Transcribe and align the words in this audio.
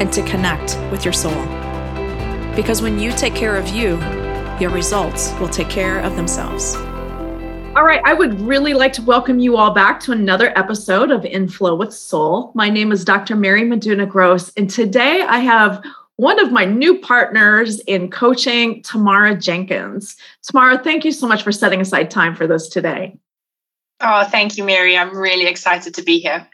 and 0.00 0.12
to 0.12 0.22
connect 0.22 0.78
with 0.90 1.04
your 1.04 1.12
soul. 1.12 1.44
Because 2.54 2.82
when 2.82 2.98
you 2.98 3.12
take 3.12 3.34
care 3.34 3.56
of 3.56 3.68
you, 3.68 3.96
your 4.60 4.70
results 4.70 5.32
will 5.40 5.48
take 5.48 5.68
care 5.68 6.00
of 6.00 6.16
themselves. 6.16 6.76
All 7.76 7.84
right, 7.84 8.00
I 8.04 8.14
would 8.14 8.40
really 8.40 8.74
like 8.74 8.92
to 8.94 9.02
welcome 9.02 9.38
you 9.38 9.56
all 9.56 9.72
back 9.72 10.00
to 10.00 10.12
another 10.12 10.52
episode 10.58 11.12
of 11.12 11.24
In 11.24 11.48
Flow 11.48 11.76
with 11.76 11.94
Soul. 11.94 12.50
My 12.54 12.68
name 12.68 12.90
is 12.90 13.04
Dr. 13.04 13.36
Mary 13.36 13.62
Meduna 13.62 14.08
Gross, 14.08 14.52
and 14.56 14.68
today 14.68 15.22
I 15.22 15.38
have 15.38 15.80
one 16.16 16.40
of 16.40 16.50
my 16.50 16.64
new 16.64 16.98
partners 16.98 17.78
in 17.80 18.10
coaching, 18.10 18.82
Tamara 18.82 19.36
Jenkins. 19.36 20.16
Tamara, 20.42 20.82
thank 20.82 21.04
you 21.04 21.12
so 21.12 21.28
much 21.28 21.44
for 21.44 21.52
setting 21.52 21.80
aside 21.80 22.10
time 22.10 22.34
for 22.34 22.48
this 22.48 22.68
today. 22.68 23.16
Oh, 24.00 24.24
thank 24.24 24.56
you, 24.56 24.64
Mary. 24.64 24.96
I'm 24.96 25.16
really 25.16 25.46
excited 25.46 25.94
to 25.94 26.02
be 26.02 26.18
here. 26.18 26.48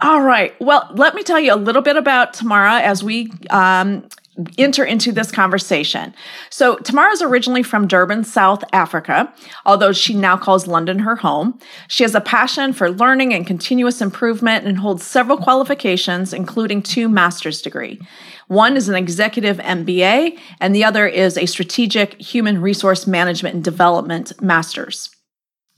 All 0.00 0.22
right. 0.22 0.54
Well, 0.60 0.90
let 0.94 1.14
me 1.14 1.22
tell 1.22 1.40
you 1.40 1.52
a 1.52 1.56
little 1.56 1.82
bit 1.82 1.96
about 1.96 2.34
Tamara 2.34 2.80
as 2.80 3.02
we 3.02 3.32
um, 3.50 4.08
enter 4.56 4.84
into 4.84 5.10
this 5.10 5.32
conversation. 5.32 6.14
So, 6.50 6.76
Tamara 6.76 7.10
is 7.10 7.22
originally 7.22 7.64
from 7.64 7.88
Durban, 7.88 8.22
South 8.24 8.62
Africa, 8.72 9.32
although 9.66 9.92
she 9.92 10.14
now 10.14 10.36
calls 10.36 10.68
London 10.68 11.00
her 11.00 11.16
home. 11.16 11.58
She 11.88 12.04
has 12.04 12.14
a 12.14 12.20
passion 12.20 12.72
for 12.72 12.90
learning 12.90 13.34
and 13.34 13.46
continuous 13.46 14.00
improvement 14.00 14.66
and 14.66 14.78
holds 14.78 15.04
several 15.04 15.38
qualifications, 15.38 16.32
including 16.32 16.82
two 16.82 17.08
master's 17.08 17.60
degree. 17.60 18.00
One 18.46 18.76
is 18.76 18.88
an 18.88 18.94
executive 18.94 19.58
MBA, 19.58 20.38
and 20.60 20.74
the 20.74 20.84
other 20.84 21.06
is 21.06 21.36
a 21.36 21.46
strategic 21.46 22.20
human 22.20 22.60
resource 22.60 23.06
management 23.06 23.56
and 23.56 23.64
development 23.64 24.40
master's. 24.40 25.10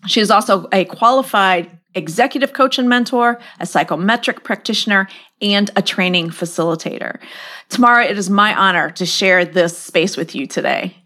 She 0.06 0.20
is 0.20 0.30
also 0.30 0.68
a 0.72 0.84
qualified 0.84 1.79
executive 1.94 2.52
coach 2.52 2.78
and 2.78 2.88
mentor, 2.88 3.38
a 3.58 3.66
psychometric 3.66 4.44
practitioner, 4.44 5.08
and 5.42 5.70
a 5.76 5.82
training 5.82 6.30
facilitator. 6.30 7.18
Tamara, 7.68 8.06
it 8.06 8.18
is 8.18 8.30
my 8.30 8.54
honor 8.54 8.90
to 8.90 9.06
share 9.06 9.44
this 9.44 9.76
space 9.76 10.16
with 10.16 10.34
you 10.34 10.46
today. 10.46 10.96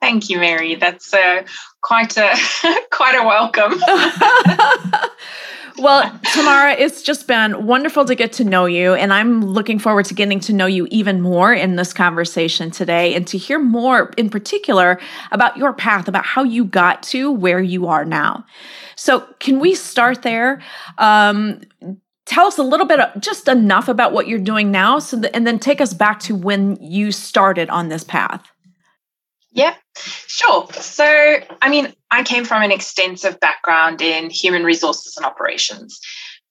Thank 0.00 0.30
you, 0.30 0.38
Mary. 0.38 0.76
That's 0.76 1.12
uh, 1.12 1.42
quite 1.80 2.16
a 2.16 2.34
quite 2.90 3.16
a 3.16 3.26
welcome. 3.26 3.74
Well, 5.78 6.18
Tamara, 6.34 6.72
it's 6.72 7.02
just 7.02 7.26
been 7.26 7.66
wonderful 7.66 8.04
to 8.04 8.14
get 8.14 8.32
to 8.34 8.44
know 8.44 8.66
you. 8.66 8.94
And 8.94 9.12
I'm 9.12 9.44
looking 9.44 9.78
forward 9.78 10.06
to 10.06 10.14
getting 10.14 10.40
to 10.40 10.52
know 10.52 10.66
you 10.66 10.88
even 10.90 11.20
more 11.20 11.52
in 11.52 11.76
this 11.76 11.92
conversation 11.92 12.70
today 12.70 13.14
and 13.14 13.26
to 13.28 13.38
hear 13.38 13.58
more 13.58 14.10
in 14.16 14.28
particular 14.28 14.98
about 15.30 15.56
your 15.56 15.72
path, 15.72 16.08
about 16.08 16.26
how 16.26 16.42
you 16.42 16.64
got 16.64 17.02
to 17.04 17.30
where 17.30 17.60
you 17.60 17.86
are 17.86 18.04
now. 18.04 18.44
So, 18.96 19.20
can 19.38 19.60
we 19.60 19.74
start 19.74 20.22
there? 20.22 20.60
Um, 20.98 21.60
tell 22.26 22.46
us 22.46 22.58
a 22.58 22.62
little 22.64 22.86
bit, 22.86 22.98
of, 22.98 23.20
just 23.20 23.46
enough 23.46 23.88
about 23.88 24.12
what 24.12 24.26
you're 24.26 24.38
doing 24.40 24.72
now, 24.72 24.98
so 24.98 25.22
and 25.32 25.46
then 25.46 25.58
take 25.58 25.80
us 25.80 25.94
back 25.94 26.20
to 26.20 26.34
when 26.34 26.76
you 26.80 27.12
started 27.12 27.70
on 27.70 27.88
this 27.88 28.02
path. 28.02 28.44
Yeah, 29.52 29.74
sure. 30.26 30.66
So, 30.72 31.04
I 31.62 31.68
mean, 31.68 31.92
I 32.10 32.22
came 32.22 32.44
from 32.44 32.62
an 32.62 32.72
extensive 32.72 33.38
background 33.40 34.00
in 34.00 34.30
human 34.30 34.64
resources 34.64 35.16
and 35.16 35.26
operations. 35.26 36.00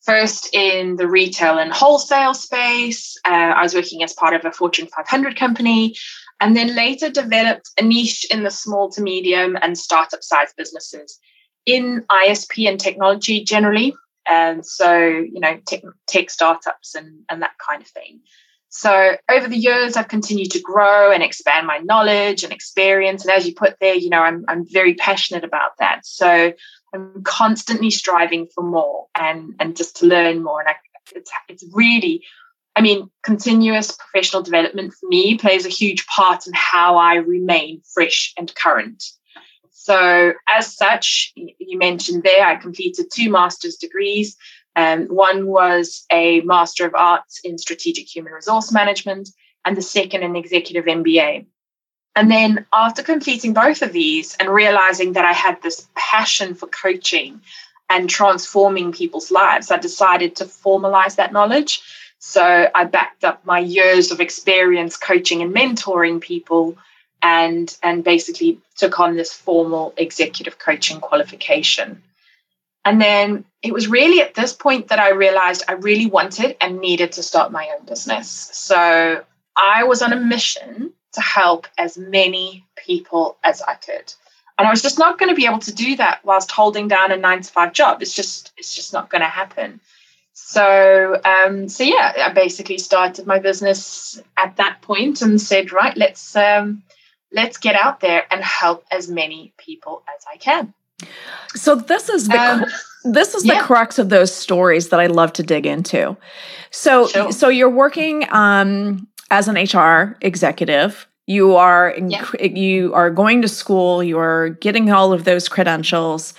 First, 0.06 0.50
in 0.54 0.96
the 0.96 1.08
retail 1.08 1.58
and 1.58 1.72
wholesale 1.72 2.34
space, 2.34 3.18
uh, 3.28 3.32
I 3.32 3.62
was 3.62 3.76
working 3.76 4.04
as 4.04 4.14
part 4.14 4.34
of 4.34 4.46
a 4.46 4.52
Fortune 4.52 4.88
500 4.88 5.36
company, 5.36 5.96
and 6.40 6.56
then 6.56 6.76
later 6.76 7.10
developed 7.10 7.70
a 7.78 7.84
niche 7.84 8.26
in 8.32 8.44
the 8.44 8.52
small 8.52 8.90
to 8.92 9.02
medium 9.02 9.58
and 9.62 9.78
startup 9.78 10.24
size 10.24 10.54
businesses 10.56 11.20
in 11.66 12.06
ISP 12.10 12.70
and 12.70 12.80
technology 12.80 13.44
generally. 13.44 13.94
And 14.30 14.66
so, 14.66 14.98
you 14.98 15.40
know, 15.40 15.60
tech, 15.66 15.82
tech 16.08 16.30
startups 16.30 16.96
and, 16.96 17.24
and 17.30 17.42
that 17.42 17.58
kind 17.66 17.82
of 17.82 17.88
thing. 17.88 18.22
So 18.70 19.16
over 19.30 19.48
the 19.48 19.58
years, 19.58 19.96
I've 19.96 20.08
continued 20.10 20.52
to 20.52 20.60
grow 20.60 21.12
and 21.12 21.24
expand 21.24 21.68
my 21.68 21.80
knowledge 21.80 22.44
and 22.44 22.52
experience. 22.52 23.24
And 23.24 23.34
as 23.34 23.48
you 23.48 23.54
put 23.56 23.78
there, 23.80 23.96
you 23.96 24.10
know, 24.10 24.22
I'm, 24.22 24.44
I'm 24.48 24.66
very 24.68 24.94
passionate 24.94 25.44
about 25.44 25.72
that. 25.80 26.06
So 26.06 26.54
I'm 26.94 27.24
constantly 27.24 27.90
striving 27.90 28.48
for 28.54 28.64
more 28.64 29.08
and, 29.16 29.54
and 29.60 29.76
just 29.76 29.98
to 29.98 30.06
learn 30.06 30.44
more. 30.44 30.60
And 30.60 30.70
I, 30.70 30.76
it's, 31.16 31.32
it's 31.48 31.66
really, 31.74 32.24
I 32.76 32.82
mean, 32.82 33.10
continuous 33.24 33.92
professional 33.92 34.44
development 34.44 34.94
for 34.94 35.08
me 35.08 35.38
plays 35.38 35.66
a 35.66 35.70
huge 35.70 36.06
part 36.08 36.46
in 36.46 36.54
how 36.54 36.98
I 36.98 37.16
remain 37.16 37.82
fresh 37.94 38.34
and 38.38 38.54
current. 38.56 39.04
So, 39.72 40.34
as 40.54 40.76
such, 40.76 41.32
you 41.36 41.78
mentioned 41.78 42.24
there, 42.24 42.46
I 42.46 42.58
completed 42.58 43.08
two 43.14 43.32
master's 43.32 43.78
degrees 43.78 44.36
um, 44.78 45.08
one 45.08 45.48
was 45.48 46.06
a 46.12 46.42
Master 46.42 46.86
of 46.86 46.94
Arts 46.94 47.42
in 47.44 47.58
Strategic 47.58 48.16
Human 48.16 48.32
Resource 48.32 48.72
Management, 48.72 49.30
and 49.66 49.76
the 49.76 49.82
second, 49.82 50.22
an 50.22 50.36
Executive 50.36 50.86
MBA. 50.86 51.48
And 52.16 52.30
then, 52.30 52.66
after 52.72 53.02
completing 53.02 53.54
both 53.54 53.82
of 53.82 53.92
these 53.92 54.36
and 54.36 54.50
realizing 54.50 55.14
that 55.14 55.26
I 55.26 55.34
had 55.34 55.62
this 55.64 55.88
passion 55.96 56.54
for 56.54 56.68
coaching 56.68 57.42
and 57.90 58.08
transforming 58.08 58.92
people's 58.92 59.32
lives, 59.32 59.72
I 59.72 59.78
decided 59.78 60.36
to 60.36 60.46
formalize 60.46 61.16
that 61.16 61.34
knowledge. 61.34 61.82
So, 62.20 62.70
I 62.74 62.84
backed 62.84 63.24
up 63.24 63.44
my 63.48 63.60
years 63.60 64.12
of 64.12 64.22
experience 64.22 64.96
coaching 64.96 65.42
and 65.42 65.56
mentoring 65.56 66.22
people 66.22 66.78
and, 67.24 67.76
and 67.82 68.04
basically 68.04 68.60
took 68.76 69.00
on 69.00 69.16
this 69.16 69.34
formal 69.34 69.96
executive 69.98 70.60
coaching 70.60 71.00
qualification. 71.00 72.04
And 72.88 73.02
then 73.02 73.44
it 73.62 73.74
was 73.74 73.90
really 73.90 74.22
at 74.22 74.34
this 74.34 74.54
point 74.54 74.88
that 74.88 74.98
I 74.98 75.10
realized 75.10 75.66
I 75.68 75.74
really 75.74 76.06
wanted 76.06 76.56
and 76.62 76.80
needed 76.80 77.12
to 77.12 77.22
start 77.22 77.52
my 77.52 77.70
own 77.78 77.86
business. 77.86 78.30
So 78.54 79.26
I 79.58 79.84
was 79.84 80.02
on 80.02 80.14
a 80.14 80.16
mission 80.16 80.94
to 81.12 81.20
help 81.20 81.68
as 81.78 81.98
many 81.98 82.66
people 82.78 83.36
as 83.44 83.62
I 83.62 83.74
could. 83.74 84.14
And 84.58 84.66
I 84.66 84.72
was 84.72 84.82
just 84.82 84.98
not 84.98 85.20
going 85.20 85.28
to 85.28 85.36
be 85.36 85.46
able 85.46 85.60
to 85.60 85.76
do 85.76 85.98
that 85.98 86.24
whilst 86.24 86.50
holding 86.50 86.88
down 86.88 87.12
a 87.12 87.18
nine 87.18 87.42
to 87.42 87.52
five 87.52 87.74
job. 87.74 88.02
It's 88.02 88.16
just, 88.16 88.54
it's 88.56 88.74
just 88.74 88.94
not 88.94 89.10
going 89.10 89.22
to 89.22 89.28
happen. 89.28 89.82
So, 90.32 91.20
um, 91.26 91.68
so 91.68 91.84
yeah, 91.84 92.14
I 92.28 92.32
basically 92.32 92.78
started 92.78 93.28
my 93.28 93.40
business 93.40 94.22
at 94.38 94.56
that 94.56 94.82
point 94.82 95.22
and 95.22 95.42
said, 95.42 95.74
right, 95.74 95.98
let's 95.98 96.38
um, 96.38 96.84
let's 97.34 97.58
get 97.58 97.76
out 97.76 98.00
there 98.00 98.26
and 98.32 98.42
help 98.42 98.86
as 98.90 99.10
many 99.10 99.52
people 99.58 100.04
as 100.08 100.24
I 100.34 100.38
can. 100.38 100.74
So 101.56 101.76
this 101.76 102.10
is 102.10 102.28
the 102.28 102.40
um, 102.40 102.66
this 103.04 103.34
is 103.36 103.46
yeah. 103.46 103.60
the 103.60 103.64
crux 103.64 104.00
of 104.00 104.10
those 104.10 104.34
stories 104.34 104.90
that 104.90 105.00
I 105.00 105.08
love 105.08 105.34
to 105.34 105.44
dig 105.44 105.66
into. 105.66 106.18
So 106.72 107.08
sure. 107.08 107.32
so 107.32 107.50
you're 107.50 107.70
working 107.70 108.26
um, 108.32 109.08
as 109.32 109.48
an 109.48 109.56
HR 109.56 110.18
executive. 110.22 111.08
You 111.26 111.56
are 111.56 111.96
yeah. 111.98 112.26
you 112.42 112.94
are 112.94 113.10
going 113.10 113.42
to 113.42 113.48
school. 113.48 114.04
You 114.04 114.18
are 114.20 114.50
getting 114.50 114.92
all 114.92 115.14
of 115.14 115.24
those 115.24 115.50
credentials. 115.50 116.34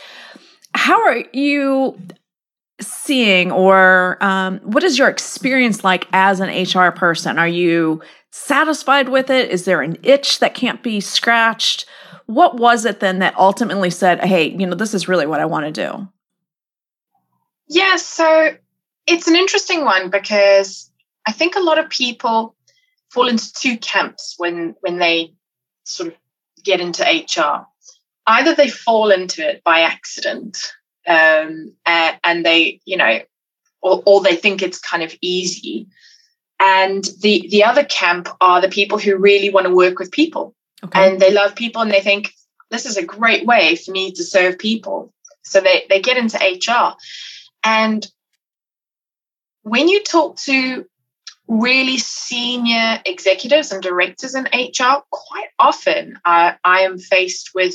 How 0.75 1.03
are 1.03 1.25
you 1.33 1.99
seeing, 2.81 3.51
or 3.51 4.19
um, 4.21 4.59
what 4.61 4.85
is 4.85 4.99
your 4.99 5.09
experience 5.09 5.83
like 5.83 6.07
as 6.13 6.41
an 6.41 6.49
HR 6.49 6.91
person? 6.91 7.39
Are 7.39 7.49
you 7.49 8.01
satisfied 8.31 9.09
with 9.09 9.31
it? 9.31 9.51
Is 9.51 9.65
there 9.65 9.83
an 9.83 9.97
itch 10.03 10.39
that 10.39 10.55
can't 10.55 10.83
be 10.83 11.01
scratched? 11.01 11.87
What 12.29 12.59
was 12.59 12.85
it 12.85 13.01
then 13.01 13.21
that 13.21 13.35
ultimately 13.39 13.89
said, 13.89 14.23
hey, 14.23 14.51
you 14.51 14.67
know, 14.67 14.75
this 14.75 14.93
is 14.93 15.09
really 15.09 15.27
what 15.27 15.41
I 15.41 15.47
want 15.47 15.65
to 15.65 15.73
do? 15.73 16.09
Yeah, 17.69 17.97
so 17.97 18.55
it's 19.07 19.27
an 19.27 19.35
interesting 19.35 19.83
one 19.85 20.11
because 20.11 20.91
I 21.27 21.33
think 21.33 21.57
a 21.57 21.61
lot 21.61 21.79
of 21.79 21.89
people 21.89 22.55
fall 23.11 23.29
into 23.29 23.51
two 23.55 23.79
camps 23.79 24.35
when 24.37 24.75
when 24.81 24.99
they 24.99 25.33
sort 25.85 26.11
of 26.11 26.15
get 26.63 26.81
into 26.81 27.03
HR. 27.03 27.67
Either 28.27 28.55
they 28.55 28.69
fall 28.69 29.11
into 29.11 29.49
it 29.49 29.65
by 29.65 29.81
accident, 29.81 30.71
um, 31.07 31.73
and, 31.87 32.19
and 32.23 32.45
they, 32.45 32.83
you 32.85 32.99
know, 32.99 33.21
or, 33.81 34.03
or 34.05 34.21
they 34.21 34.37
think 34.37 34.61
it's 34.61 34.79
kind 34.79 35.03
of 35.03 35.15
easy. 35.23 35.89
And 36.61 37.05
the 37.23 37.49
the 37.51 37.65
other 37.65 37.85
camp 37.85 38.29
are 38.43 38.61
the 38.61 38.69
people 38.69 38.99
who 38.99 39.17
really 39.17 39.49
want 39.49 39.67
to 39.67 39.75
work 39.75 39.99
with 39.99 40.13
people, 40.13 40.55
okay. 40.85 41.11
and 41.11 41.21
they 41.21 41.33
love 41.33 41.55
people, 41.55 41.83
and 41.83 41.91
they 41.91 42.01
think 42.01 42.33
this 42.71 42.87
is 42.87 42.97
a 42.97 43.05
great 43.05 43.47
way 43.47 43.77
for 43.77 43.91
me 43.91 44.13
to 44.13 44.25
serve 44.25 44.59
people. 44.59 45.13
So 45.43 45.61
they 45.61 45.87
they 45.89 46.01
get 46.01 46.17
into 46.17 46.39
HR, 46.39 46.95
and 47.65 48.07
when 49.63 49.89
you 49.89 50.03
talk 50.03 50.37
to 50.37 50.87
really 51.47 51.97
senior 51.97 53.01
executives 53.07 53.73
and 53.73 53.83
directors 53.83 54.35
in 54.35 54.45
HR, 54.45 55.03
quite 55.11 55.49
often 55.59 56.19
I, 56.25 56.57
I 56.63 56.83
am 56.83 56.99
faced 56.99 57.53
with 57.55 57.75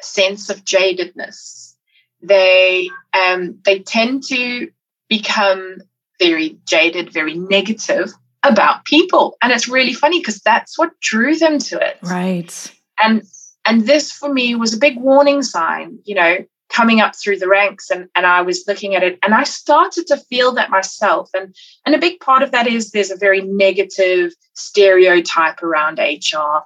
a 0.00 0.04
sense 0.04 0.48
of 0.48 0.64
jadedness. 0.64 1.74
They 2.22 2.88
um, 3.12 3.58
they 3.64 3.80
tend 3.80 4.24
to 4.24 4.70
become 5.08 5.78
very 6.20 6.58
jaded, 6.66 7.12
very 7.12 7.34
negative 7.34 8.12
about 8.42 8.84
people, 8.84 9.36
and 9.42 9.52
it's 9.52 9.68
really 9.68 9.94
funny 9.94 10.20
because 10.20 10.40
that's 10.40 10.78
what 10.78 10.98
drew 11.00 11.36
them 11.36 11.58
to 11.58 11.78
it. 11.78 11.98
Right. 12.02 12.72
And 13.02 13.22
and 13.66 13.86
this 13.86 14.10
for 14.12 14.32
me 14.32 14.54
was 14.54 14.74
a 14.74 14.78
big 14.78 14.98
warning 14.98 15.42
sign. 15.42 15.98
You 16.04 16.14
know, 16.14 16.38
coming 16.70 17.00
up 17.00 17.16
through 17.16 17.38
the 17.38 17.48
ranks 17.48 17.90
and, 17.90 18.08
and 18.14 18.24
I 18.24 18.40
was 18.42 18.64
looking 18.66 18.94
at 18.94 19.02
it 19.02 19.18
and 19.22 19.34
I 19.34 19.42
started 19.42 20.06
to 20.06 20.16
feel 20.16 20.52
that 20.52 20.70
myself. 20.70 21.28
And, 21.34 21.54
and 21.84 21.94
a 21.94 21.98
big 21.98 22.20
part 22.20 22.42
of 22.42 22.52
that 22.52 22.66
is 22.66 22.90
there's 22.90 23.10
a 23.10 23.16
very 23.16 23.42
negative 23.42 24.32
stereotype 24.54 25.62
around 25.62 25.98
HR. 25.98 26.62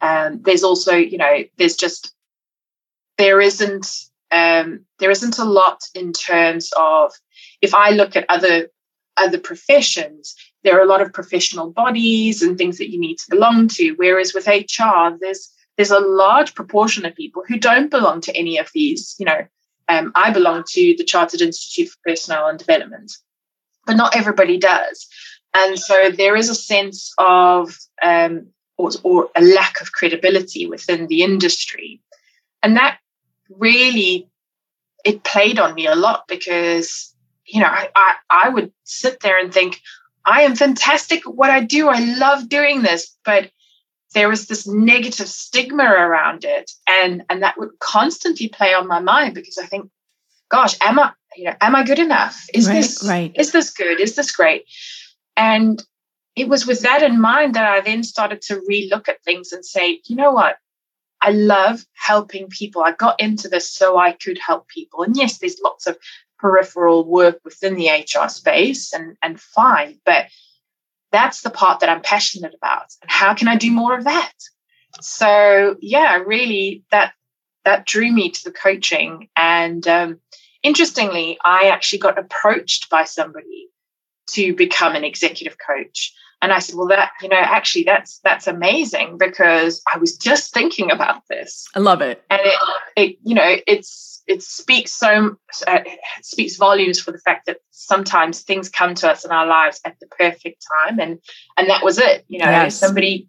Um, 0.00 0.42
there's 0.42 0.64
also, 0.64 0.96
you 0.96 1.16
know, 1.16 1.44
there's 1.56 1.76
just, 1.76 2.12
there 3.16 3.40
isn't, 3.40 3.86
um, 4.32 4.84
there 4.98 5.12
isn't 5.12 5.38
a 5.38 5.44
lot 5.44 5.84
in 5.94 6.12
terms 6.12 6.72
of, 6.76 7.12
if 7.62 7.74
I 7.74 7.90
look 7.90 8.16
at 8.16 8.26
other, 8.28 8.68
other 9.16 9.38
professions, 9.38 10.34
there 10.64 10.78
are 10.78 10.82
a 10.82 10.88
lot 10.88 11.02
of 11.02 11.12
professional 11.12 11.70
bodies 11.70 12.42
and 12.42 12.56
things 12.56 12.78
that 12.78 12.90
you 12.90 12.98
need 12.98 13.18
to 13.18 13.30
belong 13.30 13.68
to. 13.68 13.92
Whereas 13.92 14.34
with 14.34 14.48
HR, 14.48 15.16
there's, 15.20 15.50
there's 15.76 15.90
a 15.90 16.00
large 16.00 16.54
proportion 16.54 17.04
of 17.04 17.14
people 17.14 17.42
who 17.46 17.58
don't 17.58 17.90
belong 17.90 18.22
to 18.22 18.36
any 18.36 18.58
of 18.58 18.70
these. 18.74 19.14
You 19.18 19.26
know, 19.26 19.46
um, 19.88 20.10
I 20.14 20.30
belong 20.30 20.64
to 20.70 20.94
the 20.96 21.04
Chartered 21.04 21.42
Institute 21.42 21.90
for 21.90 22.10
Personnel 22.10 22.48
and 22.48 22.58
Development, 22.58 23.12
but 23.86 23.96
not 23.96 24.16
everybody 24.16 24.56
does. 24.58 25.06
And 25.52 25.78
so 25.78 26.10
there 26.10 26.34
is 26.34 26.48
a 26.48 26.54
sense 26.54 27.12
of, 27.18 27.76
um, 28.02 28.48
or, 28.76 28.90
or 29.02 29.30
a 29.36 29.42
lack 29.42 29.80
of 29.80 29.92
credibility 29.92 30.66
within 30.66 31.06
the 31.06 31.22
industry. 31.22 32.00
And 32.62 32.76
that 32.76 32.98
really, 33.50 34.28
it 35.04 35.22
played 35.22 35.58
on 35.58 35.74
me 35.74 35.86
a 35.86 35.94
lot 35.94 36.24
because, 36.26 37.14
you 37.44 37.60
know, 37.60 37.68
I, 37.68 37.88
I, 37.94 38.14
I 38.30 38.48
would 38.48 38.72
sit 38.84 39.20
there 39.20 39.38
and 39.38 39.52
think, 39.52 39.80
I 40.26 40.42
am 40.42 40.56
fantastic 40.56 41.26
at 41.26 41.34
what 41.34 41.50
I 41.50 41.60
do. 41.60 41.88
I 41.88 42.00
love 42.00 42.48
doing 42.48 42.82
this. 42.82 43.16
But 43.24 43.50
there 44.14 44.28
was 44.28 44.46
this 44.46 44.66
negative 44.66 45.28
stigma 45.28 45.84
around 45.84 46.44
it. 46.44 46.70
And 46.88 47.24
and 47.28 47.42
that 47.42 47.58
would 47.58 47.78
constantly 47.80 48.48
play 48.48 48.72
on 48.72 48.86
my 48.86 49.00
mind 49.00 49.34
because 49.34 49.58
i 49.58 49.66
think 49.66 49.90
gosh 50.48 50.76
am 50.80 50.98
i 50.98 51.12
you 51.36 51.44
know 51.44 51.54
am 51.60 51.76
i 51.76 51.84
good 51.84 51.98
enough? 51.98 52.46
Is 52.54 52.66
right, 52.66 52.74
this 52.74 53.04
right. 53.06 53.32
is 53.36 53.52
this 53.52 53.70
good? 53.70 54.00
Is 54.00 54.14
this 54.14 54.32
great? 54.32 54.64
And 55.36 55.82
it 56.36 56.48
was 56.48 56.66
with 56.66 56.80
that 56.80 57.02
in 57.02 57.20
mind 57.20 57.54
that 57.54 57.66
i 57.66 57.80
then 57.80 58.02
started 58.02 58.40
to 58.42 58.62
relook 58.70 59.08
at 59.08 59.22
things 59.24 59.52
and 59.52 59.64
say 59.64 60.00
you 60.06 60.16
know 60.16 60.32
what? 60.32 60.56
I 61.20 61.30
love 61.30 61.84
helping 61.94 62.48
people. 62.48 62.82
I 62.82 62.92
got 62.92 63.20
into 63.20 63.48
this 63.48 63.70
so 63.70 63.98
i 63.98 64.12
could 64.12 64.38
help 64.38 64.68
people. 64.68 65.02
And 65.02 65.16
yes 65.16 65.38
there's 65.38 65.60
lots 65.62 65.86
of 65.86 65.98
peripheral 66.44 67.06
work 67.06 67.40
within 67.44 67.74
the 67.74 67.88
hr 67.88 68.28
space 68.28 68.92
and 68.92 69.16
and 69.22 69.40
fine 69.40 69.98
but 70.04 70.26
that's 71.14 71.42
the 71.42 71.50
part 71.50 71.78
that 71.78 71.88
I'm 71.88 72.02
passionate 72.02 72.54
about. 72.56 72.86
And 73.00 73.08
how 73.08 73.34
can 73.34 73.46
I 73.46 73.54
do 73.54 73.70
more 73.70 73.96
of 73.96 74.02
that? 74.02 74.32
So 75.00 75.76
yeah, 75.80 76.16
really 76.16 76.82
that 76.90 77.12
that 77.64 77.86
drew 77.86 78.10
me 78.10 78.30
to 78.30 78.44
the 78.44 78.50
coaching. 78.50 79.28
And 79.36 79.86
um, 79.86 80.18
interestingly, 80.64 81.38
I 81.44 81.68
actually 81.68 82.00
got 82.00 82.18
approached 82.18 82.90
by 82.90 83.04
somebody 83.04 83.68
to 84.30 84.56
become 84.56 84.96
an 84.96 85.04
executive 85.04 85.56
coach. 85.64 86.12
And 86.42 86.52
I 86.52 86.58
said, 86.58 86.74
well, 86.74 86.88
that, 86.88 87.12
you 87.22 87.28
know, 87.28 87.38
actually 87.38 87.84
that's 87.84 88.18
that's 88.24 88.48
amazing 88.48 89.16
because 89.16 89.82
I 89.94 89.98
was 89.98 90.16
just 90.16 90.52
thinking 90.52 90.90
about 90.90 91.22
this. 91.28 91.64
I 91.76 91.78
love 91.78 92.00
it. 92.00 92.24
And 92.28 92.40
it, 92.44 92.54
it 92.96 93.18
you 93.22 93.36
know, 93.36 93.56
it's 93.68 94.13
it 94.26 94.42
speaks 94.42 94.92
so 94.92 95.36
uh, 95.66 95.80
speaks 96.22 96.56
volumes 96.56 97.00
for 97.00 97.12
the 97.12 97.18
fact 97.18 97.46
that 97.46 97.58
sometimes 97.70 98.40
things 98.40 98.68
come 98.68 98.94
to 98.94 99.10
us 99.10 99.24
in 99.24 99.30
our 99.30 99.46
lives 99.46 99.80
at 99.84 99.98
the 100.00 100.06
perfect 100.06 100.64
time 100.82 100.98
and 100.98 101.18
and 101.56 101.68
that 101.68 101.84
was 101.84 101.98
it 101.98 102.24
you 102.28 102.38
know 102.38 102.50
yes. 102.50 102.76
somebody 102.76 103.28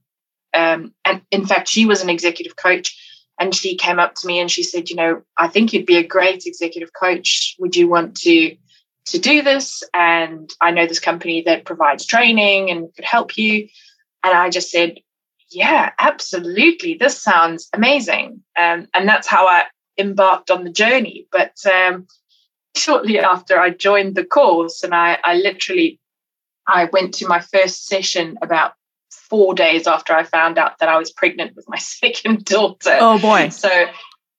um 0.53 0.93
and 1.03 1.21
in 1.31 1.45
fact 1.45 1.67
she 1.67 1.85
was 1.85 2.01
an 2.01 2.09
executive 2.09 2.55
coach 2.55 2.95
and 3.39 3.53
she 3.53 3.75
came 3.75 3.99
up 3.99 4.15
to 4.15 4.27
me 4.27 4.39
and 4.39 4.49
she 4.49 4.63
said 4.63 4.89
you 4.89 4.95
know 4.95 5.21
i 5.37 5.47
think 5.47 5.73
you'd 5.73 5.85
be 5.85 5.97
a 5.97 6.07
great 6.07 6.45
executive 6.45 6.91
coach. 6.93 7.55
Would 7.59 7.75
you 7.75 7.87
want 7.87 8.15
to 8.21 8.55
to 9.07 9.19
do 9.19 9.41
this? 9.41 9.83
And 9.93 10.49
i 10.61 10.71
know 10.71 10.87
this 10.87 10.99
company 10.99 11.43
that 11.43 11.65
provides 11.65 12.05
training 12.05 12.69
and 12.69 12.93
could 12.95 13.05
help 13.05 13.37
you. 13.37 13.67
And 14.23 14.37
i 14.37 14.49
just 14.49 14.71
said 14.71 14.95
yeah 15.51 15.91
absolutely. 15.99 16.95
This 16.95 17.21
sounds 17.21 17.69
amazing. 17.73 18.41
Um, 18.57 18.87
and 18.93 19.07
that's 19.07 19.27
how 19.27 19.47
i 19.47 19.65
embarked 19.97 20.51
on 20.51 20.63
the 20.63 20.69
journey. 20.69 21.27
But 21.31 21.53
um, 21.65 22.07
shortly 22.75 23.19
after 23.19 23.59
I 23.59 23.69
joined 23.71 24.15
the 24.15 24.25
course, 24.25 24.83
and 24.83 24.93
I, 24.93 25.17
I 25.23 25.35
literally 25.35 25.99
I 26.67 26.89
went 26.91 27.15
to 27.15 27.27
my 27.27 27.39
first 27.39 27.85
session 27.85 28.37
about 28.41 28.73
four 29.11 29.53
days 29.53 29.87
after 29.87 30.13
I 30.13 30.23
found 30.23 30.57
out 30.57 30.79
that 30.79 30.89
I 30.89 30.97
was 30.97 31.11
pregnant 31.11 31.55
with 31.55 31.65
my 31.67 31.77
second 31.79 32.45
daughter. 32.45 32.97
Oh 32.99 33.19
boy! 33.19 33.49
So 33.49 33.69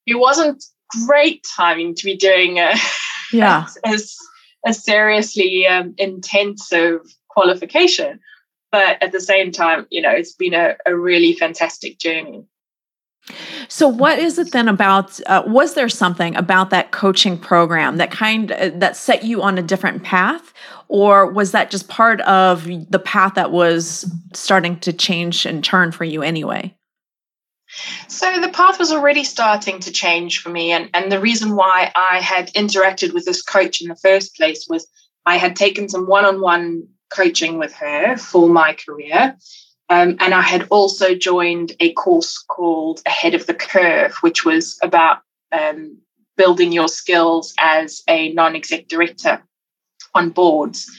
it 0.06 0.14
wasn't 0.14 0.64
great 1.06 1.44
timing 1.56 1.94
to 1.96 2.04
be 2.04 2.16
doing 2.16 2.58
a 2.58 2.72
yeah 3.32 3.66
as 3.84 4.16
a 4.64 4.72
seriously 4.72 5.66
um, 5.66 5.94
intensive 5.98 7.00
qualification. 7.28 8.20
But 8.72 9.02
at 9.02 9.12
the 9.12 9.20
same 9.20 9.52
time, 9.52 9.86
you 9.90 10.02
know, 10.02 10.10
it's 10.10 10.34
been 10.34 10.54
a, 10.54 10.76
a 10.84 10.94
really 10.94 11.34
fantastic 11.34 11.98
journey. 11.98 12.44
So, 13.68 13.88
what 13.88 14.18
is 14.18 14.38
it 14.38 14.52
then 14.52 14.68
about? 14.68 15.18
Uh, 15.26 15.42
was 15.46 15.74
there 15.74 15.88
something 15.88 16.36
about 16.36 16.70
that 16.70 16.92
coaching 16.92 17.36
program 17.36 17.96
that 17.96 18.10
kind 18.10 18.52
uh, 18.52 18.70
that 18.74 18.96
set 18.96 19.24
you 19.24 19.42
on 19.42 19.58
a 19.58 19.62
different 19.62 20.04
path, 20.04 20.52
or 20.88 21.30
was 21.30 21.52
that 21.52 21.70
just 21.70 21.88
part 21.88 22.20
of 22.22 22.64
the 22.64 23.00
path 23.00 23.34
that 23.34 23.50
was 23.50 24.10
starting 24.32 24.78
to 24.80 24.92
change 24.92 25.44
and 25.44 25.64
turn 25.64 25.90
for 25.90 26.04
you 26.04 26.22
anyway? 26.22 26.74
So 28.06 28.40
the 28.40 28.48
path 28.48 28.78
was 28.78 28.92
already 28.92 29.24
starting 29.24 29.80
to 29.80 29.90
change 29.90 30.40
for 30.40 30.50
me, 30.50 30.70
and 30.70 30.88
and 30.94 31.10
the 31.10 31.20
reason 31.20 31.56
why 31.56 31.90
I 31.96 32.20
had 32.20 32.52
interacted 32.54 33.12
with 33.12 33.24
this 33.24 33.42
coach 33.42 33.82
in 33.82 33.88
the 33.88 33.96
first 33.96 34.36
place 34.36 34.66
was 34.68 34.86
I 35.24 35.36
had 35.36 35.56
taken 35.56 35.88
some 35.88 36.06
one-on-one 36.06 36.86
coaching 37.10 37.58
with 37.58 37.72
her 37.74 38.16
for 38.16 38.48
my 38.48 38.74
career 38.74 39.36
um, 39.88 40.16
and 40.20 40.34
I 40.34 40.42
had 40.42 40.66
also 40.70 41.14
joined 41.14 41.72
a 41.80 41.92
course 41.92 42.38
called 42.38 43.02
Ahead 43.06 43.34
of 43.34 43.46
the 43.46 43.54
Curve, 43.54 44.14
which 44.20 44.44
was 44.44 44.78
about 44.82 45.18
um, 45.52 45.98
building 46.36 46.72
your 46.72 46.88
skills 46.88 47.54
as 47.58 48.02
a 48.08 48.32
non 48.32 48.56
exec 48.56 48.88
director 48.88 49.42
on 50.14 50.30
boards. 50.30 50.90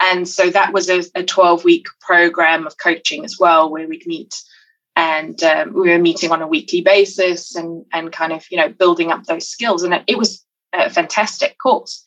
And 0.00 0.28
so 0.28 0.50
that 0.50 0.72
was 0.72 0.88
a, 0.88 1.02
a 1.16 1.24
12 1.24 1.64
week 1.64 1.86
program 2.00 2.66
of 2.66 2.78
coaching 2.78 3.24
as 3.24 3.36
well, 3.40 3.70
where 3.70 3.88
we'd 3.88 4.06
meet 4.06 4.34
and 4.98 5.40
um, 5.44 5.74
we 5.74 5.90
were 5.90 5.98
meeting 5.98 6.32
on 6.32 6.42
a 6.42 6.46
weekly 6.48 6.80
basis 6.80 7.54
and, 7.54 7.84
and 7.92 8.10
kind 8.10 8.32
of, 8.32 8.44
you 8.50 8.56
know, 8.56 8.68
building 8.68 9.12
up 9.12 9.22
those 9.24 9.48
skills. 9.48 9.84
And 9.84 9.94
it, 9.94 10.02
it 10.08 10.18
was 10.18 10.44
a 10.72 10.90
fantastic 10.90 11.56
course. 11.56 12.04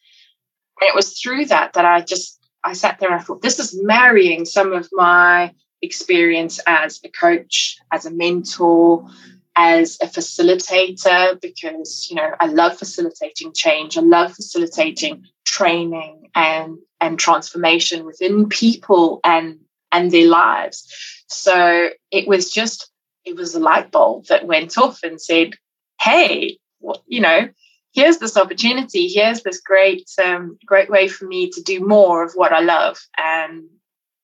And 0.79 0.89
it 0.89 0.95
was 0.95 1.17
through 1.17 1.45
that 1.45 1.71
that 1.73 1.85
I 1.85 2.01
just, 2.01 2.37
I 2.65 2.73
sat 2.73 2.99
there 2.99 3.09
and 3.09 3.17
I 3.17 3.23
thought, 3.23 3.41
this 3.41 3.59
is 3.59 3.79
marrying 3.81 4.43
some 4.43 4.73
of 4.73 4.89
my 4.91 5.53
experience 5.81 6.59
as 6.67 6.99
a 7.03 7.09
coach, 7.09 7.77
as 7.91 8.05
a 8.05 8.11
mentor, 8.11 9.07
as 9.55 9.97
a 10.01 10.05
facilitator, 10.05 11.39
because 11.41 12.07
you 12.09 12.15
know 12.15 12.31
I 12.39 12.47
love 12.47 12.77
facilitating 12.77 13.53
change. 13.53 13.97
I 13.97 14.01
love 14.01 14.33
facilitating 14.33 15.25
training 15.45 16.29
and 16.35 16.77
and 16.99 17.19
transformation 17.19 18.05
within 18.05 18.47
people 18.49 19.19
and 19.23 19.59
and 19.91 20.11
their 20.11 20.27
lives. 20.27 20.87
So 21.27 21.89
it 22.11 22.27
was 22.27 22.51
just 22.51 22.89
it 23.25 23.35
was 23.35 23.55
a 23.55 23.59
light 23.59 23.91
bulb 23.91 24.25
that 24.27 24.47
went 24.47 24.77
off 24.77 25.03
and 25.03 25.21
said, 25.21 25.55
"Hey, 25.99 26.57
well, 26.79 27.03
you 27.07 27.21
know." 27.21 27.49
Here's 27.93 28.19
this 28.19 28.37
opportunity. 28.37 29.09
Here's 29.09 29.43
this 29.43 29.59
great, 29.59 30.09
um, 30.23 30.57
great 30.65 30.89
way 30.89 31.09
for 31.09 31.27
me 31.27 31.49
to 31.49 31.61
do 31.61 31.85
more 31.85 32.23
of 32.23 32.31
what 32.35 32.53
I 32.53 32.61
love, 32.61 32.97
and 33.17 33.65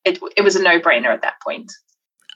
it, 0.07 0.19
it 0.37 0.41
was 0.41 0.55
a 0.55 0.63
no 0.63 0.79
brainer 0.79 1.13
at 1.13 1.21
that 1.21 1.35
point. 1.43 1.71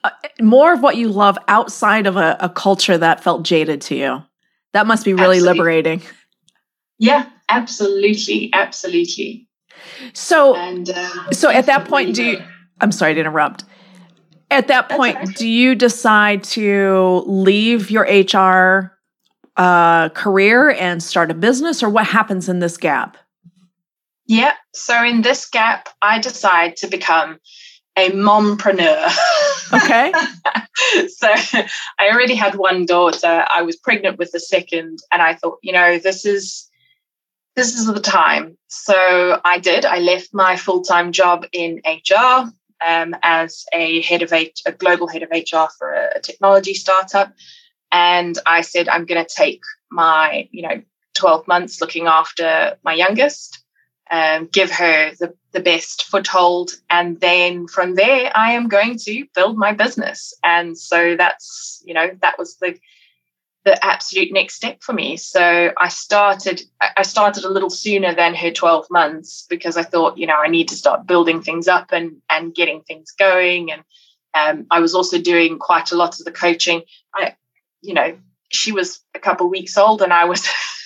Uh, 0.04 0.10
more 0.40 0.72
of 0.72 0.82
what 0.82 0.96
you 0.96 1.08
love 1.08 1.38
outside 1.48 2.06
of 2.06 2.16
a, 2.16 2.36
a, 2.40 2.48
culture 2.48 2.98
that 2.98 3.22
felt 3.22 3.44
jaded 3.44 3.80
to 3.80 3.94
you. 3.94 4.22
That 4.72 4.86
must 4.86 5.04
be 5.04 5.14
really 5.14 5.36
absolutely. 5.36 5.58
liberating. 5.58 6.02
Yeah, 6.98 7.28
absolutely, 7.48 8.50
absolutely. 8.52 9.48
So, 10.12 10.56
and, 10.56 10.90
uh, 10.90 11.30
so 11.30 11.50
at 11.50 11.66
that 11.66 11.86
point, 11.86 12.16
do 12.16 12.24
you? 12.24 12.42
I'm 12.80 12.90
sorry 12.90 13.14
to 13.14 13.20
interrupt. 13.20 13.64
At 14.50 14.68
that 14.68 14.88
point, 14.88 15.16
right. 15.16 15.36
do 15.36 15.48
you 15.48 15.74
decide 15.74 16.44
to 16.44 17.22
leave 17.26 17.90
your 17.90 18.02
HR 18.02 18.98
uh, 19.56 20.08
career 20.10 20.70
and 20.70 21.02
start 21.02 21.30
a 21.30 21.34
business, 21.34 21.82
or 21.82 21.88
what 21.88 22.06
happens 22.06 22.48
in 22.48 22.58
this 22.58 22.76
gap? 22.76 23.16
Yeah. 24.26 24.54
So 24.72 25.02
in 25.04 25.22
this 25.22 25.48
gap, 25.48 25.88
I 26.00 26.18
decide 26.18 26.76
to 26.76 26.86
become 26.86 27.38
a 27.96 28.10
mompreneur. 28.10 29.10
Okay. 29.72 30.12
so 31.08 31.28
I 31.98 32.08
already 32.10 32.34
had 32.34 32.54
one 32.54 32.86
daughter. 32.86 33.44
I 33.50 33.62
was 33.62 33.76
pregnant 33.76 34.18
with 34.18 34.32
the 34.32 34.40
second, 34.40 35.00
and 35.12 35.22
I 35.22 35.34
thought, 35.34 35.58
you 35.62 35.72
know, 35.72 35.98
this 35.98 36.24
is 36.24 36.68
this 37.56 37.74
is 37.74 37.86
the 37.86 38.00
time. 38.00 38.56
So 38.68 39.40
I 39.44 39.58
did. 39.58 39.84
I 39.84 39.98
left 39.98 40.32
my 40.32 40.56
full 40.56 40.82
time 40.82 41.12
job 41.12 41.46
in 41.52 41.80
HR 41.86 42.50
um, 42.86 43.14
as 43.22 43.64
a 43.72 44.02
head 44.02 44.22
of 44.22 44.32
H- 44.32 44.62
a 44.66 44.72
global 44.72 45.06
head 45.08 45.22
of 45.22 45.30
HR 45.30 45.70
for 45.78 45.92
a, 45.92 46.16
a 46.16 46.20
technology 46.20 46.74
startup, 46.74 47.32
and 47.90 48.38
I 48.46 48.62
said 48.62 48.88
I'm 48.88 49.04
going 49.04 49.24
to 49.24 49.34
take 49.34 49.62
my 49.90 50.48
you 50.50 50.62
know 50.62 50.82
12 51.14 51.46
months 51.46 51.80
looking 51.80 52.06
after 52.06 52.76
my 52.82 52.94
youngest 52.94 53.61
um, 54.12 54.46
give 54.46 54.70
her 54.70 55.12
the, 55.18 55.34
the 55.52 55.60
best 55.60 56.04
foothold. 56.04 56.72
And 56.90 57.18
then 57.20 57.66
from 57.66 57.94
there, 57.94 58.30
I 58.34 58.52
am 58.52 58.68
going 58.68 58.98
to 58.98 59.24
build 59.34 59.56
my 59.56 59.72
business. 59.72 60.34
And 60.44 60.76
so 60.76 61.16
that's, 61.16 61.82
you 61.84 61.94
know, 61.94 62.10
that 62.20 62.38
was 62.38 62.56
the 62.56 62.78
the 63.64 63.84
absolute 63.84 64.32
next 64.32 64.56
step 64.56 64.82
for 64.82 64.92
me. 64.92 65.16
So 65.16 65.72
I 65.78 65.88
started 65.88 66.62
I 66.80 67.02
started 67.02 67.44
a 67.44 67.48
little 67.48 67.70
sooner 67.70 68.12
than 68.12 68.34
her 68.34 68.50
12 68.50 68.86
months 68.90 69.46
because 69.48 69.76
I 69.76 69.84
thought, 69.84 70.18
you 70.18 70.26
know, 70.26 70.36
I 70.36 70.48
need 70.48 70.68
to 70.68 70.74
start 70.74 71.06
building 71.06 71.42
things 71.42 71.68
up 71.68 71.92
and 71.92 72.16
and 72.28 72.54
getting 72.54 72.82
things 72.82 73.12
going. 73.12 73.70
And 73.70 73.84
um, 74.34 74.66
I 74.70 74.80
was 74.80 74.94
also 74.94 75.18
doing 75.20 75.58
quite 75.58 75.92
a 75.92 75.96
lot 75.96 76.18
of 76.18 76.24
the 76.24 76.32
coaching. 76.32 76.82
I, 77.14 77.36
you 77.82 77.94
know, 77.94 78.18
she 78.50 78.72
was 78.72 79.00
a 79.14 79.20
couple 79.20 79.48
weeks 79.48 79.78
old 79.78 80.02
and 80.02 80.12
I 80.12 80.24
was 80.24 80.46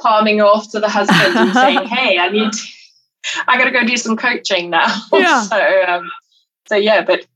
palming 0.00 0.40
off 0.40 0.70
to 0.72 0.80
the 0.80 0.88
husband 0.88 1.36
and 1.36 1.52
saying, 1.54 1.86
"Hey, 1.86 2.18
I 2.18 2.28
need, 2.28 2.52
to, 2.52 2.62
I 3.46 3.58
got 3.58 3.64
to 3.64 3.70
go 3.70 3.84
do 3.84 3.96
some 3.96 4.16
coaching 4.16 4.70
now." 4.70 4.86
Yeah. 5.12 5.42
so, 5.42 5.84
um, 5.88 6.10
so 6.68 6.76
yeah, 6.76 7.04
but 7.04 7.26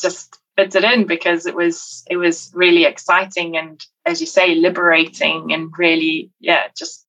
just 0.00 0.38
fits 0.56 0.74
it 0.74 0.84
in 0.84 1.06
because 1.06 1.46
it 1.46 1.54
was 1.54 2.02
it 2.08 2.16
was 2.16 2.50
really 2.54 2.84
exciting 2.84 3.56
and, 3.56 3.84
as 4.04 4.20
you 4.20 4.26
say, 4.26 4.54
liberating 4.54 5.52
and 5.52 5.70
really, 5.76 6.30
yeah, 6.40 6.68
just 6.76 7.06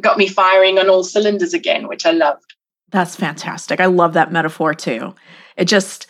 got 0.00 0.18
me 0.18 0.28
firing 0.28 0.78
on 0.78 0.88
all 0.88 1.04
cylinders 1.04 1.54
again, 1.54 1.88
which 1.88 2.04
I 2.04 2.10
loved. 2.10 2.54
That's 2.90 3.16
fantastic. 3.16 3.80
I 3.80 3.86
love 3.86 4.12
that 4.12 4.32
metaphor 4.32 4.74
too. 4.74 5.14
It 5.56 5.64
just 5.66 6.06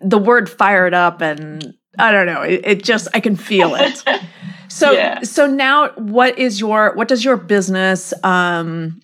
the 0.00 0.18
word 0.18 0.48
fired 0.48 0.94
up 0.94 1.20
and 1.20 1.74
I 1.98 2.12
don't 2.12 2.26
know. 2.26 2.42
It, 2.42 2.60
it 2.64 2.84
just 2.84 3.08
I 3.14 3.20
can 3.20 3.36
feel 3.36 3.74
it. 3.74 4.02
So 4.68 4.92
yeah. 4.92 5.22
so 5.22 5.46
now 5.46 5.90
what 5.92 6.38
is 6.38 6.60
your 6.60 6.94
what 6.94 7.08
does 7.08 7.24
your 7.24 7.36
business 7.36 8.12
um 8.24 9.00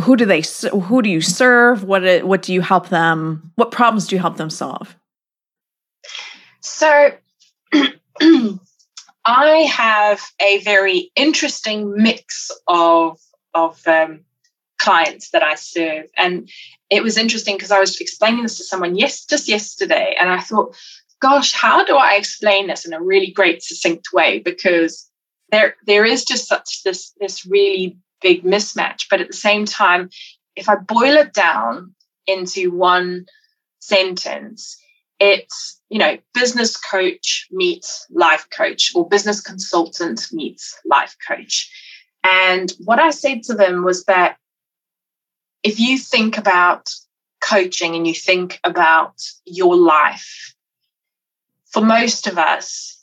who 0.00 0.16
do 0.16 0.24
they 0.24 0.42
who 0.70 1.02
do 1.02 1.10
you 1.10 1.20
serve 1.20 1.84
what 1.84 2.24
what 2.24 2.42
do 2.42 2.52
you 2.52 2.60
help 2.60 2.88
them 2.88 3.52
what 3.56 3.70
problems 3.70 4.06
do 4.06 4.16
you 4.16 4.20
help 4.20 4.36
them 4.36 4.50
solve? 4.50 4.96
So 6.60 7.10
I 9.24 9.56
have 9.70 10.20
a 10.40 10.58
very 10.58 11.10
interesting 11.14 11.92
mix 11.94 12.50
of 12.66 13.20
of 13.54 13.80
um, 13.86 14.20
clients 14.78 15.30
that 15.30 15.42
I 15.42 15.54
serve, 15.54 16.06
and 16.16 16.48
it 16.90 17.02
was 17.02 17.16
interesting 17.16 17.56
because 17.56 17.70
I 17.70 17.80
was 17.80 18.00
explaining 18.00 18.42
this 18.42 18.56
to 18.58 18.64
someone 18.64 18.96
yes 18.96 19.24
just 19.24 19.48
yesterday, 19.48 20.16
and 20.18 20.30
I 20.30 20.40
thought 20.40 20.76
gosh, 21.22 21.52
how 21.52 21.84
do 21.84 21.96
I 21.96 22.16
explain 22.16 22.66
this 22.66 22.84
in 22.84 22.92
a 22.92 23.00
really 23.00 23.30
great, 23.30 23.62
succinct 23.62 24.08
way? 24.12 24.40
Because 24.40 25.08
there, 25.50 25.76
there 25.86 26.04
is 26.04 26.24
just 26.24 26.48
such 26.48 26.82
this, 26.82 27.12
this 27.20 27.46
really 27.46 27.96
big 28.20 28.42
mismatch. 28.42 29.06
But 29.08 29.20
at 29.20 29.28
the 29.28 29.36
same 29.36 29.64
time, 29.64 30.10
if 30.56 30.68
I 30.68 30.76
boil 30.76 31.16
it 31.16 31.32
down 31.32 31.94
into 32.26 32.70
one 32.72 33.26
sentence, 33.78 34.76
it's 35.22 35.80
you 35.88 35.98
know 35.98 36.18
business 36.34 36.76
coach 36.76 37.46
meets 37.52 38.06
life 38.10 38.46
coach 38.50 38.90
or 38.94 39.08
business 39.08 39.40
consultant 39.40 40.26
meets 40.32 40.76
life 40.84 41.14
coach 41.28 41.70
and 42.24 42.72
what 42.84 42.98
i 42.98 43.10
said 43.10 43.42
to 43.44 43.54
them 43.54 43.84
was 43.84 44.04
that 44.06 44.36
if 45.62 45.78
you 45.78 45.96
think 45.96 46.38
about 46.38 46.90
coaching 47.40 47.94
and 47.94 48.06
you 48.06 48.14
think 48.14 48.58
about 48.64 49.14
your 49.44 49.76
life 49.76 50.54
for 51.72 51.82
most 51.82 52.26
of 52.26 52.38
us, 52.38 52.98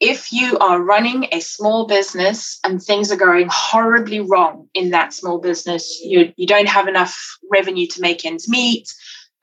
if 0.00 0.32
you 0.32 0.58
are 0.58 0.82
running 0.82 1.26
a 1.32 1.40
small 1.40 1.86
business 1.86 2.58
and 2.64 2.82
things 2.82 3.10
are 3.10 3.16
going 3.16 3.48
horribly 3.50 4.20
wrong 4.20 4.68
in 4.74 4.90
that 4.90 5.14
small 5.14 5.38
business, 5.38 6.00
you, 6.02 6.32
you 6.36 6.46
don't 6.46 6.68
have 6.68 6.88
enough 6.88 7.16
revenue 7.50 7.86
to 7.86 8.00
make 8.00 8.24
ends 8.24 8.48
meet, 8.48 8.92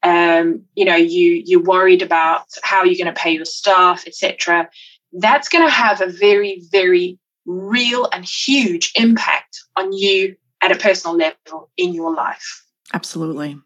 um, 0.04 0.64
you 0.76 0.86
know, 0.86 0.96
you 0.96 1.44
you're 1.46 1.64
worried 1.64 2.02
about 2.02 2.46
how 2.64 2.84
you're 2.84 3.04
going 3.04 3.14
to 3.14 3.22
pay 3.22 3.32
your 3.32 3.46
staff, 3.46 4.08
etc. 4.08 4.70
That's 5.14 5.50
going 5.50 5.66
to 5.66 5.72
have 5.72 6.02
a 6.02 6.08
very, 6.08 6.64
very 6.72 7.20
real 7.46 8.08
and 8.12 8.26
huge 8.26 8.92
impact 8.96 9.60
on 9.76 9.94
you 9.94 10.36
at 10.62 10.72
a 10.72 10.78
personal 10.78 11.16
level 11.18 11.70
in 11.78 11.94
your 11.94 12.14
life. 12.14 12.64
Absolutely. 12.94 13.58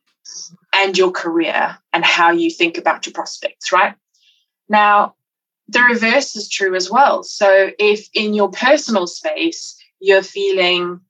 And 0.75 0.97
your 0.97 1.11
career 1.11 1.77
and 1.93 2.03
how 2.03 2.31
you 2.31 2.49
think 2.49 2.77
about 2.77 3.05
your 3.05 3.13
prospects, 3.13 3.71
right? 3.71 3.95
Now, 4.69 5.15
the 5.67 5.81
reverse 5.81 6.35
is 6.35 6.49
true 6.49 6.75
as 6.75 6.89
well. 6.89 7.23
So, 7.23 7.71
if 7.79 8.09
in 8.13 8.33
your 8.33 8.49
personal 8.49 9.07
space 9.07 9.77
you're 9.99 10.23
feeling, 10.23 11.01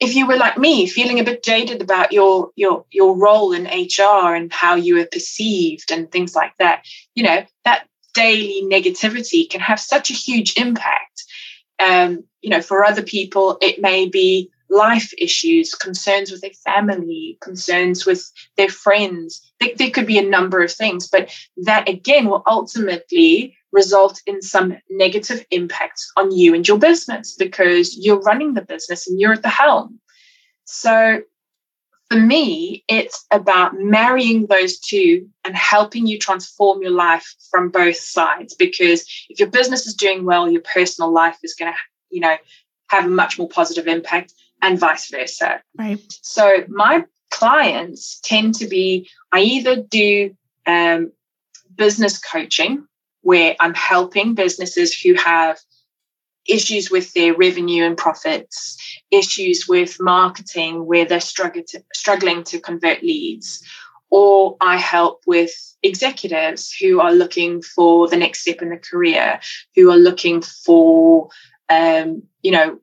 if 0.00 0.14
you 0.14 0.26
were 0.26 0.36
like 0.36 0.58
me, 0.58 0.86
feeling 0.86 1.20
a 1.20 1.24
bit 1.24 1.42
jaded 1.42 1.80
about 1.80 2.12
your 2.12 2.50
your 2.56 2.84
your 2.90 3.16
role 3.16 3.52
in 3.52 3.64
HR 3.64 4.34
and 4.34 4.52
how 4.52 4.74
you 4.74 5.00
are 5.00 5.06
perceived 5.06 5.90
and 5.90 6.10
things 6.10 6.34
like 6.34 6.52
that, 6.58 6.84
you 7.14 7.22
know 7.22 7.44
that 7.64 7.86
daily 8.14 8.62
negativity 8.64 9.48
can 9.48 9.60
have 9.60 9.80
such 9.80 10.10
a 10.10 10.14
huge 10.14 10.58
impact. 10.58 11.24
Um, 11.82 12.24
you 12.42 12.50
know, 12.50 12.60
for 12.60 12.84
other 12.84 13.02
people, 13.02 13.58
it 13.60 13.80
may 13.80 14.08
be 14.08 14.51
life 14.72 15.12
issues, 15.18 15.74
concerns 15.74 16.30
with 16.30 16.40
their 16.40 16.50
family, 16.64 17.38
concerns 17.40 18.06
with 18.06 18.32
their 18.56 18.68
friends. 18.68 19.40
There, 19.60 19.70
there, 19.76 19.90
could 19.90 20.06
be 20.06 20.18
a 20.18 20.28
number 20.28 20.62
of 20.62 20.72
things, 20.72 21.06
but 21.06 21.30
that 21.58 21.88
again 21.88 22.26
will 22.26 22.42
ultimately 22.46 23.56
result 23.70 24.20
in 24.26 24.42
some 24.42 24.76
negative 24.90 25.44
impacts 25.50 26.10
on 26.16 26.32
you 26.32 26.54
and 26.54 26.66
your 26.66 26.78
business 26.78 27.34
because 27.38 27.96
you're 27.96 28.20
running 28.20 28.54
the 28.54 28.62
business 28.62 29.08
and 29.08 29.20
you're 29.20 29.32
at 29.32 29.42
the 29.42 29.48
helm. 29.48 29.98
So 30.64 31.22
for 32.10 32.18
me, 32.18 32.84
it's 32.88 33.24
about 33.30 33.74
marrying 33.74 34.46
those 34.46 34.78
two 34.78 35.28
and 35.44 35.56
helping 35.56 36.06
you 36.06 36.18
transform 36.18 36.82
your 36.82 36.90
life 36.90 37.34
from 37.50 37.70
both 37.70 37.96
sides. 37.96 38.54
Because 38.54 39.06
if 39.30 39.38
your 39.38 39.48
business 39.48 39.86
is 39.86 39.94
doing 39.94 40.24
well, 40.24 40.50
your 40.50 40.62
personal 40.62 41.10
life 41.10 41.38
is 41.42 41.54
going 41.54 41.72
to, 41.72 41.78
you 42.10 42.20
know, 42.20 42.36
have 42.88 43.06
a 43.06 43.08
much 43.08 43.38
more 43.38 43.48
positive 43.48 43.86
impact 43.86 44.34
and 44.62 44.78
vice 44.78 45.10
versa. 45.10 45.60
Right. 45.76 46.00
So 46.22 46.64
my 46.68 47.04
clients 47.30 48.20
tend 48.20 48.54
to 48.56 48.66
be, 48.68 49.10
I 49.32 49.40
either 49.40 49.82
do 49.82 50.34
um, 50.66 51.12
business 51.74 52.18
coaching 52.18 52.86
where 53.22 53.56
I'm 53.60 53.74
helping 53.74 54.34
businesses 54.34 54.98
who 54.98 55.14
have 55.14 55.58
issues 56.46 56.90
with 56.90 57.12
their 57.14 57.34
revenue 57.34 57.84
and 57.84 57.96
profits, 57.96 58.76
issues 59.10 59.68
with 59.68 59.96
marketing 60.00 60.86
where 60.86 61.04
they're 61.04 61.20
struggling 61.20 61.64
to, 61.68 61.82
struggling 61.92 62.42
to 62.44 62.60
convert 62.60 63.02
leads, 63.02 63.64
or 64.10 64.56
I 64.60 64.76
help 64.76 65.22
with 65.26 65.52
executives 65.82 66.72
who 66.72 67.00
are 67.00 67.12
looking 67.12 67.62
for 67.62 68.08
the 68.08 68.16
next 68.16 68.40
step 68.40 68.60
in 68.60 68.68
their 68.68 68.78
career, 68.78 69.40
who 69.74 69.90
are 69.90 69.96
looking 69.96 70.42
for, 70.42 71.28
um, 71.68 72.22
you 72.42 72.50
know, 72.50 72.78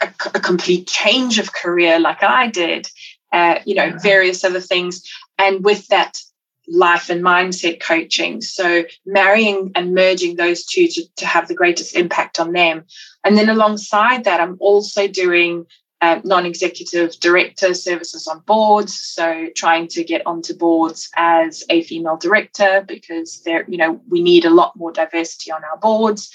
a, 0.00 0.08
a, 0.34 0.40
complete 0.40 0.86
change 0.86 1.38
of 1.38 1.52
career 1.52 1.98
like 1.98 2.22
I 2.22 2.48
did, 2.48 2.88
uh, 3.32 3.60
you 3.64 3.74
know, 3.74 3.96
various 4.02 4.44
other 4.44 4.60
things. 4.60 5.02
And 5.38 5.64
with 5.64 5.86
that 5.88 6.18
life 6.68 7.10
and 7.10 7.22
mindset 7.22 7.80
coaching. 7.80 8.40
So 8.40 8.84
marrying 9.04 9.72
and 9.74 9.94
merging 9.94 10.36
those 10.36 10.64
two 10.64 10.88
to, 10.88 11.02
to 11.16 11.26
have 11.26 11.48
the 11.48 11.54
greatest 11.54 11.94
impact 11.94 12.40
on 12.40 12.52
them. 12.52 12.84
And 13.24 13.36
then 13.36 13.48
alongside 13.48 14.24
that, 14.24 14.40
I'm 14.40 14.56
also 14.60 15.06
doing 15.06 15.66
uh, 16.02 16.20
non-executive 16.24 17.18
director 17.20 17.72
services 17.72 18.26
on 18.26 18.40
boards 18.40 19.00
so 19.00 19.46
trying 19.56 19.88
to 19.88 20.04
get 20.04 20.26
onto 20.26 20.54
boards 20.54 21.08
as 21.16 21.64
a 21.70 21.82
female 21.84 22.18
director 22.18 22.84
because 22.86 23.42
there 23.44 23.64
you 23.66 23.78
know 23.78 23.98
we 24.06 24.20
need 24.20 24.44
a 24.44 24.50
lot 24.50 24.76
more 24.76 24.92
diversity 24.92 25.50
on 25.50 25.64
our 25.64 25.78
boards 25.78 26.30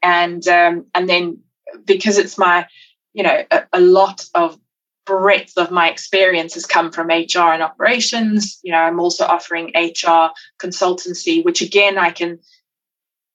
and 0.00 0.46
um, 0.46 0.86
and 0.94 1.08
then 1.08 1.40
because 1.84 2.18
it's 2.18 2.38
my 2.38 2.64
you 3.12 3.22
know 3.22 3.44
a, 3.50 3.62
a 3.72 3.80
lot 3.80 4.24
of 4.34 4.58
breadth 5.06 5.56
of 5.56 5.70
my 5.70 5.90
experience 5.90 6.54
has 6.54 6.66
come 6.66 6.92
from 6.92 7.08
HR 7.08 7.52
and 7.52 7.62
operations. 7.62 8.60
You 8.62 8.72
know, 8.72 8.78
I'm 8.78 9.00
also 9.00 9.24
offering 9.24 9.72
HR 9.74 10.30
consultancy, 10.62 11.44
which 11.44 11.62
again 11.62 11.98
I 11.98 12.10
can 12.10 12.38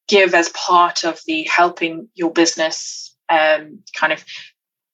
give 0.08 0.34
as 0.34 0.50
part 0.50 1.04
of 1.04 1.20
the 1.26 1.44
helping 1.44 2.08
your 2.14 2.32
business 2.32 3.16
um, 3.30 3.80
kind 3.96 4.14
of 4.14 4.24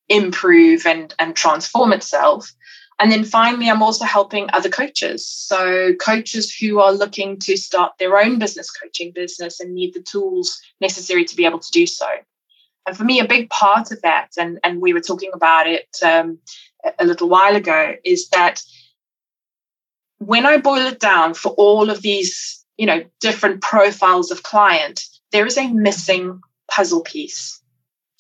improve 0.10 0.86
and 0.86 1.14
and 1.20 1.36
transform 1.36 1.94
itself. 1.94 2.52
And 3.00 3.12
then 3.12 3.24
finally, 3.24 3.68
I'm 3.68 3.82
also 3.82 4.06
helping 4.06 4.48
other 4.54 4.70
coaches. 4.70 5.26
So, 5.26 5.96
coaches 5.96 6.54
who 6.56 6.80
are 6.80 6.94
looking 6.94 7.40
to 7.40 7.58
start 7.58 7.94
their 7.98 8.18
own 8.18 8.38
business 8.38 8.70
coaching 8.70 9.12
business 9.14 9.60
and 9.60 9.74
need 9.74 9.96
the 9.96 10.04
tools 10.04 10.60
necessary 10.80 11.26
to 11.26 11.36
be 11.36 11.46
able 11.46 11.60
to 11.60 11.72
do 11.72 11.88
so. 11.88 12.08
And 12.88 12.98
for 12.98 13.04
me, 13.04 13.20
a 13.20 13.28
big 13.28 13.50
part 13.50 13.92
of 13.92 14.02
that, 14.02 14.30
and, 14.38 14.60
and 14.64 14.82
we 14.82 14.94
were 14.94 15.02
talking 15.02 15.32
about 15.34 15.68
it 15.68 15.88
um, 16.04 16.40
a 16.98 17.06
little 17.06 17.30
while 17.30 17.56
ago, 17.56 17.94
is 18.04 18.30
that 18.30 18.62
when 20.18 20.46
I 20.46 20.58
boil 20.58 20.88
it 20.88 21.00
down 21.00 21.34
for 21.34 21.50
all 21.54 21.90
of 21.90 22.02
these, 22.02 22.64
you 22.78 22.86
know, 22.86 23.04
different 23.20 23.62
profiles 23.62 24.32
of 24.32 24.44
client, 24.44 25.04
there 25.32 25.46
is 25.46 25.58
a 25.58 25.72
missing 25.72 26.42
puzzle 26.70 27.02
piece. 27.02 27.62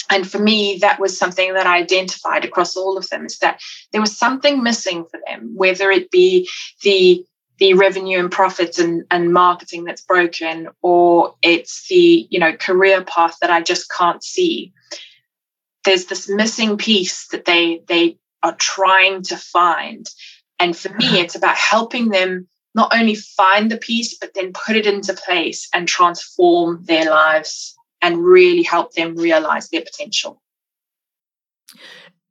And 0.09 0.29
for 0.29 0.39
me, 0.39 0.77
that 0.81 0.99
was 0.99 1.17
something 1.17 1.53
that 1.53 1.65
I 1.65 1.77
identified 1.77 2.43
across 2.43 2.75
all 2.75 2.97
of 2.97 3.07
them 3.09 3.25
is 3.25 3.39
that 3.39 3.61
there 3.91 4.01
was 4.01 4.17
something 4.17 4.61
missing 4.61 5.05
for 5.09 5.19
them, 5.25 5.53
whether 5.55 5.89
it 5.89 6.11
be 6.11 6.49
the 6.83 7.25
the 7.61 7.75
revenue 7.75 8.17
and 8.17 8.31
profits 8.31 8.79
and, 8.79 9.05
and 9.11 9.31
marketing 9.31 9.83
that's 9.83 10.01
broken 10.01 10.67
or 10.81 11.35
it's 11.43 11.87
the 11.89 12.27
you 12.31 12.39
know 12.39 12.53
career 12.57 13.03
path 13.03 13.37
that 13.39 13.51
i 13.51 13.61
just 13.61 13.89
can't 13.89 14.23
see. 14.23 14.73
There's 15.85 16.05
this 16.05 16.27
missing 16.27 16.77
piece 16.77 17.27
that 17.27 17.45
they 17.45 17.83
they 17.87 18.17
are 18.43 18.55
trying 18.55 19.21
to 19.23 19.37
find. 19.37 20.09
And 20.57 20.75
for 20.75 20.89
me 20.95 21.19
it's 21.19 21.35
about 21.35 21.55
helping 21.55 22.09
them 22.09 22.47
not 22.73 22.95
only 22.95 23.13
find 23.13 23.69
the 23.69 23.77
piece 23.77 24.17
but 24.17 24.33
then 24.33 24.53
put 24.53 24.75
it 24.75 24.87
into 24.87 25.13
place 25.13 25.69
and 25.71 25.87
transform 25.87 26.83
their 26.85 27.11
lives 27.11 27.75
and 28.01 28.25
really 28.25 28.63
help 28.63 28.93
them 28.93 29.15
realize 29.15 29.69
their 29.69 29.81
potential 29.81 30.41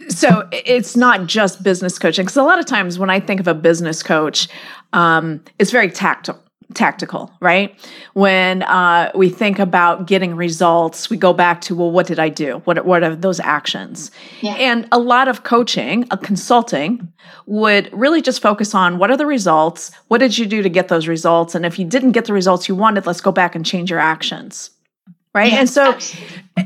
so 0.09 0.49
it's 0.53 0.97
not 0.97 1.27
just 1.27 1.63
business 1.63 1.99
coaching 1.99 2.25
because 2.25 2.37
a 2.37 2.43
lot 2.43 2.59
of 2.59 2.67
times 2.67 2.99
when 2.99 3.11
i 3.11 3.21
think 3.21 3.41
of 3.41 3.47
a 3.47 3.55
business 3.55 4.03
coach 4.03 4.49
um, 4.93 5.43
it's 5.59 5.71
very 5.71 5.91
tactile 5.91 6.43
tactical, 6.75 7.33
right? 7.41 7.75
When 8.15 8.63
uh, 8.63 9.11
we 9.15 9.29
think 9.29 9.59
about 9.59 10.07
getting 10.07 10.37
results, 10.37 11.11
we 11.11 11.17
go 11.17 11.33
back 11.33 11.61
to, 11.63 11.75
well, 11.75 11.91
what 11.91 12.07
did 12.07 12.19
I 12.19 12.29
do? 12.29 12.63
What, 12.65 12.85
what 12.85 13.03
are 13.03 13.17
those 13.17 13.41
actions? 13.41 14.11
Yeah. 14.41 14.55
And 14.55 14.87
a 14.93 14.99
lot 14.99 15.29
of 15.29 15.43
coaching, 15.43 16.07
a 16.11 16.17
consulting, 16.17 17.13
would 17.47 17.91
really 17.93 18.23
just 18.23 18.41
focus 18.41 18.75
on 18.75 18.99
what 18.99 19.11
are 19.11 19.17
the 19.17 19.27
results? 19.27 19.91
What 20.09 20.19
did 20.19 20.39
you 20.39 20.47
do 20.47 20.63
to 20.63 20.69
get 20.69 20.89
those 20.89 21.09
results? 21.09 21.55
And 21.55 21.67
if 21.67 21.79
you 21.79 21.85
didn't 21.85 22.13
get 22.13 22.27
the 22.27 22.33
results 22.33 22.69
you 22.69 22.75
wanted, 22.75 23.07
let's 23.07 23.21
go 23.21 23.33
back 23.33 23.55
and 23.55 23.67
change 23.67 23.91
your 23.91 24.01
actions. 24.01 24.71
Right. 25.33 25.53
and 25.53 25.71
so, 25.71 25.97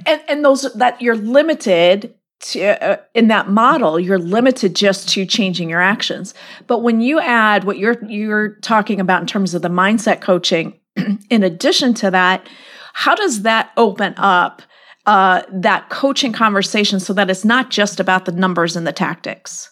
and, 0.06 0.22
and 0.26 0.44
those 0.44 0.72
that 0.74 1.02
you're 1.02 1.16
limited 1.16 2.14
to, 2.40 2.84
uh, 2.84 2.96
in 3.14 3.28
that 3.28 3.48
model 3.48 3.98
you're 3.98 4.18
limited 4.18 4.74
just 4.74 5.08
to 5.10 5.24
changing 5.24 5.70
your 5.70 5.80
actions. 5.80 6.34
But 6.66 6.80
when 6.80 7.00
you 7.00 7.20
add 7.20 7.64
what 7.64 7.78
you're 7.78 8.02
you're 8.06 8.56
talking 8.56 9.00
about 9.00 9.20
in 9.20 9.26
terms 9.26 9.54
of 9.54 9.62
the 9.62 9.68
mindset 9.68 10.20
coaching 10.20 10.78
in 11.30 11.42
addition 11.42 11.94
to 11.94 12.10
that 12.10 12.48
how 12.92 13.14
does 13.14 13.42
that 13.42 13.72
open 13.76 14.14
up 14.16 14.62
uh, 15.06 15.42
that 15.52 15.90
coaching 15.90 16.32
conversation 16.32 16.98
so 16.98 17.12
that 17.12 17.28
it's 17.28 17.44
not 17.44 17.70
just 17.70 18.00
about 18.00 18.24
the 18.24 18.32
numbers 18.32 18.76
and 18.76 18.86
the 18.86 18.92
tactics? 18.92 19.70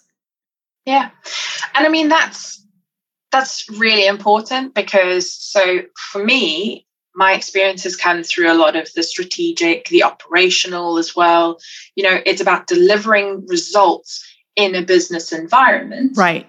Yeah. 0.84 1.10
And 1.74 1.86
i 1.86 1.88
mean 1.88 2.08
that's 2.08 2.62
that's 3.30 3.68
really 3.70 4.06
important 4.06 4.74
because 4.74 5.32
so 5.32 5.82
for 5.96 6.22
me 6.22 6.86
my 7.14 7.34
experience 7.34 7.84
has 7.84 7.96
come 7.96 8.22
through 8.22 8.50
a 8.50 8.54
lot 8.54 8.76
of 8.76 8.88
the 8.94 9.02
strategic, 9.02 9.88
the 9.88 10.02
operational 10.02 10.98
as 10.98 11.14
well. 11.14 11.58
You 11.94 12.04
know, 12.04 12.20
it's 12.24 12.40
about 12.40 12.66
delivering 12.66 13.46
results 13.46 14.24
in 14.56 14.74
a 14.74 14.82
business 14.82 15.32
environment. 15.32 16.16
Right. 16.16 16.46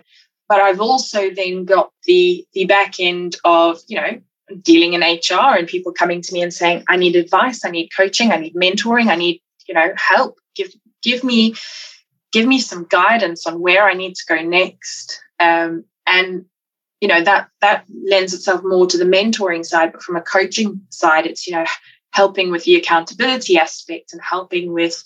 But 0.48 0.62
I've 0.62 0.82
also 0.82 1.30
then 1.30 1.66
got 1.66 1.92
the 2.06 2.46
the 2.54 2.66
back 2.66 2.96
end 3.00 3.38
of, 3.44 3.80
you 3.88 3.98
know, 3.98 4.22
dealing 4.62 4.94
in 4.94 5.02
HR 5.02 5.58
and 5.58 5.68
people 5.68 5.94
coming 5.94 6.22
to 6.22 6.34
me 6.34 6.42
and 6.42 6.54
saying, 6.54 6.84
I 6.88 6.98
need 6.98 7.16
advice, 7.16 7.66
I 7.66 7.72
need 7.72 7.90
coaching, 7.96 8.32
I 8.32 8.38
need 8.38 8.56
mentoring, 8.56 9.08
I 9.08 9.16
need, 9.16 9.42
you 9.68 9.74
know, 9.74 9.94
help. 9.96 10.40
Give 10.56 10.72
give 11.02 11.24
me 11.24 11.56
give 12.32 12.48
me 12.48 12.60
some 12.60 12.86
guidance 12.90 13.46
on 13.48 13.62
where 13.62 13.88
I 13.88 13.94
need 13.94 14.16
to 14.16 14.24
go 14.28 14.42
next. 14.42 15.22
Um, 15.40 15.86
and 16.06 16.46
you 17.04 17.10
know 17.10 17.22
that 17.22 17.50
that 17.60 17.84
lends 18.06 18.34
itself 18.34 18.62
more 18.64 18.88
to 18.88 18.98
the 18.98 19.04
mentoring 19.04 19.66
side 19.66 19.92
but 19.92 20.02
from 20.02 20.16
a 20.16 20.22
coaching 20.22 20.80
side 20.90 21.26
it's 21.26 21.46
you 21.46 21.54
know 21.54 21.66
helping 22.12 22.50
with 22.50 22.64
the 22.64 22.76
accountability 22.76 23.58
aspect 23.58 24.14
and 24.14 24.22
helping 24.22 24.72
with 24.72 25.04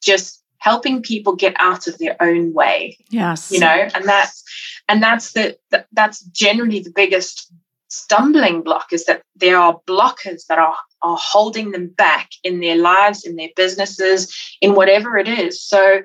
just 0.00 0.44
helping 0.58 1.02
people 1.02 1.34
get 1.34 1.54
out 1.58 1.88
of 1.88 1.98
their 1.98 2.16
own 2.20 2.52
way 2.52 2.96
yes. 3.10 3.50
you 3.50 3.58
know 3.58 3.88
and 3.94 4.04
that's 4.04 4.44
and 4.88 5.02
that's 5.02 5.32
the 5.32 5.58
that's 5.90 6.20
generally 6.20 6.78
the 6.78 6.92
biggest 6.94 7.52
stumbling 7.88 8.62
block 8.62 8.92
is 8.92 9.04
that 9.06 9.22
there 9.34 9.58
are 9.58 9.80
blockers 9.88 10.46
that 10.46 10.58
are 10.58 10.76
are 11.02 11.18
holding 11.18 11.72
them 11.72 11.88
back 11.88 12.30
in 12.44 12.60
their 12.60 12.76
lives 12.76 13.24
in 13.24 13.34
their 13.34 13.48
businesses 13.56 14.32
in 14.60 14.74
whatever 14.74 15.16
it 15.16 15.26
is. 15.26 15.62
So 15.62 16.02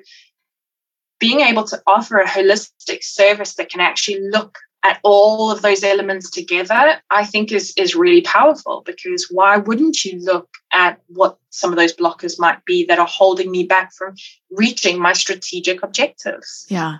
being 1.20 1.40
able 1.40 1.64
to 1.64 1.80
offer 1.86 2.18
a 2.18 2.26
holistic 2.26 3.02
service 3.02 3.54
that 3.54 3.70
can 3.70 3.80
actually 3.80 4.20
look 4.30 4.58
at 4.82 5.00
all 5.02 5.50
of 5.50 5.62
those 5.62 5.82
elements 5.82 6.30
together, 6.30 7.00
I 7.10 7.24
think 7.24 7.52
is 7.52 7.72
is 7.76 7.94
really 7.94 8.22
powerful 8.22 8.82
because 8.84 9.28
why 9.30 9.56
wouldn't 9.56 10.04
you 10.04 10.20
look 10.20 10.48
at 10.72 11.00
what 11.08 11.38
some 11.50 11.70
of 11.70 11.76
those 11.76 11.94
blockers 11.94 12.38
might 12.38 12.64
be 12.64 12.84
that 12.86 12.98
are 12.98 13.06
holding 13.06 13.50
me 13.50 13.64
back 13.64 13.92
from 13.92 14.14
reaching 14.50 15.00
my 15.00 15.12
strategic 15.12 15.82
objectives? 15.82 16.66
Yeah. 16.68 16.98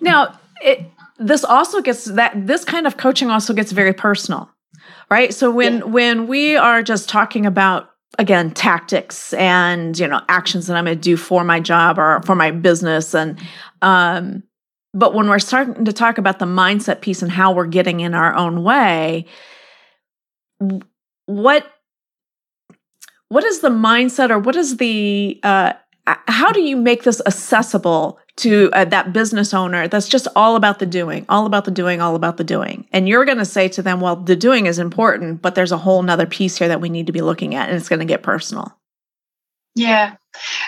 Now, 0.00 0.38
it, 0.62 0.80
this 1.18 1.44
also 1.44 1.80
gets 1.80 2.04
that 2.06 2.46
this 2.46 2.64
kind 2.64 2.86
of 2.86 2.96
coaching 2.96 3.30
also 3.30 3.54
gets 3.54 3.72
very 3.72 3.94
personal. 3.94 4.50
Right? 5.10 5.32
So 5.32 5.50
when 5.50 5.78
yeah. 5.78 5.84
when 5.84 6.26
we 6.26 6.56
are 6.56 6.82
just 6.82 7.08
talking 7.08 7.46
about 7.46 7.90
again 8.18 8.50
tactics 8.50 9.32
and 9.34 9.98
you 9.98 10.06
know 10.06 10.20
actions 10.28 10.66
that 10.66 10.76
I'm 10.76 10.84
going 10.84 10.96
to 10.96 11.00
do 11.00 11.16
for 11.16 11.44
my 11.44 11.60
job 11.60 11.98
or 11.98 12.22
for 12.24 12.34
my 12.34 12.50
business 12.50 13.14
and 13.14 13.38
um 13.82 14.42
but 14.96 15.12
when 15.12 15.28
we're 15.28 15.38
starting 15.38 15.84
to 15.84 15.92
talk 15.92 16.16
about 16.16 16.38
the 16.38 16.46
mindset 16.46 17.02
piece 17.02 17.20
and 17.20 17.30
how 17.30 17.52
we're 17.52 17.66
getting 17.66 18.00
in 18.00 18.14
our 18.14 18.34
own 18.34 18.64
way, 18.64 19.26
what 21.26 21.70
what 23.28 23.44
is 23.44 23.60
the 23.60 23.68
mindset 23.68 24.30
or 24.30 24.38
what 24.38 24.56
is 24.56 24.78
the 24.78 25.38
uh, 25.42 25.74
how 26.06 26.50
do 26.50 26.62
you 26.62 26.76
make 26.76 27.02
this 27.02 27.20
accessible 27.26 28.18
to 28.36 28.70
uh, 28.72 28.84
that 28.86 29.12
business 29.12 29.52
owner 29.52 29.86
that's 29.86 30.08
just 30.08 30.28
all 30.34 30.56
about 30.56 30.78
the 30.78 30.86
doing 30.86 31.26
all 31.28 31.44
about 31.44 31.66
the 31.66 31.70
doing 31.70 32.00
all 32.00 32.14
about 32.14 32.38
the 32.38 32.44
doing? 32.44 32.88
And 32.90 33.06
you're 33.06 33.26
going 33.26 33.38
to 33.38 33.44
say 33.44 33.68
to 33.68 33.82
them 33.82 34.00
well 34.00 34.16
the 34.16 34.36
doing 34.36 34.64
is 34.64 34.78
important 34.78 35.42
but 35.42 35.54
there's 35.54 35.72
a 35.72 35.78
whole 35.78 36.02
nother 36.02 36.26
piece 36.26 36.56
here 36.56 36.68
that 36.68 36.80
we 36.80 36.88
need 36.88 37.06
to 37.06 37.12
be 37.12 37.20
looking 37.20 37.54
at 37.54 37.68
and 37.68 37.76
it's 37.76 37.90
going 37.90 38.00
to 38.00 38.06
get 38.06 38.22
personal. 38.22 38.74
Yeah. 39.74 40.16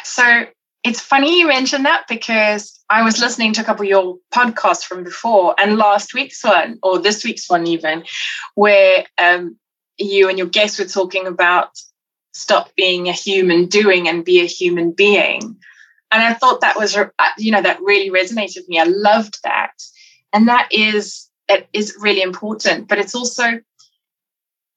So 0.05 0.45
it's 0.85 1.01
funny 1.01 1.39
you 1.39 1.47
mentioned 1.47 1.87
that 1.87 2.05
because 2.11 2.78
I 2.91 3.03
was 3.03 3.21
listening 3.21 3.53
to 3.55 3.61
a 3.61 3.65
couple 3.65 3.85
of 3.85 3.91
your 3.91 4.19
podcasts 4.35 4.85
from 4.85 5.05
before 5.05 5.55
and 5.59 5.77
last 5.77 6.15
week's 6.15 6.43
one, 6.43 6.79
or 6.83 6.99
this 6.99 7.25
week's 7.25 7.49
one 7.49 7.67
even, 7.67 8.05
where 8.55 9.05
um, 9.19 9.59
you 9.99 10.29
and 10.29 10.39
your 10.39 10.47
guests 10.47 10.79
were 10.79 10.87
talking 10.87 11.27
about 11.27 11.71
stop 12.33 12.75
being 12.77 13.09
a 13.09 13.13
human 13.13 13.67
doing 13.67 14.09
and 14.09 14.25
be 14.25 14.41
a 14.41 14.47
human 14.47 14.93
being. 14.93 15.57
And 16.11 16.23
I 16.23 16.33
thought 16.33 16.63
that 16.63 16.79
was, 16.79 16.97
uh, 16.97 17.09
you 17.37 17.53
know, 17.53 17.61
that 17.61 17.83
really 17.83 18.11
resonated 18.11 18.57
with 18.57 18.69
me. 18.69 18.81
I 18.81 18.85
loved 18.85 19.41
that. 19.45 19.73
And 20.33 20.49
that 20.49 20.69
is, 20.71 21.29
it 21.49 21.69
is 21.73 21.97
really 22.01 22.23
important, 22.23 22.89
but 22.89 22.99
it's 22.99 23.15
also, 23.15 23.61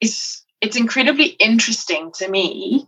it's, 0.01 0.45
it's 0.59 0.75
incredibly 0.75 1.27
interesting 1.27 2.11
to 2.15 2.29
me 2.29 2.87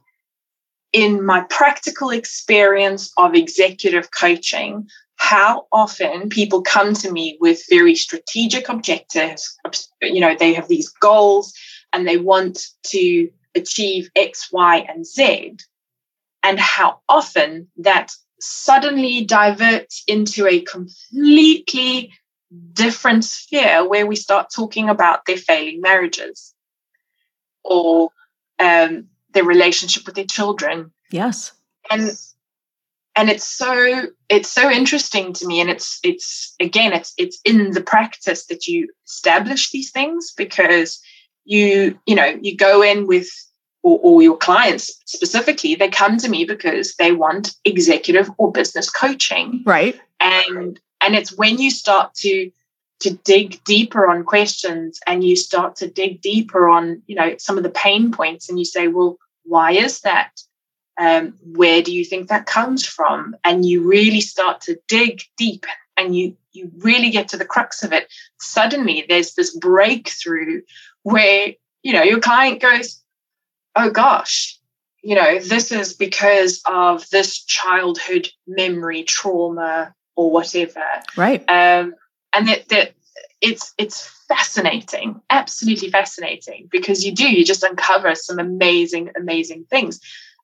in 0.92 1.26
my 1.26 1.42
practical 1.50 2.10
experience 2.10 3.12
of 3.18 3.36
executive 3.36 4.10
coaching, 4.12 4.88
how 5.24 5.68
often 5.72 6.28
people 6.28 6.62
come 6.62 6.94
to 6.94 7.10
me 7.10 7.38
with 7.40 7.64
very 7.70 7.96
strategic 7.96 8.68
objectives. 8.68 9.58
You 10.02 10.20
know, 10.20 10.36
they 10.38 10.54
have 10.54 10.68
these 10.68 10.90
goals 10.90 11.54
and 11.94 12.06
they 12.06 12.18
want 12.18 12.68
to 12.88 13.30
achieve 13.56 14.10
X, 14.18 14.50
Y, 14.52 14.86
and 14.90 15.08
Z. 15.08 15.56
And 16.44 16.60
how 16.60 17.00
often 17.08 17.70
that 17.78 18.12
suddenly 18.42 19.24
diverts 19.24 20.04
into 20.08 20.46
a 20.46 20.60
completely 20.60 22.12
different 22.74 23.24
sphere 23.24 23.88
where 23.88 24.06
we 24.06 24.18
start 24.18 24.52
talking 24.54 24.90
about 24.90 25.26
their 25.26 25.38
failing 25.38 25.80
marriages 25.80 26.54
or 27.64 28.10
um, 28.60 29.08
their 29.32 29.46
relationship 29.46 30.06
with 30.06 30.16
their 30.16 30.26
children. 30.26 30.92
Yes. 31.12 31.54
And 31.90 32.12
and 33.16 33.30
it's 33.30 33.48
so 33.48 34.08
it's 34.30 34.50
so 34.50 34.70
interesting 34.70 35.34
to 35.34 35.46
me 35.46 35.62
and 35.62 35.70
it's 35.70 36.00
it's 36.04 36.56
again 36.60 36.94
it's 36.94 37.14
it's 37.18 37.40
in 37.46 37.72
the 37.72 37.82
practice 37.82 38.46
that 38.48 38.68
you 38.68 38.88
establish 39.06 39.72
these 39.72 39.92
things 39.92 40.34
because 40.36 41.02
you 41.46 41.98
you 42.06 42.16
know 42.16 42.38
you 42.42 42.56
go 42.56 42.82
in 42.82 43.08
with 43.08 43.30
or, 43.84 44.00
or 44.02 44.22
your 44.22 44.38
clients 44.38 44.92
specifically 45.06 45.76
they 45.76 45.90
come 45.90 46.18
to 46.18 46.30
me 46.30 46.46
because 46.46 46.96
they 46.96 47.12
want 47.12 47.54
executive 47.66 48.30
or 48.38 48.52
business 48.52 48.90
coaching. 48.90 49.62
Right. 49.66 50.00
And 50.20 50.80
and 51.02 51.16
it's 51.16 51.38
when 51.38 51.58
you 51.60 51.70
start 51.70 52.14
to 52.16 52.50
to 53.02 53.12
dig 53.26 53.62
deeper 53.66 54.08
on 54.08 54.24
questions 54.24 55.00
and 55.06 55.24
you 55.24 55.36
start 55.36 55.76
to 55.76 55.90
dig 55.90 56.22
deeper 56.22 56.70
on 56.70 57.02
you 57.08 57.16
know 57.16 57.36
some 57.38 57.58
of 57.58 57.64
the 57.64 57.70
pain 57.70 58.12
points 58.12 58.50
and 58.50 58.58
you 58.58 58.66
say 58.66 58.88
well 58.88 59.18
why 59.44 59.72
is 59.72 60.00
that 60.02 60.32
um, 60.98 61.34
where 61.44 61.82
do 61.82 61.94
you 61.94 62.06
think 62.06 62.28
that 62.28 62.46
comes 62.46 62.86
from? 62.86 63.36
And 63.44 63.66
you 63.66 63.88
really 63.88 64.22
start 64.22 64.62
to 64.62 64.78
dig 64.88 65.24
deep 65.38 65.66
and 65.98 66.16
you 66.16 66.36
you 66.52 66.72
really 66.78 67.10
get 67.10 67.30
to 67.30 67.38
the 67.38 67.46
crux 67.46 67.84
of 67.84 67.94
it. 67.94 68.12
Suddenly 68.40 69.06
there's 69.08 69.34
this 69.34 69.56
breakthrough 69.56 70.62
where 71.04 71.54
you 71.82 71.94
know 71.94 72.04
your 72.04 72.20
client 72.20 72.62
goes 72.62 73.02
oh 73.76 73.90
gosh 73.90 74.58
you 75.04 75.16
know 75.16 75.40
this 75.40 75.72
is 75.72 75.94
because 75.94 76.62
of 76.66 77.08
this 77.10 77.44
childhood 77.44 78.30
memory 78.48 79.04
trauma 79.04 79.94
or 80.16 80.32
whatever. 80.32 80.84
Right. 81.18 81.42
Um, 81.50 81.96
and 82.34 82.48
that 82.48 82.70
that 82.70 82.94
it's 83.42 83.74
it's 83.78 84.10
fascinating 84.28 85.22
absolutely 85.30 85.90
fascinating 85.90 86.68
because 86.72 87.06
you 87.06 87.14
do 87.14 87.30
you 87.30 87.44
just 87.44 87.62
uncover 87.62 88.16
some 88.16 88.40
amazing 88.40 89.12
amazing 89.18 89.66
things 89.70 90.00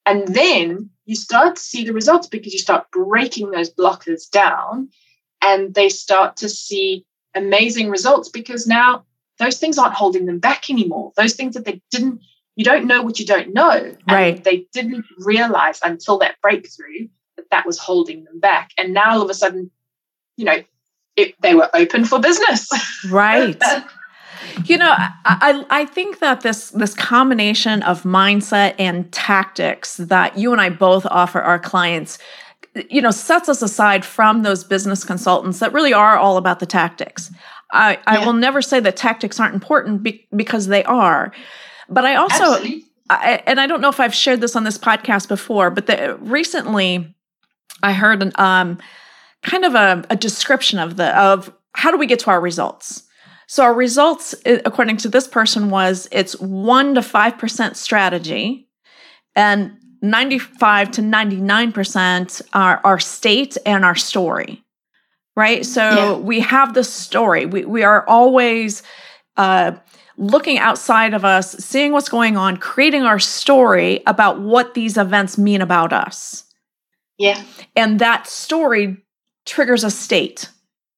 and 0.10 0.28
then 0.28 0.90
you 1.06 1.16
start 1.16 1.56
to 1.56 1.62
see 1.62 1.84
the 1.86 1.94
results 1.94 2.28
because 2.28 2.52
you 2.52 2.60
start 2.60 2.90
breaking 2.92 3.52
those 3.52 3.72
blockers 3.72 4.28
down 4.30 4.90
and 5.46 5.76
they 5.76 5.88
start 5.90 6.38
to 6.38 6.50
see 6.50 7.06
amazing 7.36 7.90
results 7.90 8.28
because 8.28 8.66
now 8.66 9.06
those 9.38 9.60
things 9.60 9.78
aren't 9.78 9.94
holding 9.94 10.26
them 10.26 10.40
back 10.40 10.70
anymore. 10.70 11.12
Those 11.16 11.34
things 11.34 11.54
that 11.54 11.64
they 11.64 11.80
didn't, 11.92 12.22
you 12.56 12.66
don't 12.66 12.88
know 12.88 13.04
what 13.04 13.20
you 13.20 13.26
don't 13.26 13.54
know. 13.54 13.96
Right. 14.10 14.44
They 14.44 14.66
didn't 14.74 15.06
realize 15.20 15.80
until 15.84 16.18
that 16.20 16.42
breakthrough 16.42 17.08
that 17.38 17.52
that 17.52 17.68
was 17.68 17.78
holding 17.78 18.24
them 18.24 18.40
back. 18.40 18.72
And 18.80 18.94
now 18.94 19.12
all 19.12 19.22
of 19.22 19.30
a 19.30 19.36
sudden, 19.36 19.70
you 20.38 20.46
know, 20.46 20.64
it, 21.16 21.36
they 21.42 21.54
were 21.54 21.70
open 21.76 22.04
for 22.04 22.20
business. 22.20 22.68
Right. 23.10 23.62
You 24.66 24.78
know, 24.78 24.94
I, 24.98 25.66
I 25.70 25.86
think 25.86 26.20
that 26.20 26.42
this 26.42 26.72
this 26.72 26.94
combination 26.94 27.84
of 27.84 28.04
mindset 28.04 28.76
and 28.80 29.12
tactics 29.12 29.98
that 29.98 30.38
you 30.38 30.52
and 30.52 30.62
I 30.62 30.70
both 30.70 31.06
offer 31.06 31.42
our 31.42 31.60
clients, 31.60 32.20
you 32.90 33.02
know, 33.02 33.12
sets 33.12 33.50
us 33.50 33.62
aside 33.62 34.06
from 34.06 34.44
those 34.44 34.64
business 34.64 35.04
consultants 35.04 35.60
that 35.60 35.74
really 35.74 35.94
are 35.94 36.18
all 36.18 36.38
about 36.38 36.60
the 36.60 36.66
tactics. 36.66 37.32
I, 37.72 37.94
yeah. 37.94 38.00
I 38.06 38.26
will 38.26 38.34
never 38.34 38.62
say 38.62 38.80
that 38.80 38.96
tactics 38.96 39.40
aren't 39.40 39.54
important 39.54 40.02
be, 40.02 40.28
because 40.36 40.68
they 40.68 40.84
are, 40.86 41.32
but 41.88 42.04
I 42.04 42.16
also, 42.16 42.64
I, 43.10 43.44
and 43.46 43.60
I 43.60 43.68
don't 43.68 43.82
know 43.82 43.90
if 43.90 44.00
I've 44.00 44.16
shared 44.16 44.42
this 44.42 44.56
on 44.56 44.64
this 44.64 44.78
podcast 44.78 45.28
before, 45.28 45.70
but 45.70 45.86
the, 45.86 46.18
recently 46.20 47.16
I 47.84 47.94
heard 47.94 48.24
an, 48.24 48.32
um, 48.36 48.80
kind 49.44 49.66
of 49.66 49.76
a, 49.76 50.04
a 50.10 50.16
description 50.16 50.80
of 50.80 50.98
the 50.98 51.18
of 51.18 51.54
how 51.74 51.92
do 51.92 51.98
we 51.98 52.08
get 52.08 52.20
to 52.20 52.30
our 52.30 52.42
results 52.42 53.04
so 53.50 53.64
our 53.64 53.74
results, 53.74 54.36
according 54.46 54.98
to 54.98 55.10
this 55.10 55.28
person, 55.28 55.72
was 55.72 56.08
it's 56.12 56.34
one 56.40 56.94
to 56.94 57.02
five 57.02 57.40
percent 57.40 57.78
strategy, 57.78 58.70
and 59.36 59.76
95 60.04 60.92
to 60.92 61.02
99% 61.02 62.44
are 62.54 62.80
our 62.84 63.00
state 63.00 63.58
and 63.66 63.84
our 63.84 63.96
story. 63.96 64.64
Right. 65.36 65.66
So 65.66 65.82
yeah. 65.82 66.14
we 66.18 66.42
have 66.42 66.76
the 66.76 66.84
story. 66.84 67.48
We 67.48 67.66
we 67.66 67.82
are 67.82 68.08
always 68.08 68.84
uh 69.36 69.72
looking 70.16 70.60
outside 70.60 71.16
of 71.16 71.26
us, 71.26 71.54
seeing 71.54 71.92
what's 71.92 72.10
going 72.10 72.38
on, 72.38 72.58
creating 72.58 73.02
our 73.02 73.18
story 73.18 74.04
about 74.06 74.40
what 74.40 74.76
these 74.76 74.96
events 74.96 75.40
mean 75.40 75.64
about 75.64 75.92
us. 75.92 76.44
Yeah. 77.18 77.44
And 77.76 77.98
that 77.98 78.28
story 78.28 78.98
triggers 79.48 79.84
a 79.84 79.90
state 79.90 80.50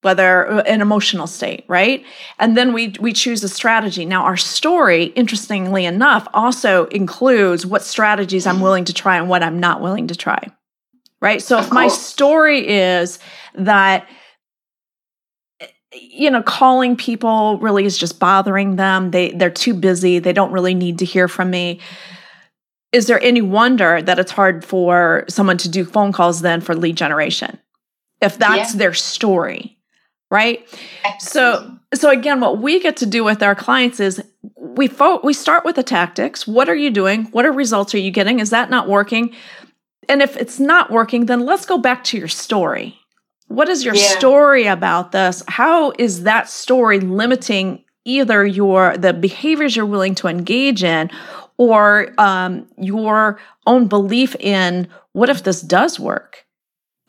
whether 0.01 0.49
uh, 0.49 0.61
an 0.61 0.81
emotional 0.81 1.27
state 1.27 1.63
right? 1.67 2.03
And 2.39 2.57
then 2.57 2.73
we 2.73 2.95
we 2.99 3.13
choose 3.13 3.43
a 3.43 3.49
strategy. 3.49 4.05
Now 4.05 4.23
our 4.23 4.37
story 4.37 5.05
interestingly 5.05 5.85
enough 5.85 6.27
also 6.33 6.85
includes 6.87 7.65
what 7.65 7.83
strategies 7.83 8.47
i'm 8.47 8.61
willing 8.61 8.85
to 8.85 8.93
try 8.93 9.17
and 9.17 9.29
what 9.29 9.43
i'm 9.43 9.59
not 9.59 9.81
willing 9.81 10.07
to 10.07 10.15
try 10.15 10.51
right? 11.21 11.41
So 11.41 11.59
if 11.59 11.71
my 11.71 11.87
story 11.87 12.67
is 12.67 13.19
that 13.53 14.07
you 15.91 16.31
know 16.31 16.41
calling 16.41 16.95
people 16.95 17.59
really 17.59 17.85
is 17.85 17.97
just 17.97 18.17
bothering 18.17 18.77
them 18.77 19.11
they 19.11 19.31
they're 19.31 19.49
too 19.49 19.73
busy 19.73 20.19
they 20.19 20.31
don't 20.31 20.53
really 20.53 20.73
need 20.73 20.99
to 20.99 21.05
hear 21.05 21.27
from 21.27 21.49
me 21.49 21.81
is 22.91 23.07
there 23.07 23.21
any 23.21 23.41
wonder 23.41 24.01
that 24.01 24.19
it's 24.19 24.31
hard 24.31 24.65
for 24.65 25.25
someone 25.29 25.57
to 25.57 25.69
do 25.69 25.85
phone 25.85 26.11
calls 26.11 26.41
then 26.41 26.61
for 26.61 26.75
lead 26.75 26.97
generation? 26.97 27.57
If 28.19 28.37
that's 28.37 28.73
yeah. 28.73 28.79
their 28.79 28.93
story 28.93 29.77
right? 30.31 30.67
So 31.19 31.77
so 31.93 32.09
again 32.09 32.39
what 32.39 32.59
we 32.59 32.79
get 32.79 32.97
to 32.97 33.05
do 33.05 33.23
with 33.23 33.43
our 33.43 33.53
clients 33.53 33.99
is 33.99 34.23
we 34.55 34.87
fo- 34.87 35.21
we 35.23 35.33
start 35.33 35.63
with 35.63 35.75
the 35.75 35.83
tactics. 35.83 36.47
What 36.47 36.69
are 36.69 36.75
you 36.75 36.89
doing? 36.89 37.25
What 37.25 37.45
are 37.45 37.51
results 37.51 37.93
are 37.93 37.99
you 37.99 38.09
getting? 38.09 38.39
Is 38.39 38.49
that 38.49 38.71
not 38.71 38.89
working? 38.89 39.35
And 40.09 40.23
if 40.23 40.35
it's 40.37 40.59
not 40.59 40.89
working 40.89 41.27
then 41.27 41.41
let's 41.41 41.67
go 41.67 41.77
back 41.77 42.03
to 42.05 42.17
your 42.17 42.29
story. 42.29 42.97
What 43.47 43.69
is 43.69 43.83
your 43.85 43.95
yeah. 43.95 44.17
story 44.17 44.65
about 44.65 45.11
this? 45.11 45.43
How 45.47 45.91
is 45.99 46.23
that 46.23 46.49
story 46.49 47.01
limiting 47.01 47.83
either 48.05 48.45
your 48.45 48.97
the 48.97 49.13
behaviors 49.13 49.75
you're 49.75 49.85
willing 49.85 50.15
to 50.15 50.27
engage 50.27 50.83
in 50.83 51.11
or 51.57 52.13
um, 52.17 52.67
your 52.77 53.39
own 53.67 53.87
belief 53.87 54.35
in 54.39 54.87
what 55.11 55.29
if 55.29 55.43
this 55.43 55.61
does 55.61 55.99
work 55.99 56.45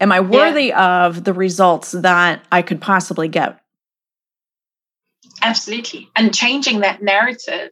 Am 0.03 0.11
I 0.11 0.19
worthy 0.19 0.67
yeah. 0.67 1.07
of 1.07 1.23
the 1.23 1.33
results 1.33 1.93
that 1.93 2.45
I 2.51 2.61
could 2.61 2.81
possibly 2.81 3.29
get? 3.29 3.61
Absolutely. 5.41 6.11
And 6.17 6.35
changing 6.35 6.81
that 6.81 7.03
narrative 7.03 7.71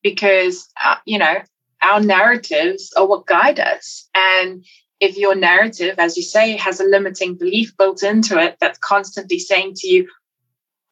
because, 0.00 0.68
uh, 0.82 0.96
you 1.04 1.18
know, 1.18 1.34
our 1.82 2.00
narratives 2.00 2.92
are 2.96 3.06
what 3.06 3.26
guide 3.26 3.58
us. 3.58 4.08
And 4.14 4.64
if 5.00 5.16
your 5.18 5.34
narrative, 5.34 5.96
as 5.98 6.16
you 6.16 6.22
say, 6.22 6.56
has 6.56 6.78
a 6.78 6.84
limiting 6.84 7.34
belief 7.34 7.76
built 7.76 8.04
into 8.04 8.38
it 8.38 8.56
that's 8.60 8.78
constantly 8.78 9.40
saying 9.40 9.74
to 9.78 9.88
you, 9.88 10.08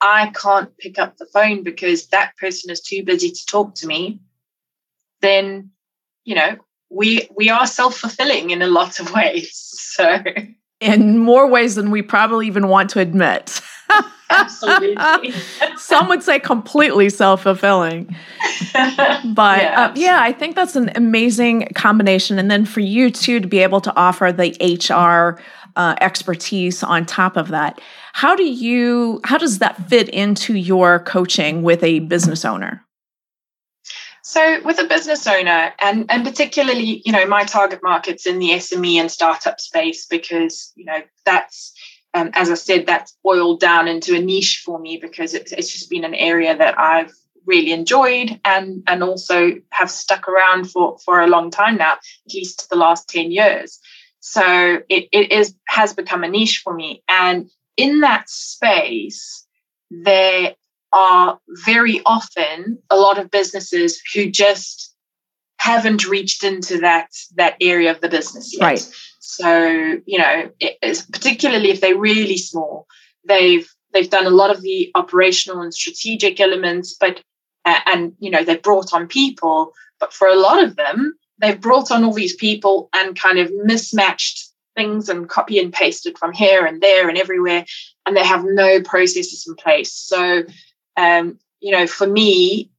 I 0.01 0.33
can't 0.35 0.77
pick 0.79 0.99
up 0.99 1.17
the 1.17 1.27
phone 1.27 1.63
because 1.63 2.09
that 2.09 2.37
person 2.39 2.71
is 2.71 2.81
too 2.81 3.05
busy 3.05 3.31
to 3.31 3.47
talk 3.47 3.77
to 3.77 3.87
me, 3.87 4.21
then, 5.21 5.71
you 6.25 6.35
know, 6.35 6.57
we 6.91 7.29
we 7.37 7.51
are 7.51 7.69
self-fulfilling 7.69 8.51
in 8.51 8.63
a 8.63 8.67
lot 8.67 8.99
of 8.99 9.13
ways. 9.15 9.51
So 9.55 10.23
in 10.83 11.19
more 11.19 11.47
ways 11.47 11.77
than 11.77 11.91
we 11.91 12.03
probably 12.03 12.47
even 12.47 12.69
want 12.69 12.91
to 12.91 13.01
admit. 13.01 13.61
Absolutely. 14.31 15.33
Some 15.77 16.09
would 16.09 16.23
say 16.23 16.39
completely 16.39 17.09
self 17.11 17.43
fulfilling. 17.43 18.15
But 19.25 19.63
yeah. 19.63 19.81
Uh, 19.81 19.93
yeah, 19.95 20.19
I 20.21 20.33
think 20.33 20.57
that's 20.57 20.75
an 20.77 20.91
amazing 20.95 21.69
combination. 21.75 22.39
And 22.39 22.51
then 22.51 22.65
for 22.65 22.81
you 22.81 23.11
too 23.11 23.41
to 23.41 23.47
be 23.47 23.59
able 23.59 23.81
to 23.83 23.95
offer 23.95 24.33
the 24.33 24.57
HR 24.61 25.41
uh, 25.77 25.95
expertise 26.01 26.83
on 26.83 27.07
top 27.07 27.37
of 27.37 27.49
that. 27.49 27.81
How 28.13 28.35
do 28.35 28.45
you, 28.45 29.21
how 29.25 29.39
does 29.39 29.59
that 29.59 29.89
fit 29.89 30.09
into 30.09 30.55
your 30.55 31.01
coaching 31.01 31.63
with 31.63 31.83
a 31.83 32.01
business 32.01 32.45
owner? 32.45 32.82
So, 34.33 34.63
with 34.65 34.79
a 34.79 34.85
business 34.85 35.27
owner, 35.27 35.75
and 35.79 36.07
and 36.09 36.25
particularly, 36.25 37.03
you 37.05 37.13
know, 37.13 37.27
my 37.27 37.45
target 37.45 37.81
market's 37.83 38.27
in 38.27 38.39
the 38.39 38.53
SME 38.53 38.95
and 38.95 39.11
startup 39.11 39.61
space 39.61 40.07
because 40.07 40.73
you 40.75 40.87
know 40.87 41.01
that's, 41.27 41.75
um, 42.15 42.31
as 42.33 42.51
I 42.51 42.55
said, 42.55 42.87
that's 42.87 43.15
boiled 43.23 43.61
down 43.61 43.89
into 43.89 44.17
a 44.17 44.23
niche 44.23 44.63
for 44.65 44.79
me 44.79 44.97
because 44.97 45.35
it's 45.35 45.53
it's 45.53 45.71
just 45.71 45.91
been 45.91 46.07
an 46.07 46.15
area 46.15 46.57
that 46.57 46.79
I've 46.79 47.13
really 47.45 47.73
enjoyed 47.73 48.41
and 48.43 48.83
and 48.87 49.03
also 49.03 49.51
have 49.69 49.91
stuck 49.91 50.27
around 50.27 50.71
for 50.71 50.97
for 51.05 51.21
a 51.21 51.27
long 51.27 51.51
time 51.51 51.77
now, 51.77 51.93
at 51.93 52.33
least 52.33 52.71
the 52.71 52.77
last 52.77 53.11
ten 53.11 53.31
years. 53.31 53.81
So 54.21 54.79
it, 54.89 55.09
it 55.13 55.31
is 55.31 55.55
has 55.69 55.93
become 55.93 56.25
a 56.25 56.29
niche 56.29 56.63
for 56.65 56.73
me, 56.73 57.03
and 57.07 57.51
in 57.77 58.01
that 58.01 58.31
space, 58.31 59.47
there 59.91 60.55
are 60.93 61.39
very 61.65 62.01
often 62.05 62.79
a 62.91 62.97
lot 62.97 63.19
of 63.19 63.31
businesses 63.31 64.01
who 64.15 64.31
just 64.31 64.95
haven't 65.59 66.07
reached 66.07 66.43
into 66.45 66.79
that 66.79 67.09
that 67.37 67.57
area 67.61 67.91
of 67.91 68.01
the 68.01 68.09
business 68.09 68.53
yet. 68.53 68.63
Right. 68.63 68.93
So 69.21 70.01
you 70.05 70.19
know, 70.19 70.51
particularly 71.13 71.71
if 71.71 71.81
they're 71.81 71.99
really 71.99 72.37
small, 72.37 72.87
they've 73.27 73.69
they've 73.93 74.11
done 74.11 74.27
a 74.27 74.31
lot 74.31 74.51
of 74.51 74.63
the 74.63 74.91
operational 74.95 75.61
and 75.61 75.73
strategic 75.73 76.41
elements, 76.41 76.97
but 76.99 77.23
uh, 77.65 77.81
and 77.87 78.15
you 78.19 78.31
know 78.31 78.45
they've 78.45 78.63
brought 78.63 78.93
on 78.93 79.07
people, 79.07 79.73
but 80.01 80.13
for 80.13 80.27
a 80.27 80.37
lot 80.37 80.63
of 80.63 80.77
them, 80.77 81.15
they've 81.41 81.61
brought 81.61 81.91
on 81.91 82.05
all 82.05 82.13
these 82.13 82.37
people 82.37 82.89
and 82.95 83.19
kind 83.19 83.39
of 83.39 83.51
mismatched 83.65 84.49
things 84.75 85.09
and 85.09 85.29
copy 85.29 85.59
and 85.59 85.73
pasted 85.73 86.17
from 86.19 86.33
here 86.33 86.65
and 86.65 86.81
there 86.81 87.09
and 87.09 87.19
everywhere, 87.19 87.65
and 88.07 88.17
they 88.17 88.25
have 88.25 88.45
no 88.45 88.81
processes 88.81 89.45
in 89.47 89.55
place. 89.57 89.93
So, 89.93 90.43
um, 90.97 91.39
you 91.61 91.73
know, 91.73 91.87
for 91.87 92.07
me, 92.07 92.71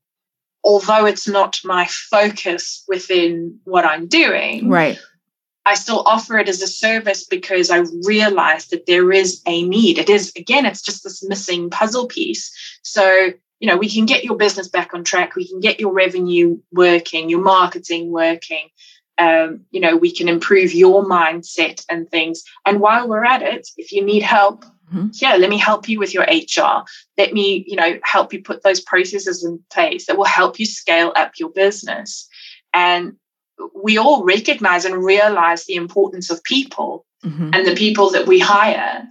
although 0.64 1.06
it's 1.06 1.28
not 1.28 1.60
my 1.64 1.86
focus 1.86 2.84
within 2.88 3.60
what 3.64 3.86
I'm 3.86 4.08
doing, 4.08 4.70
right. 4.70 5.00
I 5.66 5.76
still 5.76 6.04
offer 6.06 6.38
it 6.38 6.50
as 6.50 6.62
a 6.62 6.68
service 6.68 7.26
because 7.26 7.72
I 7.72 7.84
realize 8.06 8.68
that 8.68 8.86
there 8.86 9.12
is 9.12 9.42
a 9.46 9.64
need. 9.64 9.98
It 9.98 10.10
is, 10.10 10.34
again, 10.36 10.66
it's 10.66 10.82
just 10.82 11.04
this 11.04 11.24
missing 11.24 11.70
puzzle 11.70 12.08
piece. 12.08 12.52
So, 12.82 13.30
you 13.60 13.70
know, 13.70 13.78
we 13.78 13.90
can 13.90 14.06
get 14.06 14.26
your 14.26 14.36
business 14.36 14.68
back 14.68 14.94
on 14.94 15.06
track. 15.06 15.36
We 15.36 15.48
can 15.48 15.62
get 15.62 15.80
your 15.80 15.94
revenue 15.94 16.60
working, 16.74 17.30
your 17.30 17.42
marketing 17.42 18.12
working. 18.12 18.68
Um, 19.18 19.62
you 19.72 19.80
know, 19.80 19.96
we 19.96 20.12
can 20.12 20.28
improve 20.28 20.74
your 20.74 21.06
mindset 21.06 21.86
and 21.90 22.10
things. 22.10 22.44
And 22.66 22.82
while 22.82 23.08
we're 23.08 23.24
at 23.24 23.42
it, 23.42 23.70
if 23.78 23.94
you 23.94 24.04
need 24.04 24.24
help, 24.24 24.66
mm-hmm. 24.88 25.08
yeah, 25.14 25.36
let 25.36 25.50
me 25.50 25.58
help 25.58 25.88
you 25.88 26.00
with 26.00 26.14
your 26.14 26.24
HR. 26.24 26.84
Let 27.18 27.34
me, 27.34 27.64
you 27.68 27.76
know, 27.76 28.00
help 28.04 28.34
you 28.34 28.42
put 28.42 28.64
those 28.64 28.80
processes 28.80 29.44
in 29.44 29.64
place 29.72 30.08
that 30.08 30.18
will 30.18 30.26
help 30.26 30.60
you 30.60 30.66
scale 30.66 31.14
up 31.16 31.34
your 31.40 31.50
business. 31.50 32.28
And 32.74 33.14
we 33.76 33.98
all 33.98 34.24
recognize 34.24 34.86
and 34.86 35.04
realize 35.04 35.66
the 35.66 35.76
importance 35.76 36.30
of 36.30 36.44
people 36.44 37.06
mm-hmm. 37.24 37.52
and 37.54 37.68
the 37.68 37.76
people 37.76 38.12
that 38.12 38.28
we 38.28 38.40
hire, 38.40 39.08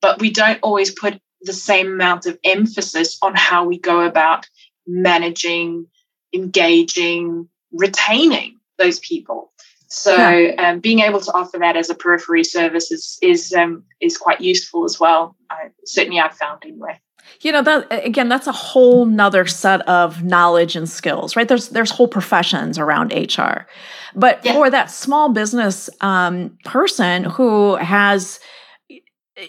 but 0.00 0.20
we 0.20 0.30
don't 0.30 0.58
always 0.62 0.90
put 0.90 1.20
the 1.42 1.52
same 1.52 1.86
amount 1.86 2.26
of 2.26 2.38
emphasis 2.44 3.18
on 3.22 3.34
how 3.34 3.64
we 3.64 3.78
go 3.78 4.00
about 4.00 4.46
managing, 4.86 5.86
engaging, 6.34 7.48
retaining 7.72 8.58
those 8.78 8.98
people. 9.00 9.52
So 9.88 10.14
yeah. 10.14 10.70
um, 10.70 10.80
being 10.80 11.00
able 11.00 11.20
to 11.20 11.32
offer 11.32 11.58
that 11.58 11.76
as 11.76 11.88
a 11.88 11.94
periphery 11.94 12.44
service 12.44 12.90
is 12.90 13.18
is 13.22 13.52
um, 13.52 13.84
is 14.00 14.16
quite 14.16 14.40
useful 14.40 14.84
as 14.84 15.00
well. 15.00 15.34
I, 15.50 15.70
certainly, 15.84 16.20
I've 16.20 16.34
found 16.34 16.62
anyway 16.64 17.00
you 17.40 17.52
know 17.52 17.62
that 17.62 17.86
again 18.04 18.28
that's 18.28 18.46
a 18.46 18.52
whole 18.52 19.06
nother 19.06 19.46
set 19.46 19.86
of 19.88 20.22
knowledge 20.24 20.76
and 20.76 20.88
skills 20.88 21.36
right 21.36 21.48
there's 21.48 21.68
there's 21.68 21.90
whole 21.90 22.08
professions 22.08 22.78
around 22.78 23.12
hr 23.12 23.66
but 24.14 24.44
yeah. 24.44 24.52
for 24.52 24.70
that 24.70 24.90
small 24.90 25.28
business 25.28 25.90
um, 26.00 26.56
person 26.64 27.24
who 27.24 27.76
has 27.76 28.40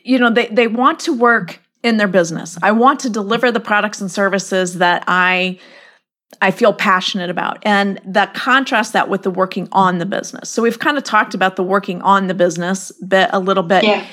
you 0.04 0.20
know 0.20 0.30
they, 0.30 0.48
they 0.48 0.68
want 0.68 1.00
to 1.00 1.14
work 1.14 1.60
in 1.84 1.98
their 1.98 2.08
business 2.08 2.58
i 2.62 2.72
want 2.72 3.00
to 3.00 3.10
deliver 3.10 3.52
the 3.52 3.60
products 3.60 4.02
and 4.02 4.12
services 4.12 4.76
that 4.76 5.04
i 5.08 5.58
i 6.42 6.52
feel 6.52 6.74
passionate 6.74 7.30
about 7.30 7.58
and 7.64 8.00
that 8.06 8.34
contrast 8.34 8.94
that 8.94 9.10
with 9.10 9.24
the 9.24 9.32
working 9.32 9.68
on 9.72 9.98
the 9.98 10.06
business 10.06 10.50
so 10.50 10.62
we've 10.62 10.80
kind 10.80 10.98
of 10.98 11.04
talked 11.04 11.34
about 11.34 11.56
the 11.56 11.64
working 11.64 12.02
on 12.02 12.28
the 12.28 12.34
business 12.34 12.92
bit 13.08 13.30
a 13.34 13.40
little 13.40 13.64
bit 13.64 13.84
yeah. 13.84 14.06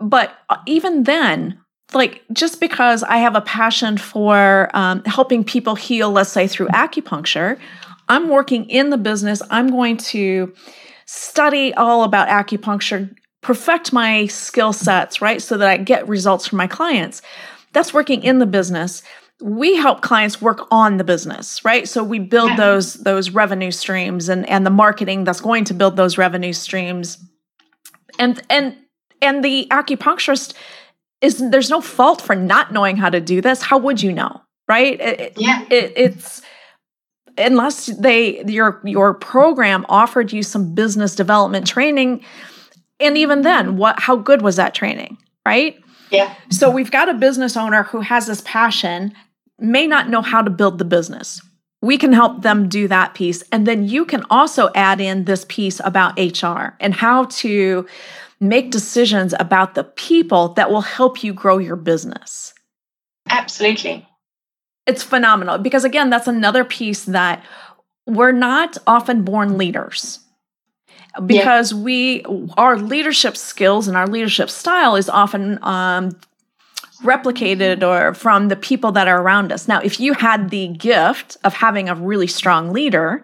but 0.00 0.36
even 0.66 1.04
then 1.04 1.58
like 1.94 2.22
just 2.32 2.60
because 2.60 3.02
I 3.02 3.18
have 3.18 3.36
a 3.36 3.40
passion 3.40 3.98
for 3.98 4.70
um, 4.74 5.02
helping 5.04 5.44
people 5.44 5.74
heal, 5.74 6.10
let's 6.10 6.30
say 6.30 6.46
through 6.46 6.68
acupuncture, 6.68 7.58
I'm 8.08 8.28
working 8.28 8.68
in 8.68 8.90
the 8.90 8.98
business. 8.98 9.42
I'm 9.50 9.68
going 9.68 9.96
to 9.98 10.52
study 11.06 11.74
all 11.74 12.04
about 12.04 12.28
acupuncture, 12.28 13.14
perfect 13.40 13.92
my 13.92 14.26
skill 14.26 14.72
sets, 14.72 15.20
right? 15.20 15.40
So 15.40 15.56
that 15.58 15.68
I 15.68 15.76
get 15.76 16.08
results 16.08 16.46
from 16.46 16.58
my 16.58 16.66
clients. 16.66 17.22
That's 17.72 17.94
working 17.94 18.22
in 18.22 18.38
the 18.38 18.46
business. 18.46 19.02
We 19.42 19.76
help 19.76 20.00
clients 20.00 20.40
work 20.40 20.66
on 20.70 20.96
the 20.96 21.04
business, 21.04 21.64
right? 21.64 21.88
So 21.88 22.04
we 22.04 22.18
build 22.18 22.56
those 22.56 22.94
those 22.94 23.30
revenue 23.30 23.70
streams 23.70 24.28
and 24.28 24.48
and 24.48 24.64
the 24.64 24.70
marketing 24.70 25.24
that's 25.24 25.40
going 25.40 25.64
to 25.64 25.74
build 25.74 25.96
those 25.96 26.16
revenue 26.16 26.52
streams. 26.52 27.18
And 28.18 28.40
and 28.48 28.76
and 29.20 29.44
the 29.44 29.66
acupuncturist 29.70 30.54
is 31.20 31.38
there's 31.50 31.70
no 31.70 31.80
fault 31.80 32.20
for 32.20 32.34
not 32.34 32.72
knowing 32.72 32.96
how 32.96 33.10
to 33.10 33.20
do 33.20 33.40
this. 33.40 33.62
How 33.62 33.78
would 33.78 34.02
you 34.02 34.12
know? 34.12 34.42
Right? 34.68 35.00
It, 35.00 35.32
yeah. 35.36 35.64
It, 35.70 35.92
it's 35.96 36.42
unless 37.38 37.86
they 37.86 38.44
your 38.44 38.80
your 38.84 39.14
program 39.14 39.86
offered 39.88 40.32
you 40.32 40.42
some 40.42 40.74
business 40.74 41.14
development 41.14 41.66
training 41.66 42.24
and 43.00 43.16
even 43.16 43.42
then 43.42 43.76
what 43.76 43.98
how 43.98 44.16
good 44.16 44.42
was 44.42 44.56
that 44.56 44.74
training 44.74 45.16
right 45.46 45.76
yeah 46.10 46.34
so 46.50 46.70
we've 46.70 46.90
got 46.90 47.08
a 47.08 47.14
business 47.14 47.56
owner 47.56 47.84
who 47.84 48.00
has 48.00 48.26
this 48.26 48.42
passion 48.42 49.12
may 49.62 49.86
not 49.86 50.08
know 50.08 50.22
how 50.22 50.42
to 50.42 50.50
build 50.50 50.78
the 50.78 50.84
business 50.84 51.40
we 51.80 51.98
can 51.98 52.12
help 52.12 52.42
them 52.42 52.68
do 52.68 52.86
that 52.88 53.14
piece 53.14 53.42
and 53.52 53.66
then 53.66 53.88
you 53.88 54.04
can 54.04 54.24
also 54.30 54.70
add 54.74 55.00
in 55.00 55.24
this 55.24 55.44
piece 55.48 55.80
about 55.84 56.18
hr 56.18 56.74
and 56.80 56.94
how 56.94 57.24
to 57.24 57.86
make 58.42 58.72
decisions 58.72 59.32
about 59.38 59.74
the 59.74 59.84
people 59.84 60.48
that 60.54 60.68
will 60.68 60.80
help 60.80 61.22
you 61.22 61.32
grow 61.32 61.58
your 61.58 61.76
business. 61.76 62.52
Absolutely. 63.30 64.06
It's 64.84 65.04
phenomenal 65.04 65.58
because, 65.58 65.84
again, 65.84 66.10
that's 66.10 66.26
another 66.26 66.64
piece 66.64 67.04
that 67.04 67.44
we're 68.04 68.32
not 68.32 68.76
often 68.84 69.22
born 69.22 69.56
leaders 69.56 70.18
because 71.24 71.72
yeah. 71.72 71.78
we 71.78 72.24
our 72.56 72.76
leadership 72.76 73.36
skills 73.36 73.86
and 73.86 73.96
our 73.96 74.08
leadership 74.08 74.50
style 74.50 74.96
is 74.96 75.08
often 75.08 75.62
um, 75.62 76.16
replicated 77.02 77.82
or 77.82 78.14
from 78.14 78.48
the 78.48 78.56
people 78.56 78.92
that 78.92 79.08
are 79.08 79.20
around 79.20 79.52
us 79.52 79.68
now 79.68 79.80
if 79.80 79.98
you 80.00 80.12
had 80.14 80.50
the 80.50 80.68
gift 80.68 81.36
of 81.44 81.54
having 81.54 81.88
a 81.88 81.94
really 81.94 82.26
strong 82.26 82.72
leader 82.72 83.22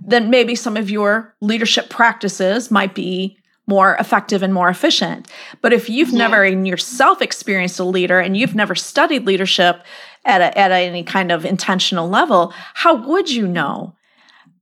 then 0.00 0.30
maybe 0.30 0.54
some 0.54 0.76
of 0.76 0.90
your 0.90 1.34
leadership 1.40 1.88
practices 1.90 2.70
might 2.70 2.94
be 2.94 3.38
more 3.68 3.96
effective 3.96 4.42
and 4.42 4.54
more 4.54 4.68
efficient. 4.68 5.28
But 5.60 5.72
if 5.72 5.90
you've 5.90 6.10
yeah. 6.10 6.18
never 6.18 6.44
in 6.44 6.64
yourself 6.64 7.20
experienced 7.20 7.78
a 7.78 7.84
leader 7.84 8.18
and 8.18 8.36
you've 8.36 8.54
never 8.54 8.74
studied 8.74 9.26
leadership 9.26 9.84
at, 10.24 10.40
a, 10.40 10.58
at 10.58 10.72
any 10.72 11.04
kind 11.04 11.30
of 11.30 11.44
intentional 11.44 12.08
level, 12.08 12.52
how 12.74 12.96
would 13.06 13.30
you 13.30 13.46
know 13.46 13.94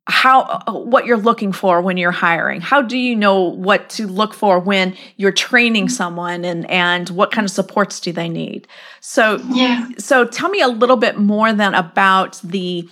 how 0.09 0.43
uh, 0.43 0.73
what 0.73 1.07
you're 1.07 1.17
looking 1.17 1.53
for 1.53 1.81
when 1.81 1.97
you're 1.97 2.13
hiring? 2.13 2.61
How 2.61 2.81
do 2.81 2.97
you 2.97 3.17
know 3.17 3.43
what 3.43 3.91
to 3.91 4.07
look 4.07 4.35
for 4.35 4.59
when 4.59 4.97
you're 5.17 5.33
training 5.33 5.89
someone 5.89 6.45
and 6.45 6.69
and 6.71 7.09
what 7.11 7.33
kind 7.33 7.45
of 7.45 7.51
supports 7.51 8.01
do 8.01 8.13
they 8.13 8.29
need? 8.29 8.69
So 9.01 9.41
yeah. 9.49 9.89
So 9.99 10.25
tell 10.25 10.49
me 10.49 10.61
a 10.61 10.69
little 10.69 10.97
bit 10.97 11.19
more 11.19 11.53
then 11.53 11.75
about 11.75 12.41
the 12.45 12.89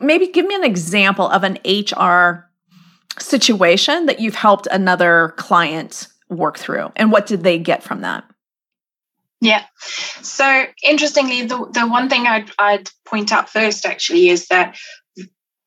maybe 0.00 0.28
give 0.28 0.46
me 0.46 0.54
an 0.54 0.64
example 0.64 1.28
of 1.28 1.44
an 1.44 1.58
HR 1.64 2.50
situation 3.18 4.06
that 4.06 4.20
you've 4.20 4.34
helped 4.34 4.66
another 4.70 5.34
client 5.36 6.08
work 6.28 6.58
through 6.58 6.90
and 6.96 7.12
what 7.12 7.26
did 7.26 7.44
they 7.44 7.58
get 7.58 7.82
from 7.82 8.00
that 8.00 8.24
yeah 9.40 9.64
so 10.20 10.64
interestingly 10.82 11.42
the, 11.42 11.56
the 11.72 11.86
one 11.86 12.08
thing 12.08 12.26
I'd, 12.26 12.50
I'd 12.58 12.90
point 13.04 13.30
out 13.30 13.48
first 13.48 13.86
actually 13.86 14.30
is 14.30 14.48
that 14.48 14.76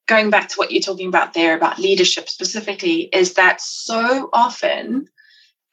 going 0.08 0.30
back 0.30 0.50
to 0.50 0.56
what 0.56 0.72
you're 0.72 0.82
talking 0.82 1.08
about 1.08 1.34
there 1.34 1.56
about 1.56 1.80
leadership 1.80 2.30
specifically 2.30 3.10
is 3.14 3.34
that 3.34 3.62
so 3.62 4.30
often 4.34 5.08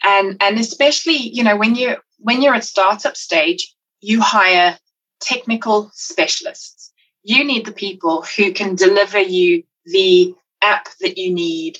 and 0.03 0.37
and 0.41 0.59
especially 0.59 1.17
you 1.17 1.43
know 1.43 1.57
when 1.57 1.75
you 1.75 1.97
when 2.19 2.43
you're 2.43 2.55
at 2.55 2.65
startup 2.65 3.17
stage 3.17 3.75
you 4.01 4.21
hire 4.21 4.79
technical 5.21 5.91
specialists. 5.95 6.93
You 7.23 7.45
need 7.45 7.65
the 7.65 7.73
people 7.73 8.23
who 8.37 8.53
can 8.53 8.75
deliver 8.75 9.19
you 9.19 9.65
the 9.87 10.35
app 10.63 10.89
that 11.01 11.19
you 11.19 11.33
need 11.33 11.79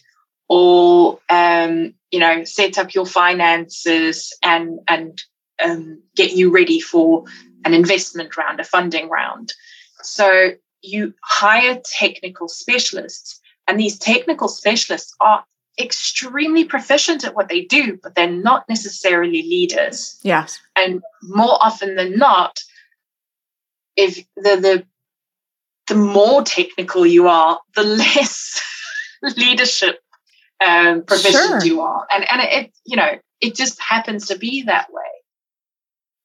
or 0.49 1.21
um, 1.31 1.95
you 2.11 2.19
know 2.19 2.45
set 2.45 2.79
up 2.79 2.95
your 2.95 3.07
finances 3.07 4.37
and 4.43 4.79
and 4.89 5.23
um, 5.63 6.03
get 6.17 6.33
you 6.33 6.51
ready 6.51 6.81
for 6.81 7.25
an 7.65 7.75
investment 7.75 8.37
round 8.37 8.61
a 8.61 8.65
funding 8.65 9.09
round. 9.09 9.53
So 10.03 10.53
you 10.85 11.15
hire 11.23 11.81
technical 11.85 12.49
specialists 12.49 13.41
and 13.67 13.79
these 13.79 13.99
technical 13.99 14.49
specialists 14.49 15.15
are 15.21 15.45
extremely 15.81 16.65
proficient 16.65 17.25
at 17.25 17.35
what 17.35 17.49
they 17.49 17.63
do 17.63 17.99
but 18.03 18.15
they're 18.15 18.31
not 18.31 18.65
necessarily 18.69 19.43
leaders 19.43 20.21
yes 20.23 20.61
and 20.77 21.03
more 21.23 21.59
often 21.61 21.97
than 21.97 22.17
not 22.17 22.61
if 23.97 24.25
the 24.37 24.57
the 24.57 24.87
the 25.89 25.97
more 25.97 26.43
technical 26.43 27.05
you 27.05 27.29
are 27.29 27.59
the 27.75 27.83
less 27.85 28.61
leadership 29.37 29.99
um, 30.67 31.03
proficient 31.03 31.63
sure. 31.63 31.65
you 31.65 31.81
are. 31.81 32.07
And, 32.13 32.25
and 32.31 32.41
it, 32.43 32.73
you 32.85 32.97
know, 32.97 33.19
it 33.41 33.55
just 33.55 33.81
happens 33.81 34.27
to 34.29 34.39
be 34.39 34.63
that 34.63 34.93
way. 34.93 35.03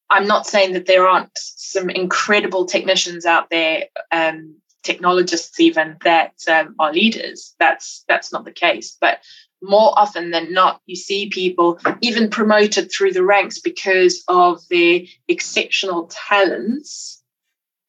I'm 0.10 0.28
not 0.28 0.48
saying 0.48 0.74
that 0.74 0.86
there 0.86 1.08
aren't 1.08 1.32
some 1.36 1.90
incredible 1.90 2.66
technicians 2.66 3.26
out 3.26 3.50
there 3.50 3.86
um, 4.12 4.56
technologists 4.84 5.60
even 5.60 5.98
that 6.04 6.34
um, 6.50 6.76
are 6.80 6.94
leaders. 6.94 7.56
That's 7.60 8.04
that's 8.08 8.32
not 8.32 8.46
the 8.46 8.52
case. 8.52 8.98
But 9.00 9.20
more 9.62 9.94
often 9.98 10.32
than 10.32 10.54
not, 10.54 10.82
you 10.86 10.96
see 10.96 11.30
people 11.30 11.80
even 12.02 12.30
promoted 12.30 12.92
through 12.92 13.14
the 13.14 13.24
ranks 13.24 13.60
because 13.60 14.24
of 14.28 14.62
their 14.70 15.02
exceptional 15.28 16.10
talents 16.12 17.22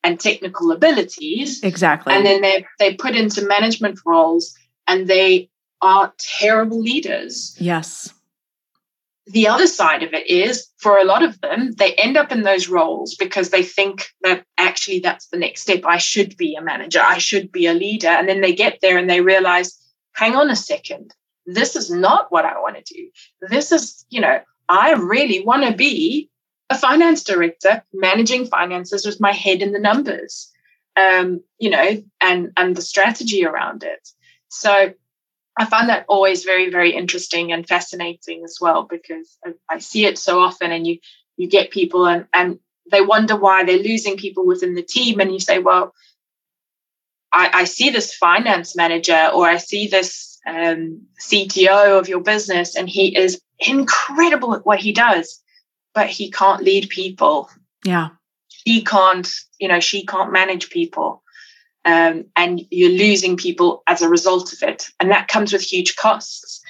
and 0.02 0.18
technical 0.18 0.72
abilities. 0.72 1.62
Exactly. 1.62 2.12
And 2.12 2.26
then 2.26 2.40
they 2.42 2.66
they 2.78 2.94
put 2.94 3.14
into 3.14 3.46
management 3.46 4.00
roles 4.04 4.54
and 4.86 5.06
they 5.06 5.48
are 5.82 6.12
terrible 6.18 6.80
leaders. 6.80 7.56
Yes. 7.58 8.12
The 9.32 9.48
other 9.48 9.66
side 9.66 10.02
of 10.02 10.12
it 10.12 10.28
is 10.28 10.68
for 10.78 10.98
a 10.98 11.04
lot 11.04 11.22
of 11.22 11.40
them, 11.40 11.72
they 11.72 11.94
end 11.94 12.16
up 12.16 12.32
in 12.32 12.42
those 12.42 12.68
roles 12.68 13.14
because 13.14 13.50
they 13.50 13.62
think 13.62 14.08
that 14.22 14.44
actually 14.58 15.00
that's 15.00 15.28
the 15.28 15.38
next 15.38 15.62
step. 15.62 15.82
I 15.84 15.98
should 15.98 16.36
be 16.36 16.54
a 16.54 16.62
manager, 16.62 17.00
I 17.00 17.18
should 17.18 17.52
be 17.52 17.66
a 17.66 17.74
leader. 17.74 18.08
And 18.08 18.28
then 18.28 18.40
they 18.40 18.54
get 18.54 18.78
there 18.80 18.98
and 18.98 19.08
they 19.08 19.20
realize, 19.20 19.78
hang 20.12 20.36
on 20.36 20.50
a 20.50 20.56
second, 20.56 21.14
this 21.46 21.76
is 21.76 21.90
not 21.90 22.30
what 22.30 22.44
I 22.44 22.54
want 22.54 22.76
to 22.76 22.94
do. 22.94 23.10
This 23.48 23.72
is, 23.72 24.04
you 24.10 24.20
know, 24.20 24.40
I 24.68 24.92
really 24.92 25.44
want 25.44 25.64
to 25.64 25.72
be 25.74 26.30
a 26.70 26.78
finance 26.78 27.24
director 27.24 27.82
managing 27.92 28.46
finances 28.46 29.04
with 29.04 29.20
my 29.20 29.32
head 29.32 29.62
in 29.62 29.72
the 29.72 29.78
numbers 29.78 30.50
um, 30.96 31.40
you 31.58 31.70
know 31.70 32.02
and 32.20 32.52
and 32.56 32.76
the 32.76 32.82
strategy 32.82 33.44
around 33.44 33.82
it 33.82 34.08
so 34.48 34.92
i 35.60 35.64
find 35.64 35.88
that 35.88 36.04
always 36.08 36.44
very 36.44 36.70
very 36.70 36.92
interesting 36.94 37.52
and 37.52 37.68
fascinating 37.68 38.42
as 38.44 38.58
well 38.60 38.82
because 38.82 39.38
I, 39.44 39.52
I 39.68 39.78
see 39.78 40.06
it 40.06 40.18
so 40.18 40.40
often 40.40 40.72
and 40.72 40.86
you 40.86 40.98
you 41.36 41.48
get 41.48 41.70
people 41.70 42.06
and 42.06 42.26
and 42.32 42.58
they 42.90 43.00
wonder 43.00 43.36
why 43.36 43.64
they're 43.64 43.78
losing 43.78 44.16
people 44.16 44.44
within 44.44 44.74
the 44.74 44.82
team 44.82 45.20
and 45.20 45.32
you 45.32 45.38
say 45.38 45.58
well 45.58 45.94
I, 47.32 47.50
I 47.52 47.64
see 47.64 47.90
this 47.90 48.14
finance 48.14 48.74
manager 48.74 49.30
or 49.32 49.46
I 49.46 49.58
see 49.58 49.86
this 49.86 50.30
um, 50.46 51.02
CTO 51.20 51.98
of 51.98 52.08
your 52.08 52.20
business, 52.20 52.76
and 52.76 52.88
he 52.88 53.16
is 53.16 53.40
incredible 53.58 54.54
at 54.54 54.66
what 54.66 54.80
he 54.80 54.92
does, 54.92 55.40
but 55.94 56.08
he 56.08 56.30
can't 56.30 56.62
lead 56.62 56.88
people. 56.88 57.48
Yeah. 57.84 58.08
He 58.64 58.82
can't, 58.82 59.28
you 59.58 59.68
know, 59.68 59.80
she 59.80 60.04
can't 60.06 60.32
manage 60.32 60.70
people. 60.70 61.19
Um, 61.84 62.26
and 62.36 62.60
you're 62.70 62.90
losing 62.90 63.36
people 63.36 63.82
as 63.86 64.02
a 64.02 64.08
result 64.08 64.52
of 64.52 64.62
it. 64.62 64.88
And 65.00 65.10
that 65.10 65.28
comes 65.28 65.52
with 65.52 65.62
huge 65.62 65.96
costs. 65.96 66.60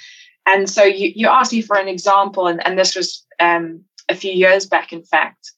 And 0.46 0.68
so 0.70 0.84
you, 0.84 1.12
you 1.14 1.28
asked 1.28 1.52
me 1.52 1.62
for 1.62 1.76
an 1.76 1.88
example, 1.88 2.46
and, 2.46 2.64
and 2.66 2.78
this 2.78 2.94
was 2.94 3.26
um, 3.38 3.84
a 4.08 4.14
few 4.14 4.32
years 4.32 4.66
back, 4.66 4.92
in 4.92 5.02
fact. 5.02 5.52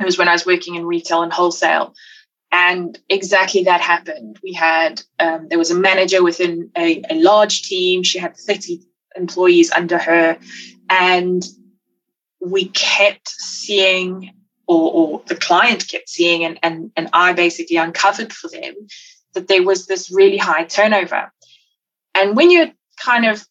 It 0.00 0.04
was 0.04 0.18
when 0.18 0.28
I 0.28 0.32
was 0.32 0.46
working 0.46 0.74
in 0.74 0.86
retail 0.86 1.22
and 1.22 1.32
wholesale. 1.32 1.94
And 2.52 2.98
exactly 3.08 3.64
that 3.64 3.80
happened. 3.80 4.38
We 4.42 4.52
had, 4.52 5.02
um, 5.20 5.46
there 5.48 5.58
was 5.58 5.70
a 5.70 5.76
manager 5.76 6.22
within 6.22 6.70
a, 6.76 7.02
a 7.08 7.14
large 7.14 7.62
team. 7.62 8.02
She 8.02 8.18
had 8.18 8.36
30 8.36 8.80
employees 9.14 9.70
under 9.70 9.98
her. 9.98 10.38
And 10.88 11.44
we 12.40 12.66
kept 12.68 13.28
seeing, 13.28 14.32
or, 14.70 14.92
or 14.92 15.22
the 15.26 15.34
client 15.34 15.88
kept 15.88 16.08
seeing, 16.08 16.44
and, 16.44 16.56
and, 16.62 16.92
and 16.96 17.08
I 17.12 17.32
basically 17.32 17.76
uncovered 17.76 18.32
for 18.32 18.48
them 18.48 18.74
that 19.34 19.48
there 19.48 19.64
was 19.64 19.86
this 19.86 20.12
really 20.12 20.36
high 20.36 20.64
turnover. 20.64 21.32
And 22.14 22.36
when 22.36 22.52
you're 22.52 22.70
kind 23.04 23.26
of 23.26 23.44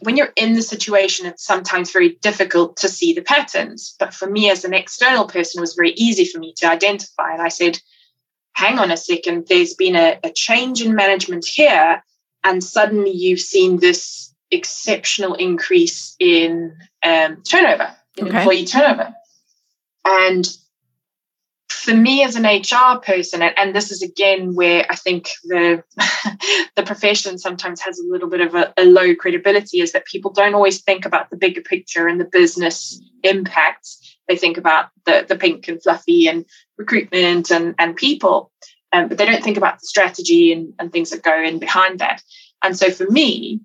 when 0.00 0.16
you're 0.16 0.32
in 0.36 0.54
the 0.54 0.62
situation, 0.62 1.26
it's 1.26 1.44
sometimes 1.44 1.90
very 1.90 2.10
difficult 2.22 2.76
to 2.78 2.88
see 2.88 3.12
the 3.12 3.20
patterns. 3.20 3.96
But 3.98 4.14
for 4.14 4.30
me, 4.30 4.48
as 4.48 4.64
an 4.64 4.72
external 4.72 5.26
person, 5.26 5.58
it 5.58 5.60
was 5.60 5.74
very 5.74 5.90
easy 5.90 6.24
for 6.24 6.38
me 6.38 6.54
to 6.58 6.70
identify. 6.70 7.32
And 7.32 7.42
I 7.42 7.48
said, 7.48 7.80
hang 8.52 8.78
on 8.78 8.92
a 8.92 8.96
second, 8.96 9.46
there's 9.48 9.74
been 9.74 9.96
a, 9.96 10.20
a 10.22 10.30
change 10.30 10.80
in 10.82 10.94
management 10.94 11.44
here. 11.44 12.00
And 12.44 12.62
suddenly 12.62 13.10
you've 13.10 13.40
seen 13.40 13.80
this 13.80 14.32
exceptional 14.52 15.34
increase 15.34 16.14
in 16.20 16.76
um, 17.02 17.42
turnover, 17.42 17.90
in 18.16 18.28
okay. 18.28 18.38
employee 18.38 18.66
turnover. 18.66 19.12
And 20.08 20.48
for 21.68 21.94
me 21.94 22.22
as 22.22 22.36
an 22.36 22.44
HR 22.44 22.98
person, 22.98 23.42
and, 23.42 23.74
this 23.74 23.90
is 23.90 24.02
again 24.02 24.54
where 24.54 24.86
I 24.88 24.94
think 24.94 25.28
the 25.44 25.82
the 26.76 26.82
profession 26.82 27.38
sometimes 27.38 27.80
has 27.82 27.98
a 27.98 28.10
little 28.10 28.28
bit 28.28 28.40
of 28.40 28.54
a, 28.54 28.72
a, 28.76 28.84
low 28.84 29.14
credibility, 29.14 29.80
is 29.80 29.92
that 29.92 30.06
people 30.06 30.32
don't 30.32 30.54
always 30.54 30.80
think 30.80 31.04
about 31.04 31.30
the 31.30 31.36
bigger 31.36 31.60
picture 31.60 32.08
and 32.08 32.20
the 32.20 32.24
business 32.24 33.00
impacts. 33.22 34.16
They 34.28 34.36
think 34.36 34.56
about 34.56 34.88
the 35.04 35.26
the 35.28 35.36
pink 35.36 35.68
and 35.68 35.82
fluffy 35.82 36.26
and 36.26 36.46
recruitment 36.78 37.50
and 37.50 37.74
and 37.78 37.96
people, 37.96 38.50
um, 38.92 39.08
but 39.08 39.18
they 39.18 39.26
don't 39.26 39.44
think 39.44 39.58
about 39.58 39.80
the 39.80 39.86
strategy 39.86 40.52
and, 40.52 40.72
and 40.78 40.90
things 40.90 41.10
that 41.10 41.22
go 41.22 41.42
in 41.42 41.58
behind 41.58 41.98
that. 41.98 42.22
And 42.62 42.76
so 42.76 42.90
for 42.90 43.08
me, 43.10 43.60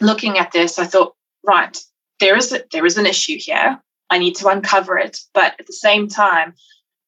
looking 0.00 0.38
at 0.38 0.52
this, 0.52 0.78
I 0.78 0.86
thought, 0.86 1.14
right, 1.44 1.76
there 2.20 2.36
is 2.36 2.52
a, 2.52 2.62
there 2.72 2.86
is 2.86 2.96
an 2.96 3.06
issue 3.06 3.36
here. 3.38 3.80
I 4.14 4.18
need 4.18 4.36
to 4.36 4.46
uncover 4.46 4.96
it, 4.96 5.18
but 5.32 5.56
at 5.58 5.66
the 5.66 5.72
same 5.72 6.06
time, 6.06 6.54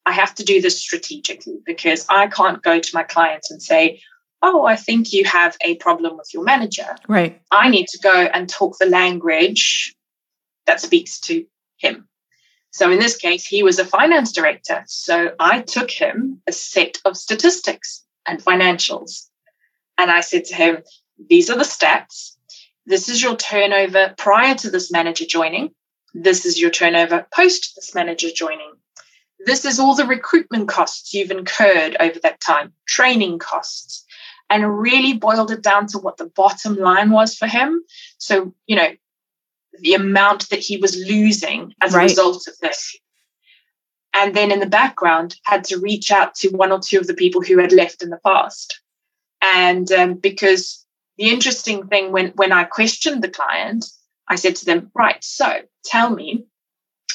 I 0.05 0.11
have 0.11 0.35
to 0.35 0.43
do 0.43 0.59
this 0.59 0.77
strategically 0.77 1.59
because 1.65 2.05
I 2.09 2.27
can't 2.27 2.61
go 2.61 2.81
to 2.81 2.91
my 2.93 3.03
clients 3.03 3.49
and 3.49 3.63
say, 3.63 4.01
Oh, 4.41 4.65
I 4.65 4.75
think 4.75 5.13
you 5.13 5.23
have 5.23 5.55
a 5.61 5.75
problem 5.77 6.17
with 6.17 6.33
your 6.33 6.43
manager. 6.43 6.97
Right. 7.07 7.41
I 7.49 7.69
need 7.69 7.87
to 7.87 7.99
go 7.99 8.13
and 8.13 8.49
talk 8.49 8.77
the 8.77 8.87
language 8.87 9.95
that 10.65 10.81
speaks 10.81 11.21
to 11.21 11.45
him. 11.77 12.09
So 12.71 12.91
in 12.91 12.99
this 12.99 13.15
case, 13.15 13.45
he 13.45 13.63
was 13.63 13.79
a 13.79 13.85
finance 13.85 14.33
director. 14.33 14.83
So 14.87 15.33
I 15.39 15.61
took 15.61 15.89
him 15.89 16.41
a 16.45 16.51
set 16.51 16.97
of 17.05 17.15
statistics 17.15 18.03
and 18.27 18.43
financials. 18.43 19.29
And 19.97 20.11
I 20.11 20.19
said 20.19 20.43
to 20.45 20.55
him, 20.55 20.83
These 21.29 21.49
are 21.49 21.57
the 21.57 21.63
stats. 21.63 22.35
This 22.85 23.07
is 23.07 23.23
your 23.23 23.37
turnover 23.37 24.13
prior 24.17 24.55
to 24.55 24.69
this 24.69 24.91
manager 24.91 25.25
joining. 25.25 25.71
This 26.13 26.45
is 26.45 26.59
your 26.59 26.71
turnover 26.71 27.25
post 27.33 27.73
this 27.75 27.93
manager 27.93 28.29
joining. 28.31 28.73
This 29.45 29.65
is 29.65 29.79
all 29.79 29.95
the 29.95 30.05
recruitment 30.05 30.67
costs 30.67 31.13
you've 31.13 31.31
incurred 31.31 31.95
over 31.99 32.19
that 32.19 32.41
time, 32.41 32.73
training 32.87 33.39
costs, 33.39 34.05
and 34.49 34.79
really 34.79 35.13
boiled 35.13 35.51
it 35.51 35.61
down 35.61 35.87
to 35.87 35.99
what 35.99 36.17
the 36.17 36.25
bottom 36.25 36.75
line 36.75 37.11
was 37.11 37.35
for 37.35 37.47
him. 37.47 37.83
So, 38.17 38.53
you 38.65 38.75
know, 38.75 38.89
the 39.79 39.93
amount 39.93 40.49
that 40.49 40.59
he 40.59 40.77
was 40.77 40.97
losing 40.97 41.73
as 41.81 41.93
right. 41.93 42.01
a 42.01 42.03
result 42.03 42.47
of 42.47 42.57
this. 42.59 42.97
And 44.13 44.35
then 44.35 44.51
in 44.51 44.59
the 44.59 44.65
background, 44.65 45.35
had 45.43 45.65
to 45.65 45.79
reach 45.79 46.09
out 46.11 46.33
to 46.35 46.49
one 46.49 46.71
or 46.71 46.79
two 46.79 46.97
of 46.97 47.05
the 47.05 47.13
people 47.13 47.41
who 47.41 47.59
had 47.59 47.71
left 47.71 48.01
in 48.01 48.09
the 48.09 48.19
past. 48.25 48.81
And 49.41 49.91
um, 49.91 50.15
because 50.15 50.83
the 51.17 51.29
interesting 51.29 51.87
thing 51.87 52.11
when, 52.11 52.29
when 52.29 52.51
I 52.51 52.63
questioned 52.63 53.23
the 53.23 53.29
client, 53.29 53.85
I 54.27 54.35
said 54.35 54.55
to 54.57 54.65
them, 54.65 54.91
right, 54.95 55.23
so 55.23 55.59
tell 55.87 56.09
me, 56.09 56.45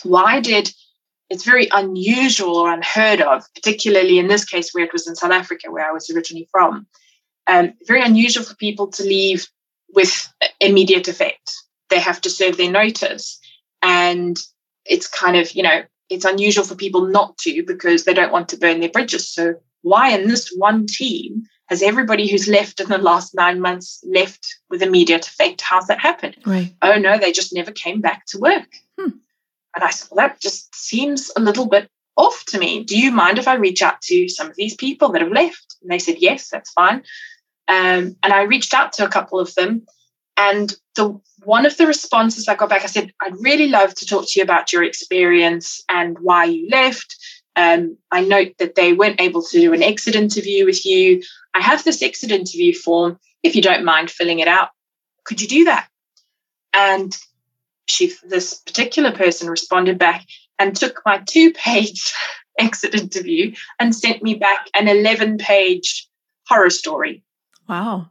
why 0.03 0.41
did 0.41 0.73
it's 1.33 1.45
very 1.45 1.67
unusual 1.73 2.57
or 2.57 2.71
unheard 2.71 3.23
of, 3.23 3.43
particularly 3.55 4.19
in 4.19 4.29
this 4.29 4.45
case 4.45 4.73
where 4.73 4.85
it 4.85 4.93
was 4.93 5.09
in 5.09 5.17
South 5.17 5.31
Africa, 5.31 5.71
where 5.71 5.89
I 5.89 5.91
was 5.91 6.11
originally 6.11 6.47
from. 6.51 6.87
Um, 7.47 7.73
very 7.87 8.03
unusual 8.03 8.45
for 8.45 8.55
people 8.55 8.89
to 8.89 9.03
leave 9.03 9.49
with 9.95 10.31
immediate 10.61 11.09
effect. 11.09 11.55
They 11.89 12.01
have 12.01 12.21
to 12.23 12.31
serve 12.31 12.59
their 12.59 12.71
notice. 12.71 13.41
And 13.81 14.39
it's 14.85 15.09
kind 15.09 15.37
of, 15.39 15.53
you 15.53 15.63
know, 15.63 15.85
it's 16.11 16.27
unusual 16.27 16.65
for 16.65 16.75
people 16.75 17.07
not 17.07 17.39
to 17.39 17.65
because 17.67 18.05
they 18.05 18.13
don't 18.13 18.33
want 18.33 18.51
to 18.51 18.59
burn 18.59 18.81
their 18.81 18.91
bridges. 18.91 19.33
So, 19.33 19.55
why 19.81 20.11
in 20.11 20.29
this 20.29 20.53
one 20.55 20.87
team 20.87 21.45
has 21.69 21.83
everybody 21.83 22.29
who's 22.31 22.49
left 22.49 22.81
in 22.81 22.89
the 22.89 22.99
last 22.99 23.35
nine 23.35 23.61
months 23.61 24.03
left 24.07 24.57
with 24.69 24.83
immediate 24.83 25.27
effect? 25.27 25.61
How's 25.61 25.87
that 25.87 26.01
happened? 26.01 26.37
Right. 26.45 26.75
Oh, 26.83 26.97
no, 26.97 27.19
they 27.19 27.33
just 27.33 27.55
never 27.55 27.71
came 27.71 28.01
back 28.01 28.27
to 28.27 28.39
work. 28.39 28.69
Hmm. 29.01 29.11
And 29.75 29.85
I 29.85 29.91
said, 29.91 30.09
well, 30.11 30.29
that 30.29 30.41
just 30.41 30.75
seems 30.75 31.31
a 31.37 31.41
little 31.41 31.67
bit 31.67 31.89
off 32.17 32.45
to 32.49 32.59
me. 32.59 32.85
Do 32.85 32.99
you 32.99 33.11
mind 33.11 33.39
if 33.39 33.49
I 33.49 33.55
reach 33.55 33.83
out 33.83 34.01
to 34.03 34.29
some 34.29 34.51
of 34.51 34.57
these 34.57 34.75
people 34.75 35.11
that 35.13 35.23
have 35.23 35.33
left? 35.33 35.77
And 35.81 35.91
they 35.91 35.99
said, 35.99 36.17
yes, 36.19 36.51
that's 36.51 36.73
fine. 36.73 37.03
Um, 37.69 38.17
and 38.23 38.33
I 38.33 38.43
reached 38.43 38.75
out 38.75 38.93
to 38.95 39.05
a 39.05 39.09
couple 39.09 39.41
of 39.41 39.55
them. 39.55 39.87
And 40.37 40.75
the 40.95 41.21
one 41.45 41.67
of 41.67 41.77
the 41.77 41.87
responses 41.87 42.49
I 42.49 42.55
got 42.55 42.69
back, 42.69 42.83
I 42.83 42.87
said, 42.87 43.13
I'd 43.21 43.41
really 43.41 43.69
love 43.69 43.95
to 43.95 44.07
talk 44.07 44.27
to 44.29 44.39
you 44.39 44.43
about 44.43 44.73
your 44.73 44.83
experience 44.83 45.83
and 45.89 46.19
why 46.19 46.45
you 46.45 46.69
left. 46.71 47.17
Um, 47.55 47.99
I 48.11 48.23
note 48.23 48.55
that 48.59 48.75
they 48.75 48.93
weren't 48.93 49.21
able 49.21 49.43
to 49.43 49.61
do 49.61 49.73
an 49.75 49.83
exit 49.83 50.15
interview 50.15 50.65
with 50.65 50.87
you. 50.87 51.23
I 51.55 51.61
have 51.61 51.85
this 51.85 52.03
exit 52.03 52.31
interview 52.31 52.73
form. 52.75 53.19
If 53.43 53.55
you 53.57 53.63
don't 53.63 53.85
mind 53.85 54.11
filling 54.11 54.39
it 54.39 54.49
out, 54.49 54.71
could 55.25 55.41
you 55.41 55.49
do 55.49 55.65
that? 55.65 55.89
And 56.73 57.17
she 57.87 58.13
this 58.25 58.55
particular 58.55 59.13
person 59.13 59.49
responded 59.49 59.99
back 59.99 60.27
and 60.59 60.75
took 60.75 61.01
my 61.05 61.19
two 61.19 61.53
page 61.53 62.13
exit 62.59 62.95
interview 62.95 63.55
and 63.79 63.95
sent 63.95 64.23
me 64.23 64.35
back 64.35 64.69
an 64.75 64.89
11 64.89 65.39
page 65.39 66.09
horror 66.49 66.71
story 66.71 67.23
wow 67.69 68.09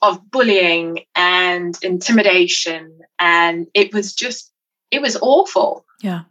of 0.00 0.30
bullying 0.30 1.00
and 1.14 1.76
intimidation 1.82 3.00
and 3.18 3.66
it 3.74 3.92
was 3.92 4.14
just 4.14 4.52
it 4.90 5.02
was 5.02 5.16
awful 5.20 5.84
yeah 6.02 6.22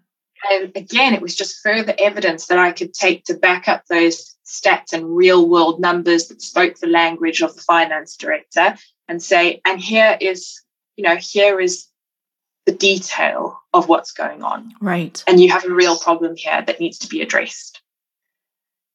and 0.51 0.71
again 0.75 1.13
it 1.13 1.21
was 1.21 1.35
just 1.35 1.61
further 1.61 1.93
evidence 1.99 2.47
that 2.47 2.57
i 2.57 2.71
could 2.71 2.93
take 2.93 3.23
to 3.23 3.33
back 3.33 3.67
up 3.67 3.83
those 3.89 4.35
stats 4.45 4.93
and 4.93 5.15
real 5.15 5.49
world 5.49 5.79
numbers 5.79 6.27
that 6.27 6.41
spoke 6.41 6.75
the 6.75 6.87
language 6.87 7.41
of 7.41 7.55
the 7.55 7.61
finance 7.61 8.15
director 8.15 8.75
and 9.07 9.21
say, 9.21 9.61
and 9.65 9.79
here 9.79 10.17
is, 10.19 10.61
you 10.95 11.03
know, 11.03 11.15
here 11.15 11.59
is 11.59 11.87
the 12.65 12.71
detail 12.71 13.59
of 13.73 13.87
what's 13.87 14.11
going 14.11 14.43
on. 14.43 14.73
Right. 14.81 15.23
And 15.27 15.39
you 15.39 15.51
have 15.51 15.65
a 15.65 15.73
real 15.73 15.97
problem 15.97 16.35
here 16.35 16.63
that 16.65 16.79
needs 16.79 16.99
to 16.99 17.07
be 17.07 17.21
addressed. 17.21 17.81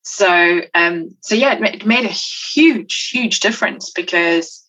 So, 0.03 0.61
um, 0.75 1.17
so 1.21 1.35
yeah, 1.35 1.53
it 1.63 1.87
made 1.87 2.05
a 2.05 2.09
huge, 2.09 3.11
huge 3.13 3.41
difference 3.41 3.91
because 3.91 4.65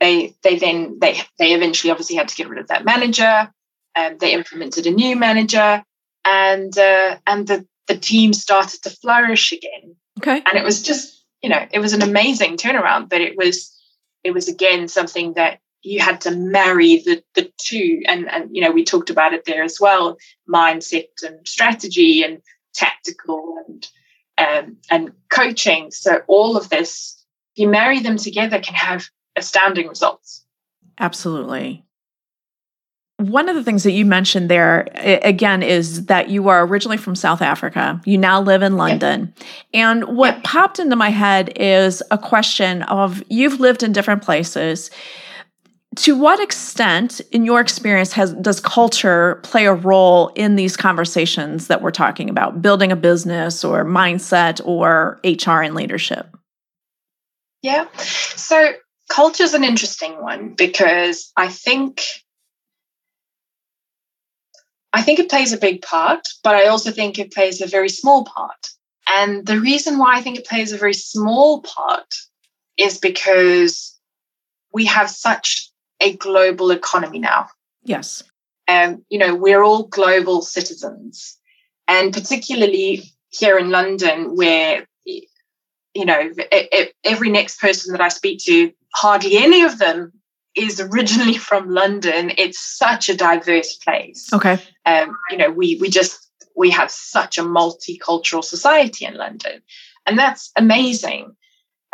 they 0.00 0.34
they 0.42 0.56
then 0.56 0.98
they 0.98 1.20
they 1.38 1.52
eventually 1.52 1.90
obviously 1.90 2.16
had 2.16 2.28
to 2.28 2.34
get 2.34 2.48
rid 2.48 2.58
of 2.58 2.68
that 2.68 2.84
manager, 2.84 3.52
and 3.94 4.18
they 4.18 4.32
implemented 4.32 4.86
a 4.86 4.90
new 4.90 5.14
manager, 5.14 5.84
and 6.24 6.76
uh, 6.76 7.18
and 7.26 7.46
the 7.46 7.66
the 7.88 7.96
team 7.96 8.32
started 8.32 8.82
to 8.82 8.90
flourish 8.90 9.52
again. 9.52 9.96
Okay, 10.20 10.42
and 10.46 10.56
it 10.56 10.64
was 10.64 10.82
just 10.82 11.24
you 11.42 11.48
know 11.48 11.66
it 11.72 11.78
was 11.78 11.92
an 11.92 12.02
amazing 12.02 12.56
turnaround, 12.56 13.08
but 13.08 13.20
it 13.20 13.36
was 13.36 13.74
it 14.24 14.32
was 14.32 14.48
again 14.48 14.88
something 14.88 15.34
that 15.34 15.60
you 15.82 16.00
had 16.00 16.20
to 16.22 16.30
marry 16.30 16.98
the 16.98 17.22
the 17.34 17.50
two, 17.60 18.02
and 18.06 18.30
and 18.30 18.54
you 18.54 18.62
know 18.62 18.70
we 18.70 18.84
talked 18.84 19.10
about 19.10 19.34
it 19.34 19.44
there 19.44 19.62
as 19.62 19.78
well, 19.80 20.16
mindset 20.48 21.08
and 21.22 21.46
strategy 21.46 22.22
and 22.22 22.40
tactical 22.74 23.56
and 23.66 23.88
um, 24.38 24.76
and 24.90 25.12
coaching. 25.30 25.90
So 25.90 26.22
all 26.28 26.56
of 26.56 26.68
this, 26.68 27.24
if 27.54 27.62
you 27.62 27.68
marry 27.68 28.00
them 28.00 28.16
together, 28.16 28.60
can 28.60 28.74
have 28.74 29.06
astounding 29.36 29.88
results. 29.88 30.44
Absolutely. 30.98 31.84
One 33.22 33.48
of 33.48 33.54
the 33.54 33.62
things 33.62 33.84
that 33.84 33.92
you 33.92 34.04
mentioned 34.04 34.50
there, 34.50 34.88
again, 35.22 35.62
is 35.62 36.06
that 36.06 36.28
you 36.28 36.48
are 36.48 36.66
originally 36.66 36.96
from 36.96 37.14
South 37.14 37.40
Africa. 37.40 38.00
You 38.04 38.18
now 38.18 38.40
live 38.40 38.62
in 38.62 38.76
London. 38.76 39.32
Yep. 39.36 39.46
And 39.74 40.04
what 40.16 40.34
yep. 40.34 40.44
popped 40.44 40.78
into 40.78 40.96
my 40.96 41.10
head 41.10 41.52
is 41.56 42.02
a 42.10 42.18
question 42.18 42.82
of 42.84 43.22
you've 43.28 43.60
lived 43.60 43.82
in 43.82 43.92
different 43.92 44.22
places. 44.22 44.90
To 45.96 46.18
what 46.18 46.40
extent, 46.40 47.20
in 47.30 47.44
your 47.44 47.60
experience, 47.60 48.12
has 48.14 48.32
does 48.34 48.60
culture 48.60 49.38
play 49.44 49.66
a 49.66 49.74
role 49.74 50.28
in 50.34 50.56
these 50.56 50.76
conversations 50.76 51.68
that 51.68 51.82
we're 51.82 51.90
talking 51.90 52.28
about, 52.28 52.60
building 52.62 52.90
a 52.90 52.96
business 52.96 53.62
or 53.62 53.84
mindset 53.84 54.60
or 54.64 55.20
HR 55.22 55.62
and 55.62 55.74
leadership? 55.74 56.34
Yeah. 57.62 57.86
So 57.98 58.72
culture 59.08 59.44
is 59.44 59.54
an 59.54 59.64
interesting 59.64 60.20
one 60.20 60.54
because 60.54 61.30
I 61.36 61.48
think 61.48 62.02
I 64.92 65.02
think 65.02 65.18
it 65.18 65.30
plays 65.30 65.52
a 65.52 65.58
big 65.58 65.82
part, 65.82 66.28
but 66.42 66.54
I 66.54 66.66
also 66.66 66.90
think 66.90 67.18
it 67.18 67.32
plays 67.32 67.60
a 67.60 67.66
very 67.66 67.88
small 67.88 68.24
part. 68.24 68.68
And 69.16 69.46
the 69.46 69.60
reason 69.60 69.98
why 69.98 70.14
I 70.14 70.20
think 70.20 70.38
it 70.38 70.46
plays 70.46 70.72
a 70.72 70.78
very 70.78 70.94
small 70.94 71.62
part 71.62 72.14
is 72.76 72.98
because 72.98 73.98
we 74.72 74.84
have 74.86 75.10
such 75.10 75.70
a 76.00 76.16
global 76.16 76.70
economy 76.70 77.18
now. 77.18 77.48
Yes. 77.84 78.22
Um, 78.68 79.04
you 79.08 79.18
know, 79.18 79.34
we're 79.34 79.62
all 79.62 79.84
global 79.84 80.42
citizens. 80.42 81.38
And 81.88 82.12
particularly 82.12 83.02
here 83.30 83.58
in 83.58 83.70
London, 83.70 84.36
where, 84.36 84.86
you 85.04 86.04
know, 86.04 86.30
every 87.04 87.30
next 87.30 87.60
person 87.60 87.92
that 87.92 88.00
I 88.00 88.08
speak 88.08 88.40
to 88.44 88.72
hardly 88.94 89.36
any 89.38 89.62
of 89.62 89.78
them 89.78 90.12
is 90.54 90.80
originally 90.80 91.36
from 91.48 91.70
London. 91.70 92.32
It's 92.38 92.60
such 92.60 93.08
a 93.08 93.16
diverse 93.16 93.76
place. 93.76 94.28
Okay. 94.32 94.58
Um, 94.86 95.16
you 95.30 95.36
know, 95.36 95.50
we 95.50 95.76
we 95.80 95.88
just 95.88 96.28
we 96.56 96.70
have 96.70 96.90
such 96.90 97.38
a 97.38 97.42
multicultural 97.42 98.44
society 98.44 99.04
in 99.04 99.14
London, 99.14 99.62
and 100.06 100.18
that's 100.18 100.50
amazing. 100.56 101.34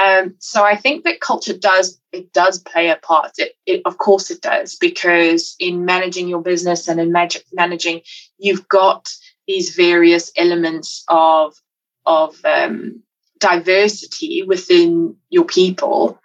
Um, 0.01 0.37
so 0.39 0.63
I 0.63 0.77
think 0.77 1.05
that 1.05 1.21
culture 1.21 1.57
does 1.57 2.01
it 2.13 2.33
does 2.33 2.61
play 2.61 2.89
a 2.89 2.97
part. 2.97 3.33
It, 3.39 3.53
it, 3.67 3.83
of 3.85 3.99
course 3.99 4.31
it 4.31 4.41
does 4.41 4.77
because 4.77 5.57
in 5.59 5.85
managing 5.85 6.29
your 6.29 6.41
business 6.41 6.89
and 6.89 7.01
in 7.01 7.13
managing, 7.53 8.03
you've 8.39 8.69
got 8.69 9.11
these 9.47 9.75
various 9.75 10.31
elements 10.37 11.05
of 11.09 11.55
of 12.07 12.37
um, 12.45 13.03
diversity 13.39 14.43
within 14.45 15.17
your 15.31 15.45
people 15.45 16.19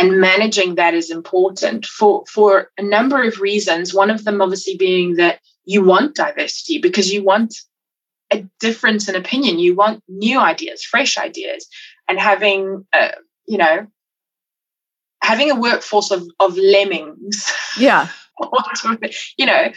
and 0.00 0.18
managing 0.18 0.76
that 0.76 0.94
is 0.94 1.10
important 1.10 1.84
for 1.84 2.24
for 2.26 2.70
a 2.78 2.82
number 2.82 3.22
of 3.22 3.40
reasons. 3.40 3.92
One 3.92 4.10
of 4.10 4.24
them 4.24 4.40
obviously 4.40 4.76
being 4.76 5.16
that 5.16 5.40
you 5.64 5.84
want 5.84 6.14
diversity 6.14 6.78
because 6.78 7.12
you 7.12 7.22
want 7.22 7.54
a 8.32 8.46
difference 8.60 9.08
in 9.08 9.14
opinion. 9.14 9.58
You 9.58 9.74
want 9.74 10.02
new 10.08 10.40
ideas 10.40 10.82
fresh 10.82 11.18
ideas. 11.18 11.66
And 12.08 12.18
having 12.18 12.86
uh, 12.94 13.12
you 13.46 13.58
know 13.58 13.86
having 15.22 15.50
a 15.50 15.60
workforce 15.60 16.10
of, 16.10 16.26
of 16.40 16.56
lemmings 16.56 17.52
yeah. 17.78 18.08
you 19.36 19.44
know 19.44 19.70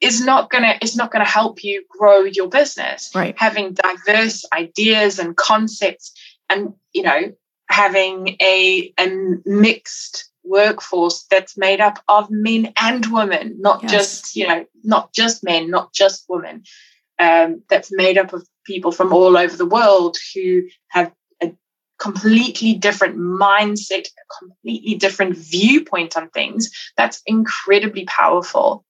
is 0.00 0.20
not 0.20 0.50
gonna 0.50 0.74
is 0.82 0.96
not 0.96 1.12
gonna 1.12 1.24
help 1.24 1.62
you 1.62 1.84
grow 1.88 2.24
your 2.24 2.48
business. 2.48 3.12
Right. 3.14 3.36
Having 3.38 3.74
diverse 3.74 4.44
ideas 4.52 5.20
and 5.20 5.36
concepts 5.36 6.12
and 6.50 6.74
you 6.92 7.04
know 7.04 7.32
having 7.74 8.36
a, 8.40 8.92
a 9.00 9.08
mixed 9.44 10.30
workforce 10.44 11.26
that's 11.28 11.58
made 11.58 11.80
up 11.80 11.98
of 12.06 12.30
men 12.30 12.72
and 12.76 13.06
women, 13.12 13.56
not 13.58 13.82
yes. 13.82 13.90
just, 13.90 14.36
you 14.36 14.46
know, 14.46 14.64
not 14.84 15.12
just 15.12 15.42
men, 15.42 15.70
not 15.70 15.92
just 15.92 16.24
women. 16.28 16.62
Um, 17.18 17.62
that's 17.68 17.90
made 17.90 18.16
up 18.16 18.32
of 18.32 18.46
people 18.64 18.92
from 18.92 19.12
all 19.12 19.36
over 19.36 19.56
the 19.56 19.66
world 19.66 20.16
who 20.34 20.62
have 20.88 21.12
a 21.42 21.52
completely 21.98 22.74
different 22.74 23.16
mindset, 23.16 24.06
a 24.06 24.24
completely 24.38 24.94
different 24.94 25.36
viewpoint 25.36 26.16
on 26.16 26.30
things. 26.30 26.70
That's 26.96 27.22
incredibly 27.26 28.04
powerful. 28.04 28.84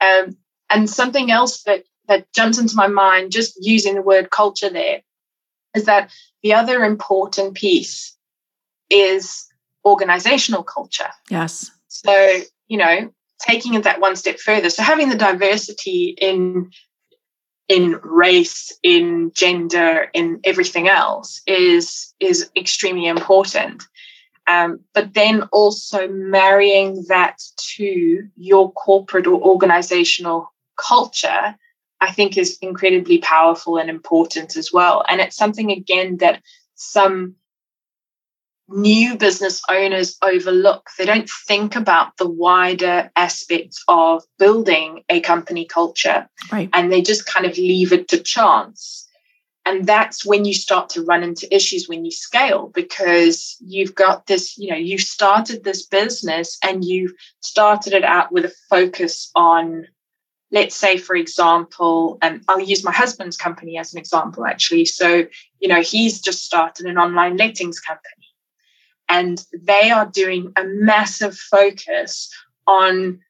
Um, 0.00 0.36
and 0.68 0.90
something 0.90 1.30
else 1.30 1.62
that 1.62 1.84
that 2.08 2.32
jumps 2.32 2.58
into 2.58 2.74
my 2.74 2.88
mind, 2.88 3.30
just 3.30 3.56
using 3.60 3.94
the 3.94 4.02
word 4.02 4.30
culture 4.30 4.70
there, 4.70 5.02
is 5.76 5.84
that 5.84 6.10
the 6.42 6.54
other 6.54 6.84
important 6.84 7.54
piece 7.54 8.15
is 8.90 9.46
organizational 9.84 10.62
culture. 10.62 11.10
Yes. 11.30 11.70
So, 11.88 12.40
you 12.68 12.78
know, 12.78 13.10
taking 13.40 13.74
it 13.74 13.84
that 13.84 14.00
one 14.00 14.16
step 14.16 14.38
further. 14.38 14.70
So 14.70 14.82
having 14.82 15.08
the 15.08 15.16
diversity 15.16 16.16
in 16.20 16.70
in 17.68 17.98
race, 18.04 18.72
in 18.84 19.32
gender, 19.34 20.08
in 20.14 20.40
everything 20.44 20.88
else 20.88 21.42
is 21.46 22.14
is 22.20 22.50
extremely 22.56 23.06
important. 23.06 23.82
Um, 24.48 24.80
but 24.94 25.14
then 25.14 25.42
also 25.52 26.06
marrying 26.08 27.04
that 27.08 27.42
to 27.76 28.28
your 28.36 28.72
corporate 28.72 29.26
or 29.26 29.40
organizational 29.40 30.52
culture, 30.76 31.56
I 32.00 32.12
think 32.12 32.38
is 32.38 32.56
incredibly 32.62 33.18
powerful 33.18 33.76
and 33.76 33.90
important 33.90 34.56
as 34.56 34.72
well. 34.72 35.04
And 35.08 35.20
it's 35.20 35.36
something 35.36 35.72
again 35.72 36.18
that 36.18 36.42
some 36.76 37.34
new 38.68 39.16
business 39.16 39.62
owners 39.70 40.16
overlook. 40.22 40.88
They 40.98 41.06
don't 41.06 41.30
think 41.46 41.76
about 41.76 42.16
the 42.16 42.28
wider 42.28 43.10
aspects 43.16 43.82
of 43.88 44.24
building 44.38 45.04
a 45.08 45.20
company 45.20 45.66
culture. 45.66 46.28
Right. 46.50 46.68
And 46.72 46.90
they 46.90 47.02
just 47.02 47.26
kind 47.26 47.46
of 47.46 47.56
leave 47.56 47.92
it 47.92 48.08
to 48.08 48.18
chance. 48.18 49.08
And 49.64 49.84
that's 49.84 50.24
when 50.24 50.44
you 50.44 50.54
start 50.54 50.90
to 50.90 51.02
run 51.02 51.24
into 51.24 51.52
issues 51.54 51.88
when 51.88 52.04
you 52.04 52.12
scale 52.12 52.70
because 52.72 53.56
you've 53.60 53.96
got 53.96 54.26
this, 54.26 54.56
you 54.56 54.70
know, 54.70 54.76
you 54.76 54.96
started 54.96 55.64
this 55.64 55.84
business 55.84 56.56
and 56.62 56.84
you've 56.84 57.12
started 57.40 57.92
it 57.92 58.04
out 58.04 58.30
with 58.30 58.44
a 58.44 58.52
focus 58.70 59.28
on, 59.34 59.86
let's 60.52 60.76
say, 60.76 60.98
for 60.98 61.16
example, 61.16 62.16
and 62.22 62.42
I'll 62.46 62.60
use 62.60 62.84
my 62.84 62.92
husband's 62.92 63.36
company 63.36 63.76
as 63.76 63.92
an 63.92 63.98
example, 63.98 64.46
actually. 64.46 64.84
So, 64.84 65.26
you 65.58 65.68
know, 65.68 65.82
he's 65.82 66.20
just 66.20 66.44
started 66.44 66.86
an 66.86 66.96
online 66.96 67.36
lettings 67.36 67.80
company 67.80 68.25
and 69.08 69.44
they 69.52 69.90
are 69.90 70.06
doing 70.06 70.52
a 70.56 70.64
massive 70.64 71.36
focus 71.36 72.32
on 72.66 73.20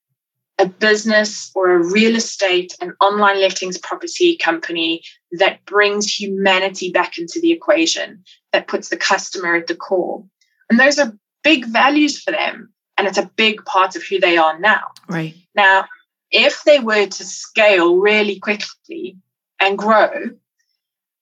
a 0.59 0.67
business 0.67 1.51
or 1.55 1.71
a 1.71 1.85
real 1.93 2.17
estate 2.17 2.75
and 2.81 2.93
online 3.01 3.41
lettings 3.41 3.77
property 3.77 4.37
company 4.37 5.03
that 5.33 5.65
brings 5.67 6.13
humanity 6.13 6.91
back 6.91 7.19
into 7.19 7.41
the 7.41 7.53
equation, 7.53 8.25
that 8.53 8.67
puts 8.67 8.89
the 8.89 8.97
customer 8.97 9.55
at 9.57 9.67
the 9.67 9.75
core. 9.75 10.25
And 10.71 10.81
those 10.81 10.99
are 10.99 11.13
big 11.45 11.67
values 11.67 12.21
for 12.21 12.31
them. 12.31 12.73
And 12.97 13.07
it's 13.07 13.19
a 13.19 13.31
big 13.37 13.63
part 13.67 13.97
of 13.97 14.03
who 14.03 14.19
they 14.19 14.39
are 14.39 14.59
now. 14.59 14.85
Right. 15.09 15.35
Now, 15.55 15.85
if 16.31 16.65
they 16.65 16.81
were 16.81 17.07
to 17.07 17.25
scale 17.25 17.97
really 17.97 18.39
quickly 18.39 19.19
and 19.61 19.77
grow 19.77 20.31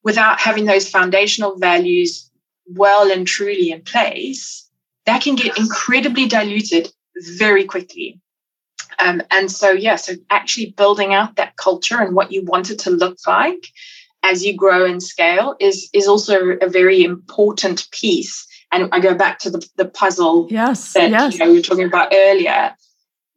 without 0.03 0.39
having 0.39 0.65
those 0.65 0.89
foundational 0.89 1.57
values 1.57 2.31
well 2.67 3.11
and 3.11 3.27
truly 3.27 3.71
in 3.71 3.81
place, 3.81 4.69
that 5.05 5.21
can 5.21 5.35
get 5.35 5.57
incredibly 5.57 6.27
diluted 6.27 6.91
very 7.37 7.65
quickly. 7.65 8.19
Um, 8.99 9.21
and 9.31 9.51
so, 9.51 9.71
yeah, 9.71 9.95
so 9.97 10.13
actually 10.29 10.71
building 10.71 11.13
out 11.13 11.35
that 11.35 11.57
culture 11.57 12.01
and 12.01 12.15
what 12.15 12.31
you 12.31 12.43
want 12.43 12.69
it 12.71 12.79
to 12.79 12.89
look 12.89 13.17
like 13.27 13.67
as 14.23 14.43
you 14.43 14.55
grow 14.55 14.85
and 14.85 15.01
scale 15.01 15.55
is 15.59 15.89
is 15.93 16.07
also 16.07 16.57
a 16.61 16.67
very 16.67 17.03
important 17.03 17.87
piece. 17.91 18.47
And 18.71 18.89
I 18.91 18.99
go 18.99 19.13
back 19.13 19.39
to 19.39 19.51
the, 19.51 19.65
the 19.77 19.85
puzzle 19.85 20.47
yes, 20.49 20.93
that 20.93 21.11
yes. 21.11 21.33
you 21.33 21.39
know 21.39 21.51
we 21.51 21.57
were 21.57 21.61
talking 21.61 21.85
about 21.85 22.11
earlier. 22.13 22.75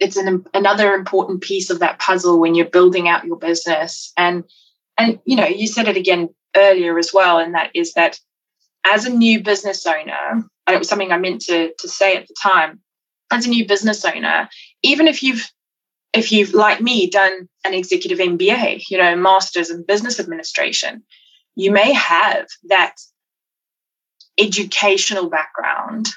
It's 0.00 0.16
an 0.16 0.44
another 0.54 0.94
important 0.94 1.42
piece 1.42 1.70
of 1.70 1.80
that 1.80 1.98
puzzle 1.98 2.40
when 2.40 2.54
you're 2.54 2.66
building 2.66 3.08
out 3.08 3.24
your 3.24 3.38
business. 3.38 4.12
And 4.16 4.44
and 4.96 5.18
you 5.26 5.36
know, 5.36 5.46
you 5.46 5.66
said 5.66 5.88
it 5.88 5.96
again 5.96 6.30
earlier 6.56 6.98
as 6.98 7.12
well, 7.12 7.38
and 7.38 7.54
that 7.54 7.70
is 7.74 7.92
that 7.92 8.18
as 8.90 9.04
a 9.04 9.10
new 9.10 9.42
business 9.42 9.86
owner, 9.86 10.30
and 10.32 10.74
it 10.74 10.78
was 10.78 10.88
something 10.88 11.12
I 11.12 11.18
meant 11.18 11.42
to, 11.42 11.72
to 11.78 11.88
say 11.88 12.16
at 12.16 12.26
the 12.28 12.34
time, 12.40 12.80
as 13.30 13.46
a 13.46 13.50
new 13.50 13.66
business 13.66 14.04
owner, 14.04 14.48
even 14.82 15.06
if 15.06 15.22
you've 15.22 15.50
if 16.14 16.32
you've 16.32 16.54
like 16.54 16.80
me 16.80 17.08
done 17.10 17.48
an 17.64 17.74
executive 17.74 18.18
MBA, 18.18 18.84
you 18.88 18.96
know, 18.96 19.14
masters 19.14 19.70
in 19.70 19.84
business 19.84 20.18
administration, 20.18 21.02
you 21.54 21.70
may 21.70 21.92
have 21.92 22.46
that 22.68 22.94
educational 24.38 25.28
background, 25.28 26.08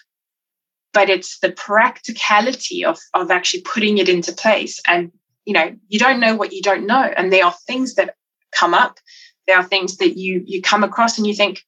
but 0.93 1.09
it's 1.09 1.39
the 1.39 1.51
practicality 1.51 2.85
of, 2.85 2.99
of 3.13 3.31
actually 3.31 3.61
putting 3.61 3.97
it 3.97 4.07
into 4.07 4.31
place. 4.31 4.79
And, 4.87 5.11
you 5.45 5.53
know, 5.53 5.75
you 5.89 5.99
don't 5.99 6.19
know 6.19 6.35
what 6.35 6.53
you 6.53 6.61
don't 6.61 6.85
know. 6.85 7.11
And 7.17 7.31
there 7.31 7.45
are 7.45 7.55
things 7.67 7.95
that 7.95 8.15
come 8.51 8.73
up. 8.73 8.99
There 9.47 9.57
are 9.57 9.63
things 9.63 9.97
that 9.97 10.17
you 10.17 10.43
you 10.45 10.61
come 10.61 10.83
across 10.83 11.17
and 11.17 11.27
you 11.27 11.33
think, 11.33 11.63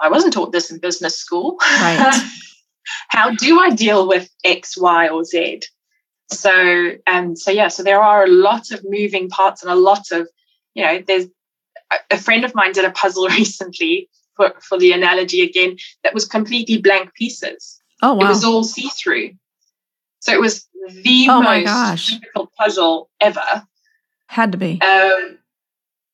I 0.00 0.08
wasn't 0.08 0.32
taught 0.34 0.52
this 0.52 0.70
in 0.70 0.78
business 0.78 1.16
school. 1.16 1.56
Right. 1.60 2.30
How 3.08 3.30
do 3.30 3.60
I 3.60 3.70
deal 3.70 4.06
with 4.06 4.28
X, 4.44 4.76
Y, 4.76 5.08
or 5.08 5.24
Z? 5.24 5.62
So, 6.30 6.92
um, 7.06 7.36
so 7.36 7.50
yeah, 7.50 7.68
so 7.68 7.82
there 7.82 8.02
are 8.02 8.24
a 8.24 8.28
lot 8.28 8.70
of 8.70 8.82
moving 8.84 9.28
parts 9.28 9.62
and 9.62 9.70
a 9.70 9.76
lot 9.76 10.10
of, 10.10 10.28
you 10.74 10.84
know, 10.84 11.02
there's 11.06 11.26
a 12.10 12.18
friend 12.18 12.44
of 12.44 12.54
mine 12.54 12.72
did 12.72 12.84
a 12.84 12.90
puzzle 12.90 13.28
recently 13.28 14.08
for, 14.36 14.54
for 14.60 14.78
the 14.78 14.92
analogy 14.92 15.42
again 15.42 15.76
that 16.02 16.14
was 16.14 16.24
completely 16.24 16.78
blank 16.78 17.14
pieces. 17.14 17.80
Oh 18.02 18.14
wow. 18.14 18.26
It 18.26 18.28
was 18.28 18.44
all 18.44 18.64
see-through. 18.64 19.30
So 20.20 20.32
it 20.32 20.40
was 20.40 20.66
the 21.02 21.26
Oh 21.28 21.42
most 21.42 22.08
difficult 22.08 22.52
puzzle 22.54 23.10
ever. 23.20 23.66
Had 24.26 24.52
to 24.52 24.58
be. 24.58 24.80
Um, 24.80 25.38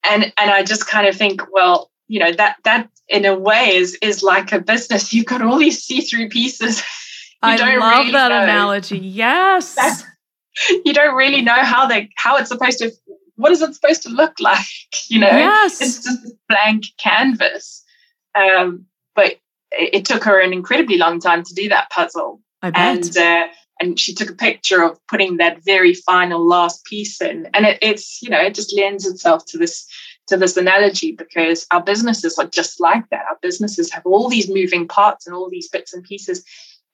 and 0.09 0.33
and 0.37 0.51
I 0.51 0.63
just 0.63 0.87
kind 0.87 1.07
of 1.07 1.17
think, 1.17 1.43
well, 1.53 1.91
you 2.11 2.19
know, 2.19 2.33
that 2.33 2.57
that 2.65 2.89
in 3.09 3.25
a 3.25 3.39
way 3.39 3.77
is 3.77 3.97
is 4.03 4.23
like 4.23 4.53
a 4.53 4.59
business. 4.61 5.13
You've 5.15 5.27
got 5.27 5.43
all 5.43 5.59
these 5.59 5.83
see-through 5.83 6.29
pieces. 6.29 6.83
You 7.43 7.49
I 7.53 7.77
love 7.79 8.01
really 8.01 8.13
that 8.13 8.29
know. 8.29 8.43
analogy. 8.43 8.99
Yes. 8.99 9.75
That's- 9.81 10.05
You 10.85 10.93
don't 10.93 11.15
really 11.17 11.41
know 11.41 11.55
how 11.73 11.87
they 11.87 12.11
how 12.17 12.37
it's 12.37 12.51
supposed 12.51 12.81
to 12.81 12.91
what 13.37 13.51
is 13.51 13.63
it 13.63 13.75
supposed 13.75 14.03
to 14.03 14.11
look 14.11 14.35
like, 14.41 14.67
you 15.09 15.19
know? 15.21 15.29
yes. 15.31 15.81
It's 15.81 16.05
just 16.05 16.27
a 16.27 16.33
blank 16.51 16.85
canvas. 16.99 17.83
Um, 18.35 18.85
but 19.15 19.39
it, 19.73 19.95
it 19.95 20.05
took 20.05 20.23
her 20.25 20.39
an 20.39 20.53
incredibly 20.53 20.99
long 20.99 21.19
time 21.19 21.43
to 21.45 21.55
do 21.55 21.71
that 21.71 21.89
puzzle. 21.89 22.43
I 22.61 22.71
bet. 22.73 22.97
and 22.97 23.17
uh, 23.17 23.47
and 23.81 23.99
she 23.99 24.13
took 24.15 24.29
a 24.29 24.35
picture 24.35 24.83
of 24.83 24.99
putting 25.09 25.39
that 25.39 25.65
very 25.65 25.95
final 25.95 26.47
last 26.47 26.85
piece 26.85 27.23
in 27.23 27.49
and 27.55 27.65
it, 27.65 27.79
it's 27.81 28.21
you 28.21 28.29
know 28.29 28.41
it 28.49 28.55
just 28.55 28.77
lends 28.77 29.07
itself 29.07 29.47
to 29.47 29.57
this 29.57 29.87
to 30.31 30.37
this 30.37 30.57
analogy 30.57 31.13
because 31.13 31.67
our 31.71 31.83
businesses 31.83 32.39
are 32.39 32.47
just 32.47 32.81
like 32.81 33.09
that. 33.11 33.27
Our 33.29 33.39
businesses 33.43 33.93
have 33.93 34.07
all 34.07 34.29
these 34.29 34.49
moving 34.49 34.89
parts 34.89 35.27
and 35.27 35.37
all 35.37 35.51
these 35.51 35.69
bits 35.69 35.93
and 35.93 36.03
pieces. 36.03 36.43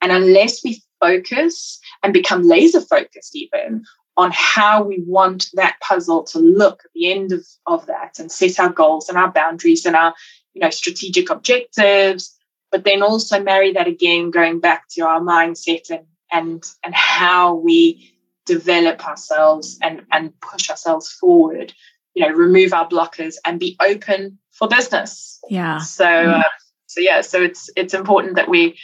And 0.03 0.12
unless 0.12 0.62
we 0.64 0.82
focus 1.01 1.78
and 2.03 2.12
become 2.12 2.43
laser 2.43 2.80
focused 2.80 3.37
even 3.37 3.84
on 4.16 4.30
how 4.32 4.82
we 4.82 5.03
want 5.07 5.49
that 5.55 5.76
puzzle 5.80 6.24
to 6.24 6.39
look 6.39 6.82
at 6.84 6.91
the 6.95 7.11
end 7.11 7.32
of, 7.32 7.47
of 7.66 7.87
that 7.87 8.18
and 8.18 8.32
set 8.32 8.59
our 8.59 8.70
goals 8.70 9.09
and 9.09 9.18
our 9.18 9.30
boundaries 9.30 9.84
and 9.84 9.95
our 9.95 10.14
you 10.55 10.61
know 10.61 10.70
strategic 10.70 11.28
objectives 11.28 12.34
but 12.70 12.84
then 12.84 13.03
also 13.03 13.43
marry 13.43 13.72
that 13.72 13.87
again 13.87 14.30
going 14.30 14.59
back 14.59 14.84
to 14.89 15.03
our 15.03 15.20
mindset 15.20 15.91
and 15.91 16.07
and 16.32 16.64
and 16.82 16.95
how 16.95 17.55
we 17.55 18.11
develop 18.47 19.07
ourselves 19.07 19.78
and 19.82 20.03
and 20.11 20.39
push 20.41 20.70
ourselves 20.70 21.11
forward 21.11 21.74
you 22.16 22.26
know 22.26 22.32
remove 22.32 22.72
our 22.72 22.88
blockers 22.88 23.36
and 23.44 23.60
be 23.60 23.76
open 23.80 24.38
for 24.52 24.66
business 24.66 25.38
yeah. 25.48 25.78
so 25.78 26.04
uh, 26.06 26.42
so 26.86 27.00
yeah 27.00 27.20
so 27.20 27.40
it's 27.40 27.70
it's 27.76 27.94
important 27.94 28.34
that 28.34 28.48
we 28.48 28.76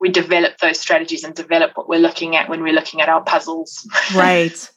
we 0.00 0.10
develop 0.10 0.58
those 0.58 0.78
strategies 0.78 1.24
and 1.24 1.34
develop 1.34 1.72
what 1.74 1.88
we're 1.88 1.98
looking 1.98 2.36
at 2.36 2.48
when 2.48 2.62
we're 2.62 2.74
looking 2.74 3.00
at 3.00 3.08
our 3.08 3.22
puzzles 3.22 3.88
right. 4.14 4.70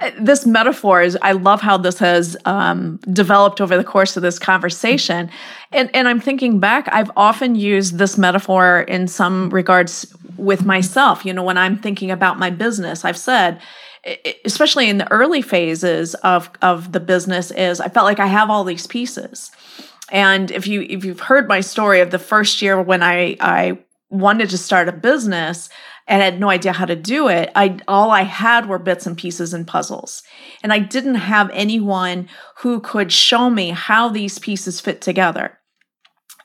Uh, 0.00 0.10
This 0.18 0.44
metaphor 0.46 1.00
is, 1.02 1.16
I 1.22 1.32
love 1.32 1.60
how 1.60 1.76
this 1.76 1.98
has 1.98 2.36
um, 2.44 2.98
developed 3.12 3.60
over 3.60 3.76
the 3.76 3.84
course 3.84 4.16
of 4.16 4.22
this 4.22 4.38
conversation. 4.38 5.30
And, 5.70 5.90
and 5.94 6.08
I'm 6.08 6.20
thinking 6.20 6.58
back, 6.58 6.88
I've 6.90 7.10
often 7.16 7.54
used 7.54 7.98
this 7.98 8.18
metaphor 8.18 8.80
in 8.80 9.08
some 9.08 9.50
regards 9.50 10.12
with 10.36 10.64
myself. 10.64 11.24
You 11.24 11.32
know, 11.34 11.44
when 11.44 11.58
I'm 11.58 11.78
thinking 11.78 12.10
about 12.10 12.38
my 12.38 12.50
business, 12.50 13.04
I've 13.04 13.18
said, 13.18 13.60
especially 14.44 14.88
in 14.88 14.98
the 14.98 15.10
early 15.10 15.42
phases 15.42 16.14
of, 16.16 16.50
of 16.60 16.92
the 16.92 17.00
business, 17.00 17.50
is 17.50 17.80
I 17.80 17.88
felt 17.88 18.04
like 18.04 18.20
I 18.20 18.26
have 18.26 18.50
all 18.50 18.64
these 18.64 18.86
pieces. 18.86 19.50
And 20.10 20.50
if 20.50 20.66
you 20.66 20.82
if 20.82 21.04
you've 21.04 21.20
heard 21.20 21.48
my 21.48 21.60
story 21.60 22.00
of 22.00 22.10
the 22.10 22.18
first 22.18 22.60
year 22.60 22.80
when 22.80 23.02
I 23.02 23.36
I 23.40 23.78
wanted 24.10 24.50
to 24.50 24.58
start 24.58 24.88
a 24.88 24.92
business 24.92 25.70
and 26.06 26.20
had 26.20 26.38
no 26.38 26.50
idea 26.50 26.72
how 26.72 26.84
to 26.84 26.96
do 26.96 27.28
it, 27.28 27.50
I 27.54 27.78
all 27.88 28.10
I 28.10 28.22
had 28.22 28.68
were 28.68 28.78
bits 28.78 29.06
and 29.06 29.16
pieces 29.16 29.54
and 29.54 29.66
puzzles. 29.66 30.22
And 30.62 30.72
I 30.72 30.80
didn't 30.80 31.14
have 31.14 31.50
anyone 31.52 32.28
who 32.58 32.80
could 32.80 33.10
show 33.10 33.48
me 33.48 33.70
how 33.70 34.08
these 34.10 34.38
pieces 34.38 34.80
fit 34.80 35.00
together. 35.00 35.58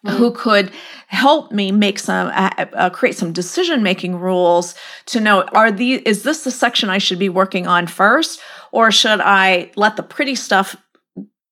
Who 0.10 0.32
could 0.32 0.72
help 1.08 1.52
me 1.52 1.72
make 1.72 2.00
some 2.00 2.28
uh, 2.28 2.50
uh, 2.74 2.90
create 2.90 3.16
some 3.16 3.32
decision 3.32 3.82
making 3.82 4.18
rules 4.20 4.76
to 5.06 5.20
know 5.20 5.44
are 5.54 5.72
these 5.72 6.02
is 6.02 6.24
this 6.24 6.44
the 6.44 6.52
section 6.52 6.90
I 6.90 6.98
should 6.98 7.20
be 7.20 7.30
working 7.30 7.66
on 7.66 7.88
first 7.88 8.42
or 8.72 8.92
should 8.92 9.22
I 9.22 9.72
let 9.76 9.96
the 9.96 10.04
pretty 10.04 10.36
stuff 10.36 10.76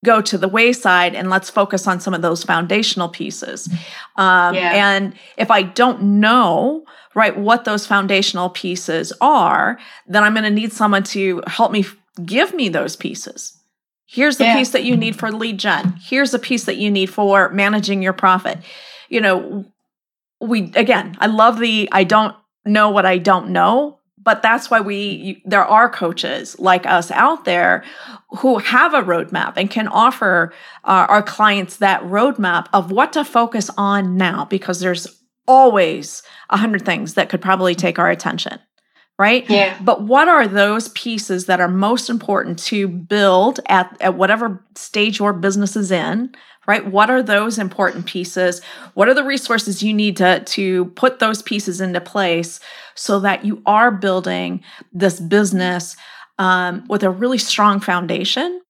go 0.06 0.22
to 0.22 0.38
the 0.38 0.48
wayside 0.48 1.16
and 1.16 1.30
let's 1.30 1.50
focus 1.50 1.88
on 1.88 2.00
some 2.00 2.14
of 2.14 2.22
those 2.22 2.44
foundational 2.44 3.10
pieces. 3.10 3.68
Um, 4.16 4.56
Yeah. 4.56 4.72
And 4.74 5.16
if 5.36 5.52
I 5.52 5.64
don't 5.64 6.20
know, 6.20 6.86
right, 7.16 7.36
what 7.38 7.66
those 7.66 7.86
foundational 7.86 8.50
pieces 8.50 9.12
are, 9.20 9.80
then 10.08 10.24
I'm 10.24 10.34
going 10.34 10.44
to 10.44 10.50
need 10.50 10.72
someone 10.72 11.04
to 11.04 11.42
help 11.48 11.72
me 11.72 11.86
give 12.24 12.54
me 12.54 12.70
those 12.70 12.96
pieces. 12.96 13.55
Here's 14.06 14.38
the 14.38 14.46
Yeah. 14.46 14.58
piece 14.58 14.70
that 14.72 14.84
you 14.84 14.96
need 14.96 15.16
for 15.16 15.32
lead 15.32 15.58
gen. 15.58 16.00
Here's 16.02 16.32
the 16.32 16.40
piece 16.40 16.66
that 16.66 16.78
you 16.78 16.92
need 16.92 17.08
for 17.08 17.50
managing 17.50 18.02
your 18.02 18.14
profit. 18.14 18.60
You 19.10 19.22
know, 19.22 19.66
we 20.40 20.72
again, 20.76 21.18
I 21.20 21.28
love 21.28 21.60
the 21.60 21.90
I 21.92 22.04
don't 22.04 22.36
know 22.66 22.90
what 22.90 23.06
I 23.06 23.18
don't 23.18 23.50
know, 23.50 24.00
but 24.22 24.42
that's 24.42 24.70
why 24.70 24.82
we 24.82 24.98
you, 24.98 25.36
there 25.46 25.66
are 25.66 25.90
coaches 25.90 26.58
like 26.60 26.86
us 26.86 27.10
out 27.12 27.46
there 27.46 27.84
who 28.40 28.58
have 28.60 28.94
a 28.94 29.02
roadmap 29.04 29.54
and 29.56 29.70
can 29.70 29.88
offer 29.88 30.54
uh, 30.84 31.06
our 31.10 31.24
clients 31.24 31.78
that 31.78 32.02
roadmap 32.04 32.68
of 32.74 32.92
what 32.92 33.14
to 33.14 33.24
focus 33.26 33.70
on 33.78 34.18
now 34.18 34.46
because 34.46 34.80
there's 34.80 35.22
always 35.48 36.22
a 36.50 36.58
hundred 36.58 36.84
things 36.86 37.14
that 37.14 37.30
could 37.30 37.42
probably 37.42 37.76
take 37.76 38.00
our 38.00 38.10
attention 38.10 38.60
right? 39.18 39.50
Yeah. 39.50 39.78
but 39.82 40.04
what 40.04 40.28
are 40.28 40.48
those 40.48 40.90
pieces 40.90 41.46
that 41.46 41.62
are 41.62 41.68
most 41.68 42.10
important 42.10 42.60
to 42.60 42.88
build 42.88 43.60
at, 43.68 43.96
at 44.02 44.16
whatever 44.16 44.64
stage 44.76 45.20
your 45.20 45.34
business 45.34 45.76
is 45.76 45.92
in 45.92 46.36
right? 46.68 46.88
What 46.88 47.10
are 47.10 47.22
those 47.22 47.58
important 47.58 48.06
pieces? 48.06 48.62
What 48.94 49.08
are 49.08 49.14
the 49.14 49.24
resources 49.24 49.84
you 49.84 49.94
need 49.94 50.18
to 50.18 50.44
to 50.44 50.86
put 50.86 51.20
those 51.20 51.42
pieces 51.42 51.82
into 51.82 52.02
place 52.02 52.60
so 52.96 53.20
that 53.20 53.46
you 53.46 53.62
are 53.66 53.92
building 53.92 54.64
this 54.92 55.20
business 55.20 55.96
um, 56.38 56.86
with 56.90 57.04
a 57.04 57.10
really 57.10 57.38
strong 57.38 57.80
foundation 57.80 58.62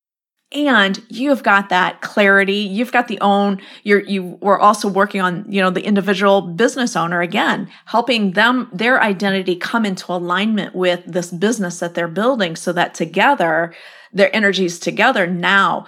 and 0.51 1.03
you've 1.09 1.43
got 1.43 1.69
that 1.69 2.01
clarity 2.01 2.57
you've 2.57 2.91
got 2.91 3.07
the 3.07 3.19
own 3.21 3.59
you're 3.83 4.01
you 4.01 4.37
were 4.41 4.59
also 4.59 4.87
working 4.87 5.21
on 5.21 5.45
you 5.51 5.61
know 5.61 5.69
the 5.69 5.83
individual 5.85 6.41
business 6.41 6.95
owner 6.95 7.21
again 7.21 7.69
helping 7.85 8.31
them 8.31 8.69
their 8.71 9.01
identity 9.01 9.55
come 9.55 9.85
into 9.85 10.11
alignment 10.11 10.75
with 10.75 11.03
this 11.05 11.31
business 11.31 11.79
that 11.79 11.93
they're 11.95 12.07
building 12.07 12.55
so 12.55 12.71
that 12.71 12.93
together 12.93 13.73
their 14.13 14.33
energies 14.35 14.79
together 14.79 15.27
now 15.27 15.85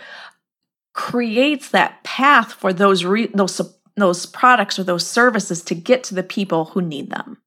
creates 0.94 1.70
that 1.70 2.04
path 2.04 2.54
for 2.54 2.74
those 2.74 3.06
re- 3.06 3.32
those 3.34 3.62
those 3.96 4.26
products 4.26 4.80
or 4.80 4.84
those 4.84 5.06
services 5.06 5.62
to 5.62 5.76
get 5.76 6.04
to 6.04 6.16
the 6.16 6.24
people 6.24 6.66
who 6.66 6.82
need 6.82 7.10
them 7.10 7.38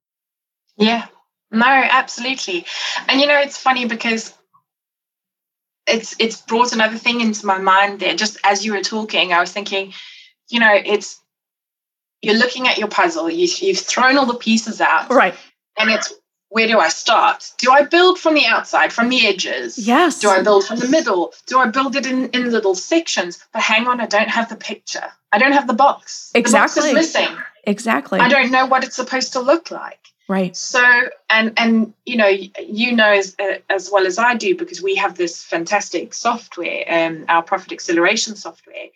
Yeah. 0.77 1.07
No, 1.51 1.65
absolutely. 1.65 2.65
And 3.07 3.19
you 3.19 3.27
know, 3.27 3.39
it's 3.39 3.57
funny 3.57 3.85
because 3.85 4.33
it's 5.87 6.15
it's 6.19 6.41
brought 6.41 6.73
another 6.73 6.97
thing 6.97 7.21
into 7.21 7.45
my 7.45 7.57
mind 7.57 7.99
there. 7.99 8.15
Just 8.15 8.37
as 8.43 8.65
you 8.65 8.73
were 8.73 8.81
talking, 8.81 9.33
I 9.33 9.39
was 9.39 9.51
thinking, 9.51 9.93
you 10.49 10.59
know, 10.59 10.73
it's 10.73 11.19
you're 12.21 12.37
looking 12.37 12.67
at 12.67 12.77
your 12.77 12.87
puzzle, 12.87 13.29
you, 13.31 13.47
you've 13.59 13.79
thrown 13.79 14.17
all 14.17 14.27
the 14.27 14.35
pieces 14.35 14.79
out, 14.79 15.09
right 15.09 15.35
and 15.77 15.89
it's 15.89 16.13
where 16.49 16.67
do 16.67 16.79
I 16.79 16.89
start? 16.89 17.49
Do 17.59 17.71
I 17.71 17.83
build 17.83 18.19
from 18.19 18.33
the 18.33 18.45
outside, 18.45 18.91
from 18.91 19.07
the 19.07 19.25
edges? 19.25 19.77
Yes. 19.77 20.19
Do 20.19 20.29
I 20.29 20.43
build 20.43 20.65
from 20.65 20.79
the 20.79 20.87
middle? 20.89 21.33
Do 21.47 21.59
I 21.59 21.67
build 21.67 21.95
it 21.95 22.05
in, 22.05 22.29
in 22.31 22.51
little 22.51 22.75
sections? 22.75 23.39
But 23.53 23.61
hang 23.61 23.87
on, 23.87 24.01
I 24.01 24.05
don't 24.05 24.27
have 24.27 24.49
the 24.49 24.57
picture. 24.57 25.05
I 25.31 25.37
don't 25.37 25.53
have 25.53 25.67
the 25.67 25.73
box. 25.73 26.29
Exactly. 26.35 26.89
The 26.89 26.95
box 26.95 27.05
is 27.07 27.15
missing. 27.15 27.37
Exactly. 27.63 28.19
I 28.19 28.27
don't 28.27 28.51
know 28.51 28.65
what 28.65 28.83
it's 28.83 28.97
supposed 28.97 29.33
to 29.33 29.39
look 29.39 29.71
like. 29.71 29.99
Right. 30.31 30.55
So, 30.55 30.81
and 31.29 31.51
and 31.57 31.93
you 32.05 32.15
know, 32.15 32.29
you 32.29 32.95
know 32.95 33.11
as 33.11 33.35
as 33.69 33.89
well 33.91 34.07
as 34.07 34.17
I 34.17 34.35
do 34.35 34.55
because 34.55 34.81
we 34.81 34.95
have 34.95 35.17
this 35.17 35.43
fantastic 35.43 36.13
software, 36.13 36.85
um, 36.87 37.25
our 37.27 37.43
profit 37.43 37.73
acceleration 37.73 38.37
software, 38.37 38.87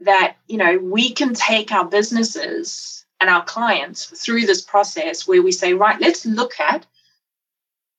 that 0.00 0.36
you 0.46 0.56
know 0.56 0.78
we 0.78 1.10
can 1.10 1.34
take 1.34 1.72
our 1.72 1.84
businesses 1.84 3.04
and 3.20 3.28
our 3.28 3.42
clients 3.42 4.04
through 4.04 4.46
this 4.46 4.60
process 4.62 5.26
where 5.26 5.42
we 5.42 5.50
say, 5.50 5.74
right, 5.74 6.00
let's 6.00 6.24
look 6.24 6.60
at 6.60 6.86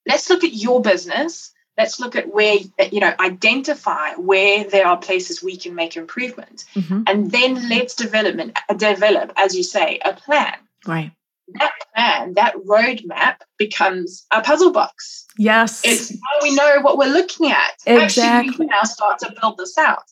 let's 0.07 0.29
look 0.29 0.45
at 0.45 0.53
your 0.53 0.81
business 0.81 1.51
let's 1.77 1.99
look 1.99 2.15
at 2.15 2.33
where 2.33 2.59
you 2.93 3.01
know 3.01 3.13
identify 3.19 4.13
where 4.13 4.63
there 4.63 4.87
are 4.87 4.95
places 4.95 5.43
we 5.43 5.57
can 5.57 5.75
make 5.75 5.97
improvement 5.97 6.63
mm-hmm. 6.75 7.01
and 7.07 7.29
then 7.31 7.67
let's 7.67 7.93
develop 7.95 8.39
develop 8.77 9.33
as 9.35 9.53
you 9.53 9.63
say 9.63 9.99
a 10.05 10.13
plan 10.13 10.55
right 10.87 11.11
that 11.53 11.71
plan 11.93 12.33
that 12.33 12.55
roadmap 12.67 13.37
becomes 13.57 14.25
a 14.31 14.41
puzzle 14.41 14.71
box 14.71 15.25
yes 15.37 15.81
it's 15.83 16.11
how 16.11 16.43
we 16.43 16.53
know 16.55 16.79
what 16.81 16.97
we're 16.97 17.11
looking 17.11 17.51
at 17.51 17.73
exactly 17.85 18.23
actually 18.23 18.49
we 18.49 18.55
can 18.57 18.67
now 18.67 18.83
start 18.83 19.19
to 19.19 19.33
build 19.39 19.57
this 19.57 19.77
out 19.77 20.03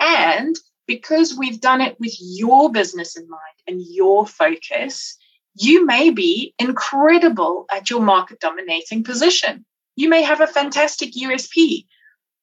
and 0.00 0.56
because 0.86 1.36
we've 1.38 1.60
done 1.60 1.80
it 1.80 1.96
with 2.00 2.14
your 2.20 2.70
business 2.70 3.16
in 3.16 3.28
mind 3.28 3.40
and 3.68 3.80
your 3.88 4.26
focus 4.26 5.16
you 5.54 5.84
may 5.84 6.10
be 6.10 6.54
incredible 6.58 7.66
at 7.70 7.90
your 7.90 8.00
market 8.00 8.40
dominating 8.40 9.04
position. 9.04 9.64
You 9.96 10.08
may 10.08 10.22
have 10.22 10.40
a 10.40 10.46
fantastic 10.46 11.12
USP, 11.12 11.86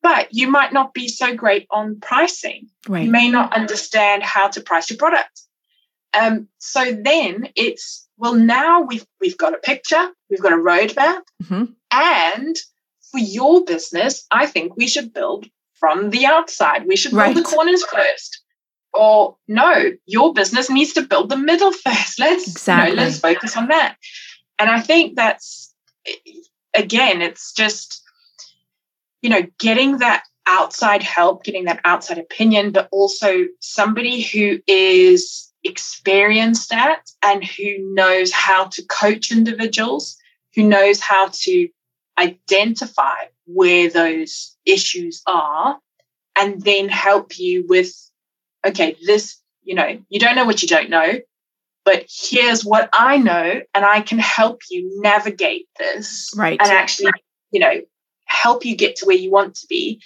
but 0.01 0.27
you 0.31 0.47
might 0.47 0.73
not 0.73 0.93
be 0.93 1.07
so 1.07 1.35
great 1.35 1.65
on 1.71 1.99
pricing. 1.99 2.67
Right. 2.87 3.05
You 3.05 3.11
may 3.11 3.29
not 3.29 3.55
understand 3.55 4.23
how 4.23 4.49
to 4.49 4.61
price 4.61 4.89
your 4.89 4.97
product. 4.97 5.41
Um, 6.13 6.47
so 6.57 6.91
then 6.91 7.49
it's 7.55 8.07
well, 8.17 8.35
now 8.35 8.81
we've 8.81 9.05
we've 9.21 9.37
got 9.37 9.53
a 9.53 9.59
picture, 9.59 10.09
we've 10.29 10.41
got 10.41 10.53
a 10.53 10.57
roadmap, 10.57 11.21
mm-hmm. 11.43 11.65
and 11.91 12.55
for 13.11 13.19
your 13.19 13.65
business, 13.65 14.25
I 14.31 14.45
think 14.45 14.75
we 14.75 14.87
should 14.87 15.13
build 15.13 15.47
from 15.75 16.09
the 16.09 16.25
outside. 16.25 16.85
We 16.85 16.95
should 16.95 17.11
build 17.11 17.21
right. 17.21 17.35
the 17.35 17.43
corners 17.43 17.83
first 17.85 18.43
or 18.93 19.37
no, 19.47 19.91
your 20.05 20.33
business 20.33 20.69
needs 20.69 20.93
to 20.93 21.01
build 21.01 21.29
the 21.29 21.37
middle 21.37 21.71
first. 21.85 22.19
Let's 22.19 22.47
exactly. 22.47 22.91
you 22.91 22.95
know, 22.95 23.03
let's 23.03 23.19
focus 23.19 23.55
on 23.57 23.67
that. 23.67 23.97
And 24.57 24.69
I 24.69 24.81
think 24.81 25.15
that's 25.15 25.73
again, 26.75 27.21
it's 27.21 27.53
just 27.53 28.01
you 29.21 29.29
know 29.29 29.43
getting 29.59 29.97
that 29.97 30.23
outside 30.47 31.03
help, 31.03 31.43
getting 31.43 31.65
that 31.65 31.81
outside 31.85 32.17
opinion, 32.17 32.71
but 32.71 32.89
also 32.91 33.45
somebody 33.59 34.21
who 34.21 34.59
is 34.67 35.48
experienced 35.63 36.73
at 36.73 37.09
and 37.23 37.43
who 37.43 37.93
knows 37.93 38.31
how 38.31 38.65
to 38.65 38.83
coach 38.83 39.31
individuals, 39.31 40.17
who 40.55 40.63
knows 40.63 40.99
how 40.99 41.29
to 41.31 41.67
identify 42.17 43.15
where 43.45 43.89
those 43.89 44.55
issues 44.65 45.21
are, 45.25 45.79
and 46.37 46.61
then 46.63 46.87
help 46.89 47.37
you 47.39 47.65
with 47.67 47.93
okay, 48.65 48.97
this, 49.05 49.37
you 49.63 49.75
know, 49.75 49.99
you 50.09 50.19
don't 50.19 50.35
know 50.35 50.45
what 50.45 50.61
you 50.61 50.67
don't 50.67 50.89
know, 50.89 51.19
but 51.85 52.05
here's 52.09 52.65
what 52.65 52.89
I 52.93 53.17
know, 53.17 53.61
and 53.73 53.85
I 53.85 54.01
can 54.01 54.19
help 54.19 54.61
you 54.69 55.01
navigate 55.01 55.67
this. 55.77 56.31
Right. 56.35 56.59
And 56.61 56.71
actually, 56.71 57.11
you 57.51 57.59
know, 57.59 57.81
help 58.25 58.65
you 58.65 58.75
get 58.75 58.97
to 58.97 59.05
where 59.05 59.17
you 59.17 59.31
want 59.31 59.55
to 59.55 59.67
be. 59.67 60.01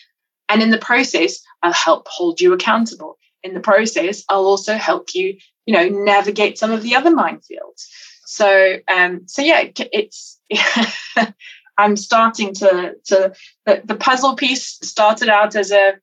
And 0.49 0.61
in 0.61 0.69
the 0.69 0.77
process, 0.77 1.39
I'll 1.61 1.73
help 1.73 2.07
hold 2.07 2.39
you 2.39 2.53
accountable. 2.53 3.17
In 3.43 3.53
the 3.53 3.59
process, 3.59 4.23
I'll 4.29 4.45
also 4.45 4.75
help 4.75 5.09
you, 5.13 5.37
you 5.65 5.73
know, 5.73 5.87
navigate 5.89 6.57
some 6.57 6.71
of 6.71 6.81
the 6.81 6.95
other 6.95 7.11
minefields. 7.11 7.87
So, 8.25 8.77
um, 8.93 9.27
so 9.27 9.41
yeah, 9.41 9.65
it's. 9.77 10.39
I'm 11.77 11.97
starting 11.97 12.53
to 12.55 12.93
to 13.05 13.33
the, 13.65 13.81
the 13.83 13.95
puzzle 13.95 14.35
piece 14.35 14.77
started 14.83 15.29
out 15.29 15.55
as 15.55 15.71
a 15.71 15.93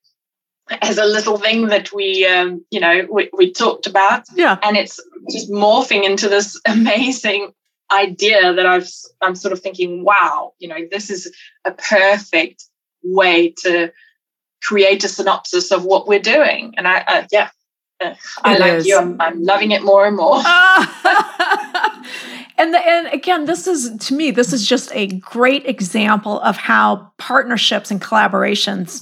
as 0.82 0.98
a 0.98 1.04
little 1.04 1.36
thing 1.36 1.68
that 1.68 1.92
we 1.92 2.26
um, 2.26 2.64
you 2.70 2.80
know 2.80 3.06
we, 3.10 3.30
we 3.36 3.52
talked 3.52 3.86
about 3.86 4.24
yeah 4.34 4.58
and 4.62 4.76
it's 4.76 5.00
just 5.30 5.50
morphing 5.50 6.04
into 6.04 6.28
this 6.28 6.60
amazing 6.66 7.52
idea 7.92 8.54
that 8.54 8.66
i've 8.66 8.88
i'm 9.20 9.34
sort 9.34 9.52
of 9.52 9.60
thinking 9.60 10.04
wow 10.04 10.52
you 10.60 10.68
know 10.68 10.78
this 10.90 11.10
is 11.10 11.32
a 11.64 11.72
perfect 11.72 12.64
way 13.02 13.52
to 13.58 13.90
create 14.62 15.04
a 15.04 15.08
synopsis 15.08 15.70
of 15.70 15.84
what 15.84 16.06
we're 16.06 16.20
doing. 16.20 16.74
And 16.76 16.86
i 16.86 17.00
uh, 17.00 17.26
yeah. 17.30 17.50
Uh, 18.00 18.14
i 18.44 18.56
like 18.56 18.72
is. 18.72 18.86
you. 18.86 18.96
I'm, 18.96 19.20
I'm 19.20 19.42
loving 19.42 19.72
it 19.72 19.82
more 19.82 20.06
and 20.06 20.16
more. 20.16 20.42
And 22.60 22.74
the, 22.74 22.86
and 22.86 23.06
again 23.06 23.46
this 23.46 23.66
is 23.66 23.96
to 24.08 24.14
me 24.14 24.30
this 24.30 24.52
is 24.52 24.68
just 24.68 24.94
a 24.94 25.06
great 25.06 25.64
example 25.66 26.40
of 26.40 26.58
how 26.58 27.10
partnerships 27.16 27.90
and 27.90 28.02
collaborations 28.02 29.00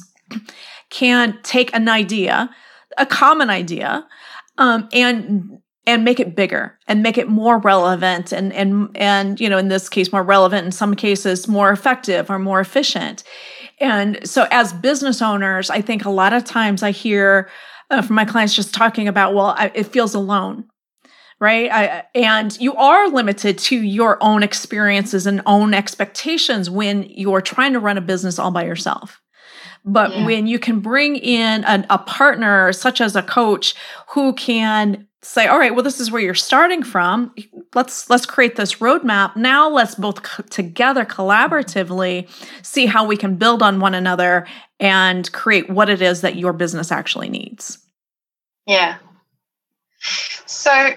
can 0.90 1.36
take 1.42 1.74
an 1.74 1.88
idea, 1.88 2.50
a 2.96 3.04
common 3.04 3.50
idea, 3.50 4.06
um, 4.58 4.88
and 4.92 5.58
and 5.88 6.04
make 6.04 6.20
it 6.20 6.36
bigger 6.36 6.78
and 6.86 7.02
make 7.02 7.18
it 7.18 7.28
more 7.28 7.58
relevant 7.58 8.30
and 8.30 8.52
and 8.52 8.90
and 8.94 9.40
you 9.40 9.48
know 9.48 9.58
in 9.58 9.66
this 9.66 9.88
case 9.88 10.12
more 10.12 10.22
relevant 10.22 10.64
in 10.66 10.70
some 10.70 10.94
cases 10.94 11.48
more 11.48 11.72
effective 11.72 12.30
or 12.30 12.38
more 12.38 12.60
efficient 12.60 13.24
and 13.80 14.18
so 14.28 14.46
as 14.50 14.72
business 14.72 15.22
owners 15.22 15.70
i 15.70 15.80
think 15.80 16.04
a 16.04 16.10
lot 16.10 16.32
of 16.32 16.44
times 16.44 16.82
i 16.82 16.90
hear 16.90 17.48
uh, 17.90 18.02
from 18.02 18.16
my 18.16 18.24
clients 18.24 18.54
just 18.54 18.74
talking 18.74 19.08
about 19.08 19.34
well 19.34 19.54
I, 19.56 19.70
it 19.74 19.84
feels 19.84 20.14
alone 20.14 20.64
right 21.40 21.70
I, 21.70 22.04
and 22.14 22.58
you 22.60 22.74
are 22.74 23.08
limited 23.08 23.58
to 23.58 23.76
your 23.76 24.22
own 24.22 24.42
experiences 24.42 25.26
and 25.26 25.42
own 25.46 25.74
expectations 25.74 26.68
when 26.68 27.04
you're 27.04 27.40
trying 27.40 27.72
to 27.72 27.80
run 27.80 27.98
a 27.98 28.02
business 28.02 28.38
all 28.38 28.50
by 28.50 28.64
yourself 28.64 29.20
but 29.88 30.14
yeah. 30.14 30.26
when 30.26 30.46
you 30.46 30.58
can 30.58 30.80
bring 30.80 31.16
in 31.16 31.64
an, 31.64 31.86
a 31.88 31.98
partner, 31.98 32.72
such 32.72 33.00
as 33.00 33.16
a 33.16 33.22
coach, 33.22 33.74
who 34.08 34.34
can 34.34 35.07
say, 35.22 35.46
"All 35.46 35.58
right, 35.58 35.74
well, 35.74 35.82
this 35.82 36.00
is 36.00 36.10
where 36.10 36.22
you're 36.22 36.34
starting 36.34 36.82
from. 36.82 37.34
Let's 37.74 38.08
let's 38.08 38.26
create 38.26 38.56
this 38.56 38.76
roadmap. 38.76 39.36
Now, 39.36 39.68
let's 39.68 39.94
both 39.94 40.22
co- 40.22 40.42
together 40.44 41.04
collaboratively 41.04 42.28
see 42.64 42.86
how 42.86 43.04
we 43.04 43.16
can 43.16 43.36
build 43.36 43.62
on 43.62 43.80
one 43.80 43.94
another 43.94 44.46
and 44.80 45.30
create 45.32 45.68
what 45.68 45.88
it 45.88 46.00
is 46.00 46.20
that 46.20 46.36
your 46.36 46.52
business 46.52 46.92
actually 46.92 47.28
needs." 47.28 47.78
Yeah. 48.66 48.98
So 50.46 50.94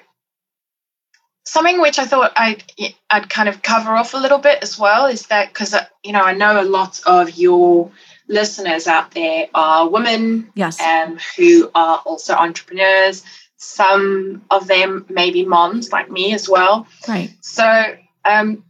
something 1.51 1.81
which 1.81 1.99
I 1.99 2.05
thought 2.05 2.31
I'd 2.35 2.63
I'd 3.09 3.29
kind 3.29 3.49
of 3.49 3.61
cover 3.61 3.91
off 3.91 4.13
a 4.13 4.17
little 4.17 4.37
bit 4.37 4.59
as 4.61 4.79
well 4.79 5.07
is 5.07 5.27
that 5.27 5.49
because 5.49 5.73
uh, 5.73 5.85
you 6.03 6.13
know 6.13 6.21
I 6.21 6.33
know 6.33 6.61
a 6.61 6.63
lot 6.63 7.01
of 7.05 7.37
your 7.37 7.91
listeners 8.27 8.87
out 8.87 9.11
there 9.11 9.47
are 9.53 9.89
women 9.89 10.49
yes. 10.55 10.79
um, 10.79 11.19
who 11.37 11.69
are 11.75 11.97
also 12.05 12.33
entrepreneurs. 12.33 13.23
Some 13.63 14.43
of 14.49 14.65
them 14.65 15.05
may 15.07 15.29
be 15.29 15.45
moms 15.45 15.91
like 15.91 16.09
me 16.09 16.33
as 16.33 16.49
well. 16.49 16.87
Right. 17.07 17.31
So 17.41 17.95
um, 18.25 18.65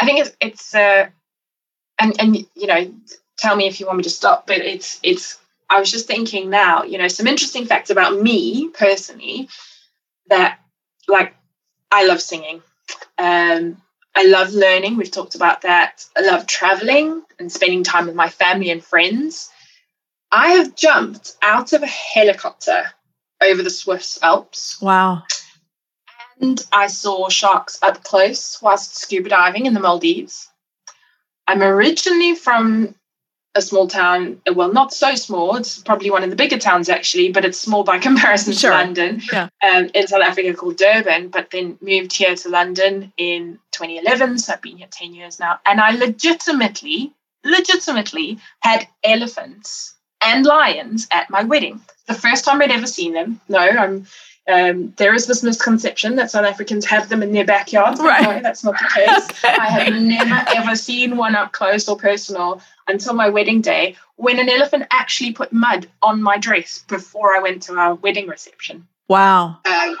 I 0.00 0.04
think 0.04 0.18
it's 0.18 0.36
it's 0.40 0.74
uh, 0.74 1.06
and 1.96 2.20
and 2.20 2.36
you 2.56 2.66
know 2.66 2.92
tell 3.38 3.54
me 3.54 3.68
if 3.68 3.78
you 3.78 3.86
want 3.86 3.98
me 3.98 4.02
to 4.02 4.10
stop, 4.10 4.48
but 4.48 4.58
it's 4.58 4.98
it's 5.04 5.38
I 5.70 5.78
was 5.78 5.92
just 5.92 6.08
thinking 6.08 6.50
now, 6.50 6.82
you 6.82 6.98
know, 6.98 7.06
some 7.06 7.28
interesting 7.28 7.66
facts 7.66 7.90
about 7.90 8.20
me 8.20 8.68
personally 8.70 9.48
that 10.26 10.58
like 11.06 11.36
I 11.92 12.04
love 12.08 12.20
singing. 12.20 12.62
Um, 13.16 13.80
I 14.16 14.24
love 14.26 14.50
learning. 14.50 14.96
We've 14.96 15.08
talked 15.08 15.36
about 15.36 15.60
that. 15.60 16.04
I 16.16 16.22
love 16.22 16.48
traveling 16.48 17.22
and 17.38 17.52
spending 17.52 17.84
time 17.84 18.06
with 18.06 18.16
my 18.16 18.28
family 18.28 18.70
and 18.70 18.82
friends. 18.82 19.50
I 20.32 20.50
have 20.54 20.74
jumped 20.74 21.36
out 21.42 21.72
of 21.72 21.84
a 21.84 21.86
helicopter 21.86 22.86
over 23.42 23.62
the 23.62 23.70
Swiss 23.70 24.18
Alps. 24.22 24.80
Wow. 24.80 25.22
And 26.40 26.64
I 26.72 26.86
saw 26.86 27.28
sharks 27.28 27.78
up 27.82 28.02
close 28.02 28.60
whilst 28.62 28.96
scuba 28.96 29.28
diving 29.28 29.66
in 29.66 29.74
the 29.74 29.80
Maldives. 29.80 30.48
I'm 31.46 31.62
originally 31.62 32.34
from 32.34 32.94
a 33.54 33.60
small 33.60 33.88
town, 33.88 34.40
well, 34.54 34.72
not 34.72 34.92
so 34.92 35.14
small. 35.16 35.56
It's 35.56 35.82
probably 35.82 36.10
one 36.10 36.22
of 36.22 36.30
the 36.30 36.36
bigger 36.36 36.58
towns 36.58 36.88
actually, 36.88 37.32
but 37.32 37.44
it's 37.44 37.60
small 37.60 37.82
by 37.82 37.98
comparison 38.08 38.52
sure. 38.52 38.70
to 38.70 38.76
London. 38.76 39.20
Yeah. 39.32 39.48
Um, 39.62 39.90
in 39.92 40.06
South 40.06 40.22
Africa 40.22 40.54
called 40.54 40.76
Durban, 40.76 41.28
but 41.28 41.50
then 41.50 41.76
moved 41.80 42.16
here 42.16 42.36
to 42.36 42.48
London 42.48 43.12
in 43.16 43.58
2011. 43.72 44.38
So 44.38 44.52
I've 44.52 44.62
been 44.62 44.76
here 44.76 44.88
10 44.90 45.14
years 45.14 45.40
now. 45.40 45.58
And 45.66 45.80
I 45.80 45.90
legitimately, 45.90 47.12
legitimately 47.44 48.38
had 48.60 48.86
elephants 49.02 49.94
and 50.22 50.44
lions 50.44 51.06
at 51.10 51.30
my 51.30 51.44
wedding. 51.44 51.80
The 52.06 52.14
first 52.14 52.44
time 52.44 52.60
I'd 52.62 52.70
ever 52.70 52.86
seen 52.86 53.12
them. 53.12 53.40
No, 53.48 53.58
I'm 53.58 54.06
Um, 54.48 54.94
there 54.96 55.14
is 55.14 55.26
this 55.26 55.44
misconception 55.44 56.16
that 56.16 56.30
South 56.30 56.44
Africans 56.46 56.84
have 56.86 57.08
them 57.08 57.22
in 57.22 57.32
their 57.32 57.44
backyards. 57.44 58.00
Right. 58.00 58.22
No, 58.22 58.40
that's 58.40 58.64
not 58.64 58.74
the 58.78 58.88
case. 58.92 59.44
I 59.44 59.66
have 59.66 60.02
never 60.02 60.44
ever 60.56 60.74
seen 60.74 61.16
one 61.16 61.36
up 61.36 61.52
close 61.52 61.88
or 61.88 61.96
personal 61.96 62.60
until 62.88 63.14
my 63.14 63.28
wedding 63.28 63.60
day 63.60 63.96
when 64.16 64.38
an 64.38 64.48
elephant 64.48 64.86
actually 64.90 65.32
put 65.32 65.52
mud 65.52 65.86
on 66.02 66.22
my 66.22 66.36
dress 66.36 66.84
before 66.88 67.36
I 67.36 67.40
went 67.40 67.62
to 67.64 67.74
our 67.74 67.94
wedding 67.94 68.26
reception. 68.26 68.88
Wow. 69.08 69.58
Um, 69.64 69.96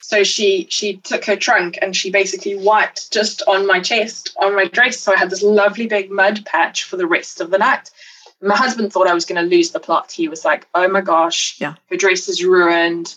so 0.00 0.22
she 0.22 0.66
she 0.68 0.96
took 0.98 1.24
her 1.24 1.36
trunk 1.36 1.78
and 1.80 1.96
she 1.96 2.10
basically 2.10 2.56
wiped 2.56 3.10
just 3.10 3.42
on 3.48 3.66
my 3.66 3.80
chest, 3.80 4.36
on 4.40 4.54
my 4.54 4.66
dress. 4.66 5.00
So 5.00 5.14
I 5.14 5.18
had 5.18 5.30
this 5.30 5.42
lovely 5.42 5.86
big 5.86 6.10
mud 6.10 6.44
patch 6.44 6.84
for 6.84 6.98
the 6.98 7.06
rest 7.06 7.40
of 7.40 7.50
the 7.50 7.58
night. 7.58 7.90
My 8.42 8.56
husband 8.56 8.92
thought 8.92 9.06
I 9.06 9.14
was 9.14 9.24
going 9.24 9.42
to 9.42 9.56
lose 9.56 9.70
the 9.70 9.80
plot. 9.80 10.12
He 10.12 10.28
was 10.28 10.44
like, 10.44 10.66
"Oh 10.74 10.88
my 10.88 11.00
gosh, 11.00 11.56
yeah, 11.60 11.74
her 11.90 11.96
dress 11.96 12.28
is 12.28 12.44
ruined. 12.44 13.16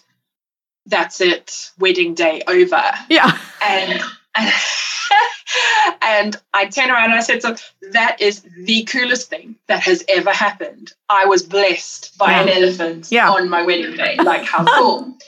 That's 0.86 1.22
it. 1.22 1.72
Wedding 1.78 2.13
day 2.13 2.41
over." 2.47 2.84
Yeah, 3.09 3.38
and. 3.63 4.01
and 4.36 4.53
and 6.01 6.36
I 6.53 6.65
turned 6.65 6.91
around 6.91 7.11
and 7.11 7.13
I 7.13 7.22
said, 7.22 7.41
So 7.41 7.55
that 7.93 8.22
is 8.22 8.43
the 8.57 8.84
coolest 8.84 9.30
thing 9.30 9.55
that 9.68 9.82
has 9.84 10.03
ever 10.07 10.32
happened. 10.32 10.93
I 11.09 11.26
was 11.26 11.43
blessed 11.43 12.18
by 12.18 12.32
yeah. 12.32 12.41
an 12.43 12.49
elephant 12.49 13.07
yeah. 13.11 13.32
on 13.32 13.49
my 13.49 13.63
wedding 13.63 13.95
day. 13.95 14.18
Like, 14.18 14.43
how 14.43 14.65
cool. 14.65 15.18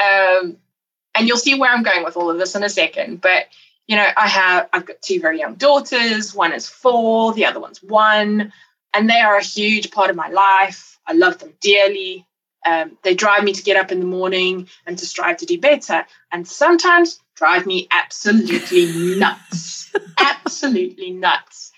Um, 0.00 0.56
and 1.14 1.28
you'll 1.28 1.36
see 1.36 1.58
where 1.58 1.70
I'm 1.70 1.82
going 1.82 2.04
with 2.04 2.16
all 2.16 2.30
of 2.30 2.38
this 2.38 2.54
in 2.54 2.62
a 2.62 2.70
second. 2.70 3.20
But 3.20 3.48
you 3.86 3.96
know, 3.96 4.06
I 4.16 4.28
have 4.28 4.68
I've 4.72 4.86
got 4.86 5.02
two 5.02 5.20
very 5.20 5.38
young 5.38 5.56
daughters. 5.56 6.34
One 6.34 6.54
is 6.54 6.66
four, 6.66 7.34
the 7.34 7.44
other 7.44 7.60
one's 7.60 7.82
one, 7.82 8.50
and 8.94 9.08
they 9.08 9.20
are 9.20 9.36
a 9.36 9.42
huge 9.42 9.90
part 9.90 10.10
of 10.10 10.16
my 10.16 10.28
life. 10.28 10.98
I 11.06 11.12
love 11.12 11.38
them 11.38 11.54
dearly. 11.60 12.26
Um, 12.66 12.98
they 13.02 13.14
drive 13.14 13.42
me 13.42 13.52
to 13.52 13.62
get 13.62 13.76
up 13.76 13.90
in 13.90 14.00
the 14.00 14.06
morning 14.06 14.68
and 14.86 14.98
to 14.98 15.06
strive 15.06 15.38
to 15.38 15.46
do 15.46 15.58
better, 15.58 16.04
and 16.30 16.46
sometimes 16.46 17.18
drive 17.36 17.66
me 17.66 17.88
absolutely 17.90 18.86
nuts, 19.18 19.90
absolutely 20.18 21.10
nuts. 21.10 21.72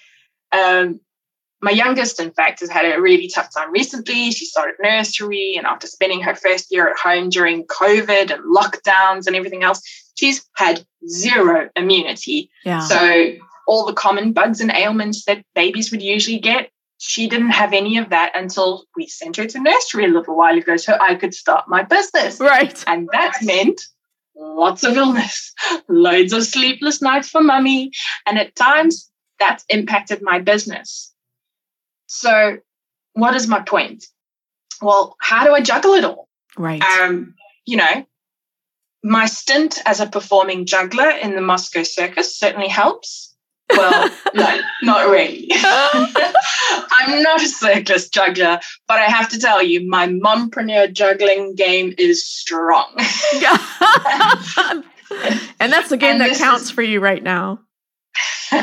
Um, 0.50 1.00
my 1.62 1.70
youngest, 1.70 2.20
in 2.20 2.32
fact, 2.32 2.60
has 2.60 2.68
had 2.68 2.84
a 2.84 3.00
really 3.00 3.28
tough 3.28 3.54
time 3.54 3.70
recently. 3.70 4.32
She 4.32 4.44
started 4.44 4.74
nursery, 4.82 5.54
and 5.56 5.64
after 5.64 5.86
spending 5.86 6.20
her 6.22 6.34
first 6.34 6.72
year 6.72 6.88
at 6.88 6.98
home 6.98 7.28
during 7.28 7.64
COVID 7.66 8.32
and 8.32 8.42
lockdowns 8.44 9.28
and 9.28 9.36
everything 9.36 9.62
else, 9.62 9.80
she's 10.16 10.44
had 10.56 10.84
zero 11.08 11.70
immunity. 11.76 12.50
Yeah. 12.64 12.80
So, 12.80 13.34
all 13.68 13.86
the 13.86 13.92
common 13.92 14.32
bugs 14.32 14.60
and 14.60 14.72
ailments 14.72 15.24
that 15.26 15.44
babies 15.54 15.92
would 15.92 16.02
usually 16.02 16.40
get, 16.40 16.71
she 17.04 17.26
didn't 17.26 17.50
have 17.50 17.72
any 17.72 17.98
of 17.98 18.10
that 18.10 18.30
until 18.36 18.84
we 18.96 19.08
sent 19.08 19.36
her 19.36 19.44
to 19.44 19.60
nursery 19.60 20.04
a 20.04 20.08
little 20.08 20.36
while 20.36 20.56
ago 20.56 20.76
so 20.76 20.96
I 21.00 21.16
could 21.16 21.34
start 21.34 21.64
my 21.66 21.82
business. 21.82 22.38
Right. 22.38 22.84
And 22.86 23.08
that 23.10 23.38
meant 23.42 23.82
lots 24.36 24.84
of 24.84 24.96
illness, 24.96 25.52
loads 25.88 26.32
of 26.32 26.44
sleepless 26.44 27.02
nights 27.02 27.28
for 27.28 27.42
mummy. 27.42 27.90
And 28.24 28.38
at 28.38 28.54
times, 28.54 29.10
that's 29.40 29.64
impacted 29.68 30.22
my 30.22 30.38
business. 30.38 31.12
So, 32.06 32.58
what 33.14 33.34
is 33.34 33.48
my 33.48 33.62
point? 33.62 34.06
Well, 34.80 35.16
how 35.20 35.44
do 35.44 35.54
I 35.54 35.60
juggle 35.60 35.94
it 35.94 36.04
all? 36.04 36.28
Right. 36.56 36.82
Um, 36.82 37.34
you 37.66 37.78
know, 37.78 38.06
my 39.02 39.26
stint 39.26 39.80
as 39.86 39.98
a 39.98 40.06
performing 40.06 40.66
juggler 40.66 41.10
in 41.10 41.34
the 41.34 41.40
Moscow 41.40 41.82
Circus 41.82 42.38
certainly 42.38 42.68
helps. 42.68 43.31
Well, 43.76 44.10
no, 44.34 44.60
not 44.82 45.08
really. 45.08 45.50
I'm 45.64 47.22
not 47.22 47.42
a 47.42 47.48
circus 47.48 48.08
juggler, 48.08 48.60
but 48.88 48.98
I 48.98 49.06
have 49.06 49.28
to 49.30 49.38
tell 49.38 49.62
you, 49.62 49.88
my 49.88 50.06
mompreneur 50.06 50.92
juggling 50.92 51.54
game 51.54 51.94
is 51.98 52.26
strong. 52.26 52.92
and 55.60 55.72
that's 55.72 55.88
the 55.88 55.96
game 55.96 56.12
and 56.12 56.20
that 56.20 56.36
counts 56.38 56.64
is, 56.64 56.70
for 56.70 56.82
you 56.82 57.00
right 57.00 57.22
now. 57.22 57.60
and 58.52 58.62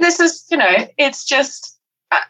this 0.00 0.20
is, 0.20 0.44
you 0.50 0.56
know, 0.56 0.88
it's 0.96 1.24
just 1.24 1.78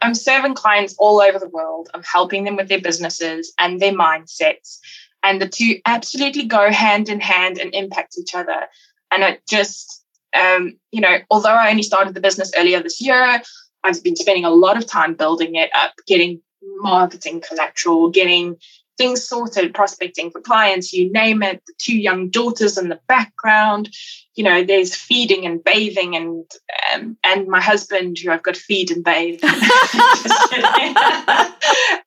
I'm 0.02 0.14
serving 0.14 0.54
clients 0.54 0.94
all 0.98 1.20
over 1.20 1.38
the 1.38 1.48
world. 1.48 1.88
I'm 1.94 2.02
helping 2.02 2.44
them 2.44 2.56
with 2.56 2.68
their 2.68 2.80
businesses 2.80 3.52
and 3.58 3.80
their 3.80 3.92
mindsets. 3.92 4.78
And 5.22 5.40
the 5.40 5.48
two 5.48 5.80
absolutely 5.86 6.46
go 6.46 6.70
hand 6.70 7.08
in 7.08 7.20
hand 7.20 7.58
and 7.58 7.74
impact 7.74 8.16
each 8.18 8.34
other. 8.34 8.66
And 9.10 9.22
it 9.22 9.42
just, 9.48 10.04
um, 10.36 10.78
you 10.92 11.00
know, 11.00 11.18
although 11.30 11.50
I 11.50 11.70
only 11.70 11.82
started 11.82 12.14
the 12.14 12.20
business 12.20 12.52
earlier 12.56 12.82
this 12.82 13.00
year, 13.00 13.42
I've 13.84 14.02
been 14.02 14.16
spending 14.16 14.44
a 14.44 14.50
lot 14.50 14.76
of 14.76 14.86
time 14.86 15.14
building 15.14 15.54
it 15.54 15.70
up, 15.74 15.94
getting 16.06 16.42
marketing 16.80 17.42
collateral, 17.46 18.10
getting 18.10 18.56
things 18.98 19.26
sorted, 19.26 19.72
prospecting 19.72 20.30
for 20.30 20.40
clients, 20.40 20.92
you 20.92 21.10
name 21.10 21.42
it, 21.42 21.62
the 21.66 21.72
two 21.78 21.96
young 21.96 22.28
daughters 22.28 22.76
in 22.76 22.88
the 22.88 23.00
background, 23.08 23.88
you 24.34 24.44
know, 24.44 24.62
there's 24.62 24.94
feeding 24.94 25.46
and 25.46 25.64
bathing 25.64 26.14
and 26.14 26.44
um, 26.92 27.16
and 27.24 27.48
my 27.48 27.60
husband 27.60 28.18
who 28.18 28.30
I've 28.30 28.42
got 28.42 28.54
to 28.54 28.60
feed 28.60 28.90
and 28.90 29.02
bathe. 29.02 29.42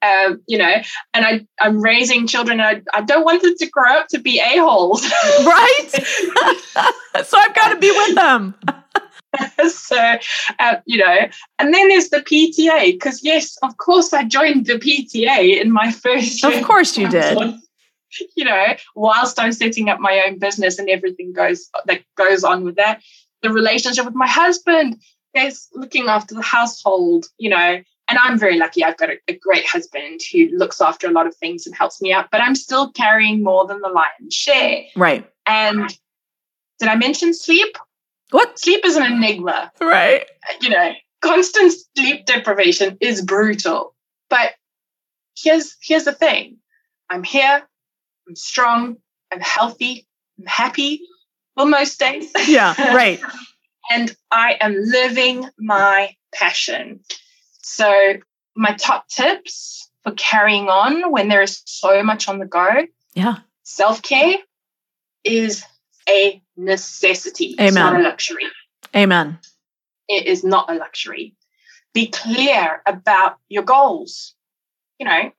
um, 0.02 0.42
you 0.48 0.58
know, 0.58 0.74
and 1.14 1.26
I, 1.26 1.46
I'm 1.60 1.82
raising 1.82 2.28
children 2.28 2.62
I, 2.62 2.82
I 2.94 3.02
don't 3.02 3.26
want 3.26 3.42
them 3.42 3.56
to 3.58 3.70
grow 3.70 3.98
up 3.98 4.08
to 4.10 4.20
be 4.20 4.40
a-holes. 4.40 5.04
right? 5.46 5.90
so 7.26 7.38
I've 7.38 7.56
got 7.56 7.74
to 7.74 7.80
be 7.80 7.92
with 7.92 8.16
them. 8.16 8.56
so, 9.70 10.16
uh, 10.60 10.76
you 10.86 10.98
know, 10.98 11.28
and 11.60 11.74
then 11.74 11.88
there's 11.88 12.10
the 12.10 12.20
PTA, 12.20 12.94
because 12.94 13.24
yes, 13.24 13.58
of 13.64 13.78
course, 13.78 14.14
I 14.14 14.24
joined 14.24 14.66
the 14.66 14.74
PTA 14.74 15.62
in 15.62 15.72
my 15.72 15.92
first 15.92 16.44
Of 16.44 16.64
course, 16.64 16.98
you 16.98 17.08
did. 17.08 17.38
You 18.36 18.44
know, 18.44 18.76
whilst 18.94 19.40
I'm 19.40 19.54
setting 19.54 19.88
up 19.88 20.02
my 20.02 20.22
own 20.28 20.38
business 20.38 20.78
and 20.78 20.90
everything 20.90 21.32
goes 21.32 21.70
that 21.86 22.02
goes 22.18 22.44
on 22.44 22.66
with 22.66 22.76
that, 22.76 23.02
the 23.42 23.50
relationship 23.50 24.04
with 24.04 24.16
my 24.16 24.28
husband, 24.28 24.98
there's 25.34 25.70
looking 25.74 26.08
after 26.08 26.36
the 26.36 26.42
household, 26.42 27.28
you 27.38 27.50
know, 27.50 27.82
and 28.10 28.20
I'm 28.22 28.38
very 28.38 28.58
lucky. 28.58 28.84
I've 28.84 28.98
got 28.98 29.12
a, 29.12 29.18
a, 29.30 29.36
great 29.38 29.66
husband 29.66 30.20
who 30.30 30.50
looks 30.58 30.82
after 30.82 31.08
a 31.08 31.12
lot 31.12 31.26
of 31.26 31.34
things 31.38 31.66
and 31.66 31.74
helps 31.74 32.02
me 32.02 32.12
out, 32.12 32.28
but 32.32 32.42
I'm 32.42 32.56
still 32.56 32.92
carrying 32.92 33.42
more 33.42 33.66
than 33.66 33.80
the 33.80 33.88
lion's 33.88 34.34
share. 34.34 34.84
Right. 34.98 35.26
And 35.46 35.98
did 36.80 36.90
I 36.90 36.96
mention 36.96 37.34
sleep? 37.34 37.78
What? 38.32 38.58
Sleep 38.60 38.86
is 38.86 38.96
an 38.96 39.04
enigma. 39.04 39.72
Right. 39.80 40.26
You 40.62 40.70
know, 40.70 40.92
constant 41.22 41.74
sleep 41.96 42.26
deprivation 42.26 42.98
is 43.00 43.22
brutal. 43.22 43.96
But 44.30 44.52
here's 45.38 45.76
here's 45.82 46.06
the 46.06 46.14
thing. 46.14 46.58
I'm 47.10 47.24
here, 47.24 47.62
I'm 48.28 48.36
strong, 48.36 48.98
I'm 49.32 49.42
healthy, 49.42 50.08
I'm 50.40 50.46
happy. 50.46 51.02
Well, 51.56 51.68
most 51.68 52.00
days. 52.00 52.32
Yeah, 52.48 52.74
right. 52.96 53.22
and 53.92 54.16
I 54.32 54.58
am 54.62 54.76
living 54.78 55.50
my 55.60 56.16
passion. 56.34 57.02
So 57.62 58.14
my 58.56 58.74
top 58.76 59.08
tips 59.10 59.90
for 60.04 60.14
carrying 60.14 60.70
on 60.70 61.12
when 61.12 61.28
there 61.28 61.42
is 61.42 61.62
so 61.66 62.02
much 62.04 62.28
on 62.28 62.40
the 62.40 62.46
go. 62.46 62.88
Yeah. 63.14 63.40
Self-care 63.64 64.38
is 65.24 65.64
a 66.10 66.42
necessity. 66.62 67.56
Amen. 67.56 67.68
It's 67.68 67.76
not 67.76 68.00
a 68.00 68.04
luxury. 68.04 68.46
Amen. 68.96 69.40
It 70.08 70.28
is 70.28 70.44
not 70.44 70.70
a 70.70 70.76
luxury. 70.76 71.36
Be 71.94 72.08
clear 72.08 72.82
about 72.86 73.38
your 73.50 73.64
goals. 73.64 74.34
You 75.00 75.06
know, 75.08 75.32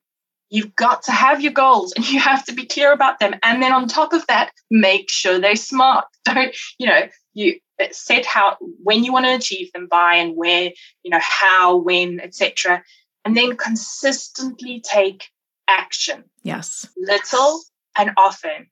you've 0.50 0.74
got 0.76 1.02
to 1.04 1.12
have 1.12 1.40
your 1.40 1.52
goals 1.52 1.92
and 1.92 2.08
you 2.10 2.20
have 2.20 2.44
to 2.44 2.52
be 2.52 2.66
clear 2.66 2.92
about 2.92 3.20
them. 3.20 3.34
And 3.42 3.62
then 3.62 3.72
on 3.72 3.88
top 3.88 4.12
of 4.12 4.26
that, 4.26 4.50
make 4.70 5.08
sure 5.10 5.38
they're 5.38 5.56
smart. 5.56 6.04
Don't, 6.24 6.54
you 6.78 6.86
know, 6.86 7.08
you 7.34 7.58
uh, 7.80 7.86
set 7.90 8.26
how 8.26 8.56
when 8.82 9.04
you 9.04 9.12
want 9.12 9.24
to 9.24 9.34
achieve 9.34 9.72
them 9.72 9.86
by 9.90 10.16
and 10.16 10.36
where, 10.36 10.70
you 11.02 11.10
know, 11.10 11.20
how, 11.20 11.76
when, 11.76 12.20
etc. 12.20 12.82
And 13.24 13.36
then 13.36 13.56
consistently 13.56 14.82
take 14.84 15.28
action. 15.68 16.24
Yes. 16.42 16.86
Little 16.98 17.60
and 17.96 18.10
often 18.16 18.66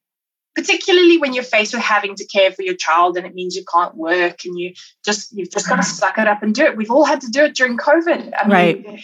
particularly 0.61 1.17
when 1.19 1.33
you're 1.33 1.45
faced 1.45 1.73
with 1.73 1.83
having 1.83 2.15
to 2.17 2.27
care 2.27 2.53
for 2.53 2.63
your 2.63 2.75
child 2.75 3.17
and 3.17 3.27
it 3.27 3.35
means 3.35 3.57
you 3.57 3.65
can't 3.73 3.97
work 3.97 4.45
and 4.45 4.59
you 4.59 4.75
just 5.05 5.33
you've 5.33 5.51
just 5.51 5.69
got 5.69 5.77
to 5.77 5.83
suck 5.83 6.19
it 6.19 6.27
up 6.27 6.43
and 6.43 6.55
do 6.55 6.65
it. 6.65 6.77
We've 6.77 6.91
all 6.91 7.05
had 7.05 7.23
to 7.23 7.29
do 7.29 7.45
it 7.45 7.55
during 7.55 7.79
COVID. 7.79 8.33
I 8.35 8.49
right. 8.49 8.87
Mean, 8.87 9.01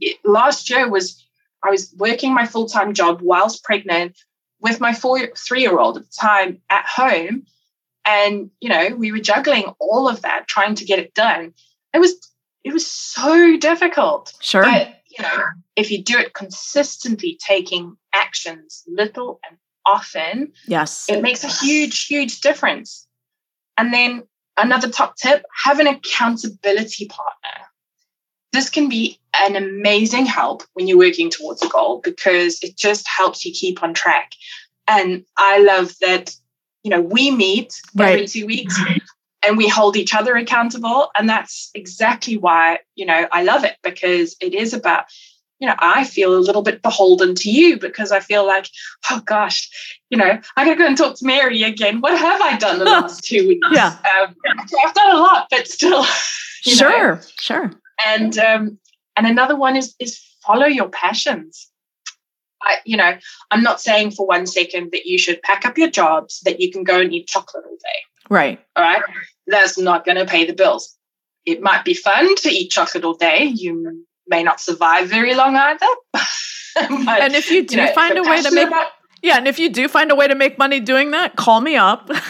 it, 0.00 0.18
last 0.24 0.68
year 0.68 0.88
was 0.88 1.24
I 1.62 1.70
was 1.70 1.94
working 1.96 2.34
my 2.34 2.46
full 2.46 2.66
time 2.66 2.92
job 2.92 3.20
whilst 3.22 3.64
pregnant 3.64 4.18
with 4.60 4.80
my 4.80 4.92
four 4.92 5.28
three 5.36 5.62
year 5.62 5.78
old 5.78 5.96
at 5.96 6.04
the 6.04 6.16
time 6.20 6.60
at 6.68 6.84
home, 6.86 7.46
and 8.04 8.50
you 8.60 8.68
know 8.68 8.94
we 8.94 9.12
were 9.12 9.20
juggling 9.20 9.72
all 9.78 10.08
of 10.08 10.22
that, 10.22 10.46
trying 10.48 10.74
to 10.76 10.84
get 10.84 10.98
it 10.98 11.14
done. 11.14 11.54
It 11.94 11.98
was 11.98 12.14
it 12.62 12.72
was 12.72 12.86
so 12.86 13.56
difficult. 13.56 14.34
Sure. 14.40 14.62
But 14.62 14.94
you 15.16 15.22
know, 15.22 15.44
if 15.76 15.90
you 15.90 16.02
do 16.02 16.18
it 16.18 16.34
consistently, 16.34 17.38
taking 17.46 17.96
actions, 18.12 18.82
little 18.86 19.40
and 19.48 19.56
often, 19.86 20.52
yes, 20.66 21.06
it 21.08 21.22
makes 21.22 21.44
a 21.44 21.48
huge, 21.48 22.06
huge 22.06 22.40
difference. 22.40 23.06
And 23.76 23.92
then 23.92 24.22
another 24.56 24.88
top 24.88 25.16
tip 25.16 25.44
have 25.64 25.80
an 25.80 25.86
accountability 25.86 27.06
partner. 27.06 27.66
This 28.52 28.70
can 28.70 28.88
be 28.88 29.18
an 29.40 29.56
amazing 29.56 30.26
help 30.26 30.62
when 30.74 30.86
you're 30.86 30.98
working 30.98 31.28
towards 31.28 31.62
a 31.62 31.68
goal 31.68 32.00
because 32.04 32.58
it 32.62 32.76
just 32.76 33.06
helps 33.08 33.44
you 33.44 33.52
keep 33.52 33.82
on 33.82 33.94
track. 33.94 34.30
And 34.86 35.24
I 35.36 35.58
love 35.58 35.92
that, 36.00 36.36
you 36.84 36.90
know, 36.90 37.00
we 37.00 37.30
meet 37.30 37.74
right. 37.96 38.12
every 38.12 38.26
two 38.28 38.46
weeks 38.46 38.78
and 39.44 39.56
we 39.56 39.68
hold 39.68 39.96
each 39.96 40.14
other 40.14 40.36
accountable. 40.36 41.10
And 41.18 41.28
that's 41.28 41.70
exactly 41.74 42.36
why, 42.36 42.78
you 42.94 43.06
know, 43.06 43.26
I 43.32 43.42
love 43.42 43.64
it 43.64 43.76
because 43.82 44.36
it 44.40 44.54
is 44.54 44.72
about, 44.72 45.06
you 45.60 45.68
know, 45.68 45.74
I 45.78 46.04
feel 46.04 46.36
a 46.36 46.38
little 46.38 46.62
bit 46.62 46.82
beholden 46.82 47.34
to 47.36 47.50
you 47.50 47.78
because 47.78 48.12
I 48.12 48.20
feel 48.20 48.46
like, 48.46 48.68
oh 49.10 49.20
gosh, 49.24 49.70
you 50.10 50.18
know, 50.18 50.38
I 50.56 50.64
gotta 50.64 50.76
go 50.76 50.86
and 50.86 50.96
talk 50.96 51.16
to 51.16 51.26
Mary 51.26 51.62
again. 51.62 52.00
What 52.00 52.18
have 52.18 52.40
I 52.40 52.56
done 52.56 52.78
the 52.78 52.84
last 52.84 53.24
two 53.24 53.48
weeks? 53.48 53.66
Yeah. 53.72 53.96
Um, 54.20 54.34
I've 54.84 54.94
done 54.94 55.16
a 55.16 55.20
lot, 55.20 55.46
but 55.50 55.68
still. 55.68 56.04
sure, 56.62 57.16
know. 57.16 57.20
sure. 57.38 57.72
And 58.06 58.36
um, 58.38 58.78
and 59.16 59.26
another 59.26 59.56
one 59.56 59.76
is 59.76 59.94
is 60.00 60.20
follow 60.44 60.66
your 60.66 60.88
passions. 60.88 61.70
I, 62.62 62.78
you 62.84 62.96
know, 62.96 63.16
I'm 63.50 63.62
not 63.62 63.80
saying 63.80 64.12
for 64.12 64.26
one 64.26 64.46
second 64.46 64.90
that 64.92 65.06
you 65.06 65.18
should 65.18 65.42
pack 65.42 65.66
up 65.66 65.76
your 65.76 65.90
jobs, 65.90 66.40
that 66.40 66.60
you 66.60 66.72
can 66.72 66.82
go 66.82 66.98
and 66.98 67.12
eat 67.12 67.26
chocolate 67.26 67.64
all 67.66 67.76
day. 67.76 68.02
Right. 68.30 68.60
All 68.74 68.84
right. 68.84 69.02
That's 69.46 69.78
not 69.78 70.06
going 70.06 70.16
to 70.16 70.24
pay 70.24 70.46
the 70.46 70.54
bills. 70.54 70.96
It 71.44 71.60
might 71.60 71.84
be 71.84 71.92
fun 71.92 72.34
to 72.36 72.48
eat 72.48 72.70
chocolate 72.70 73.04
all 73.04 73.14
day. 73.14 73.44
You 73.44 74.06
may 74.26 74.42
not 74.42 74.60
survive 74.60 75.08
very 75.08 75.34
long 75.34 75.56
either. 75.56 75.86
but, 76.12 77.22
and 77.22 77.34
if 77.34 77.50
you 77.50 77.66
do 77.66 77.76
you 77.76 77.86
know, 77.86 77.92
find 77.92 78.18
a 78.18 78.22
way 78.22 78.42
to 78.42 78.50
make 78.50 78.68
about, 78.68 78.88
yeah, 79.22 79.38
and 79.38 79.48
if 79.48 79.58
you 79.58 79.70
do 79.70 79.88
find 79.88 80.10
a 80.10 80.14
way 80.14 80.28
to 80.28 80.34
make 80.34 80.58
money 80.58 80.80
doing 80.80 81.12
that, 81.12 81.36
call 81.36 81.60
me 81.60 81.76
up. 81.76 82.10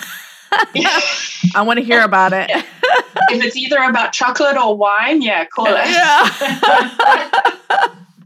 I 0.53 1.63
want 1.63 1.79
to 1.79 1.85
hear 1.85 2.03
about 2.05 2.33
it. 2.33 2.51
If 2.51 3.43
it's 3.43 3.57
either 3.57 3.79
about 3.79 4.13
chocolate 4.13 4.57
or 4.57 4.77
wine, 4.77 5.23
yeah, 5.23 5.45
call 5.45 5.67
it. 5.67 5.89
Yeah. 5.89 6.29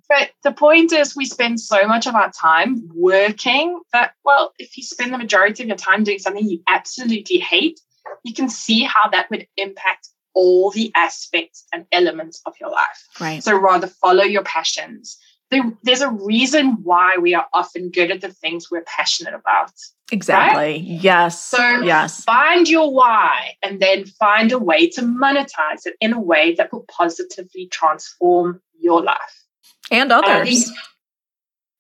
but 0.08 0.30
the 0.44 0.52
point 0.52 0.92
is, 0.92 1.16
we 1.16 1.24
spend 1.24 1.60
so 1.60 1.86
much 1.86 2.06
of 2.06 2.14
our 2.14 2.30
time 2.30 2.88
working 2.94 3.80
that, 3.92 4.12
well, 4.24 4.52
if 4.58 4.76
you 4.76 4.82
spend 4.82 5.14
the 5.14 5.18
majority 5.18 5.62
of 5.62 5.68
your 5.68 5.78
time 5.78 6.04
doing 6.04 6.18
something 6.18 6.46
you 6.46 6.60
absolutely 6.68 7.38
hate, 7.38 7.80
you 8.24 8.34
can 8.34 8.48
see 8.48 8.82
how 8.82 9.08
that 9.10 9.30
would 9.30 9.46
impact 9.56 10.10
all 10.38 10.70
the 10.70 10.92
aspects 10.94 11.64
and 11.72 11.84
elements 11.90 12.40
of 12.46 12.54
your 12.60 12.70
life. 12.70 13.08
Right. 13.20 13.42
So 13.42 13.58
rather 13.58 13.88
follow 13.88 14.22
your 14.22 14.44
passions. 14.44 15.18
There, 15.50 15.64
there's 15.82 16.00
a 16.00 16.10
reason 16.10 16.76
why 16.84 17.16
we 17.20 17.34
are 17.34 17.46
often 17.52 17.90
good 17.90 18.12
at 18.12 18.20
the 18.20 18.32
things 18.32 18.70
we're 18.70 18.84
passionate 18.84 19.34
about. 19.34 19.72
Exactly. 20.12 20.56
Right? 20.56 20.80
Yes. 20.80 21.42
So 21.44 21.80
yes. 21.80 22.22
find 22.22 22.68
your 22.68 22.92
why 22.94 23.54
and 23.64 23.80
then 23.80 24.04
find 24.06 24.52
a 24.52 24.60
way 24.60 24.88
to 24.90 25.02
monetize 25.02 25.86
it 25.86 25.96
in 26.00 26.12
a 26.12 26.20
way 26.20 26.54
that 26.54 26.72
will 26.72 26.86
positively 26.88 27.66
transform 27.66 28.60
your 28.78 29.02
life 29.02 29.44
and 29.90 30.12
others. 30.12 30.70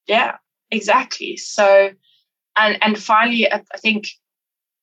yeah, 0.08 0.36
exactly. 0.72 1.36
So, 1.36 1.90
and 2.56 2.78
and 2.82 2.98
finally, 2.98 3.50
I 3.52 3.62
think 3.76 4.08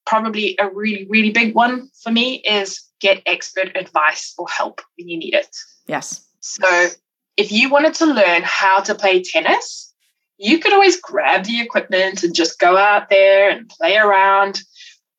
probably 0.06 0.56
a 0.60 0.70
really 0.70 1.06
really 1.10 1.32
big 1.32 1.56
one 1.56 1.90
for 2.02 2.12
me 2.12 2.36
is 2.48 2.82
get 3.02 3.22
expert 3.26 3.76
advice 3.76 4.34
or 4.38 4.48
help 4.48 4.82
when 4.98 5.10
you 5.10 5.18
need 5.18 5.34
it. 5.34 5.56
Yes. 5.88 6.26
So, 6.40 6.88
if 7.38 7.52
you 7.52 7.70
wanted 7.70 7.96
to 7.96 8.06
learn 8.06 8.44
how 8.44 8.80
to 8.82 8.96
play 8.96 9.22
tennis, 9.22 9.94
you 10.38 10.60
could 10.60 10.74
always 10.74 11.00
grab 11.00 11.46
the 11.46 11.62
equipment 11.62 12.24
and 12.24 12.36
just 12.36 12.60
go 12.60 12.78
out 12.78 13.10
there 13.10 13.50
and 13.50 13.70
play 13.70 13.98
around. 13.98 14.62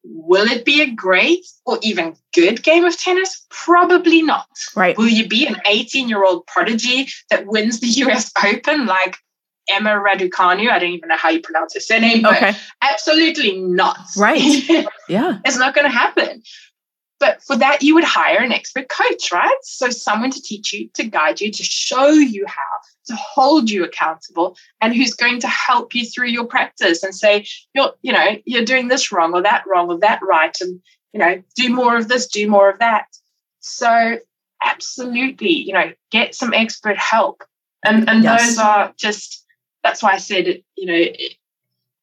Will 0.05 0.47
it 0.47 0.65
be 0.65 0.83
a 0.83 0.91
great 0.91 1.45
or 1.65 1.79
even 1.83 2.17
good 2.33 2.63
game 2.63 2.85
of 2.85 2.97
tennis? 2.97 3.45
Probably 3.51 4.23
not. 4.23 4.47
Right. 4.77 4.97
Will 4.97 5.09
you 5.09 5.27
be 5.27 5.47
an 5.47 5.57
18 5.67 6.09
year 6.09 6.25
old 6.25 6.47
prodigy 6.47 7.09
that 7.31 7.47
wins 7.47 7.81
the 7.81 7.87
US 8.07 8.31
Open 8.45 8.87
like 8.87 9.17
Emma 9.69 9.91
Raducanu? 9.91 10.71
I 10.71 10.79
don't 10.79 10.91
even 10.91 11.09
know 11.09 11.17
how 11.17 11.31
you 11.31 11.41
pronounce 11.41 11.75
her 11.75 11.81
surname. 11.81 12.25
Okay. 12.25 12.53
Absolutely 12.83 13.59
not. 13.59 13.99
Right. 14.17 14.69
yeah. 15.09 15.39
It's 15.45 15.59
not 15.59 15.75
going 15.75 15.91
to 15.91 15.97
happen. 15.97 16.43
But 17.19 17.43
for 17.43 17.57
that, 17.57 17.83
you 17.83 17.95
would 17.95 18.05
hire 18.05 18.41
an 18.41 18.53
expert 18.53 18.89
coach, 18.89 19.33
right? 19.33 19.57
So 19.63 19.89
someone 19.89 20.31
to 20.31 20.43
teach 20.43 20.73
you, 20.73 20.89
to 20.95 21.05
guide 21.05 21.41
you, 21.41 21.51
to 21.51 21.63
show 21.63 22.11
you 22.11 22.45
how, 22.47 22.63
to 23.07 23.17
hold 23.17 23.71
you 23.71 23.85
accountable, 23.85 24.57
and 24.81 24.95
who's 24.95 25.15
going 25.15 25.41
to 25.41 25.49
help 25.49 25.95
you 25.95 26.05
through 26.05 26.29
your 26.29 26.45
practice 26.45 27.03
and 27.03 27.15
say, 27.15 27.47
you're, 27.75 27.93
you 28.03 28.13
know, 28.13 28.37
you're 28.45 28.65
doing 28.65 28.89
this 28.89 29.11
wrong 29.13 29.33
or 29.33 29.43
that 29.43 29.65
wrong 29.67 29.89
or 29.89 29.99
that 30.01 30.21
right, 30.23 30.57
and 30.61 30.81
you 31.13 31.21
know, 31.21 31.43
do 31.55 31.73
more 31.73 31.97
of 31.97 32.09
this, 32.09 32.27
do 32.27 32.47
more 32.47 32.69
of 32.69 32.79
that. 32.81 33.07
So 33.61 34.19
absolutely, 34.63 35.53
you 35.53 35.73
know, 35.73 35.93
get 36.11 36.35
some 36.35 36.53
expert 36.53 36.99
help. 36.99 37.43
And 37.85 38.09
and 38.09 38.23
yes. 38.23 38.49
those 38.49 38.59
are 38.59 38.93
just 38.99 39.47
that's 39.83 40.03
why 40.03 40.13
I 40.13 40.19
said 40.19 40.49
it, 40.49 40.65
you 40.77 40.87
know, 40.87 40.95
it, 40.95 41.37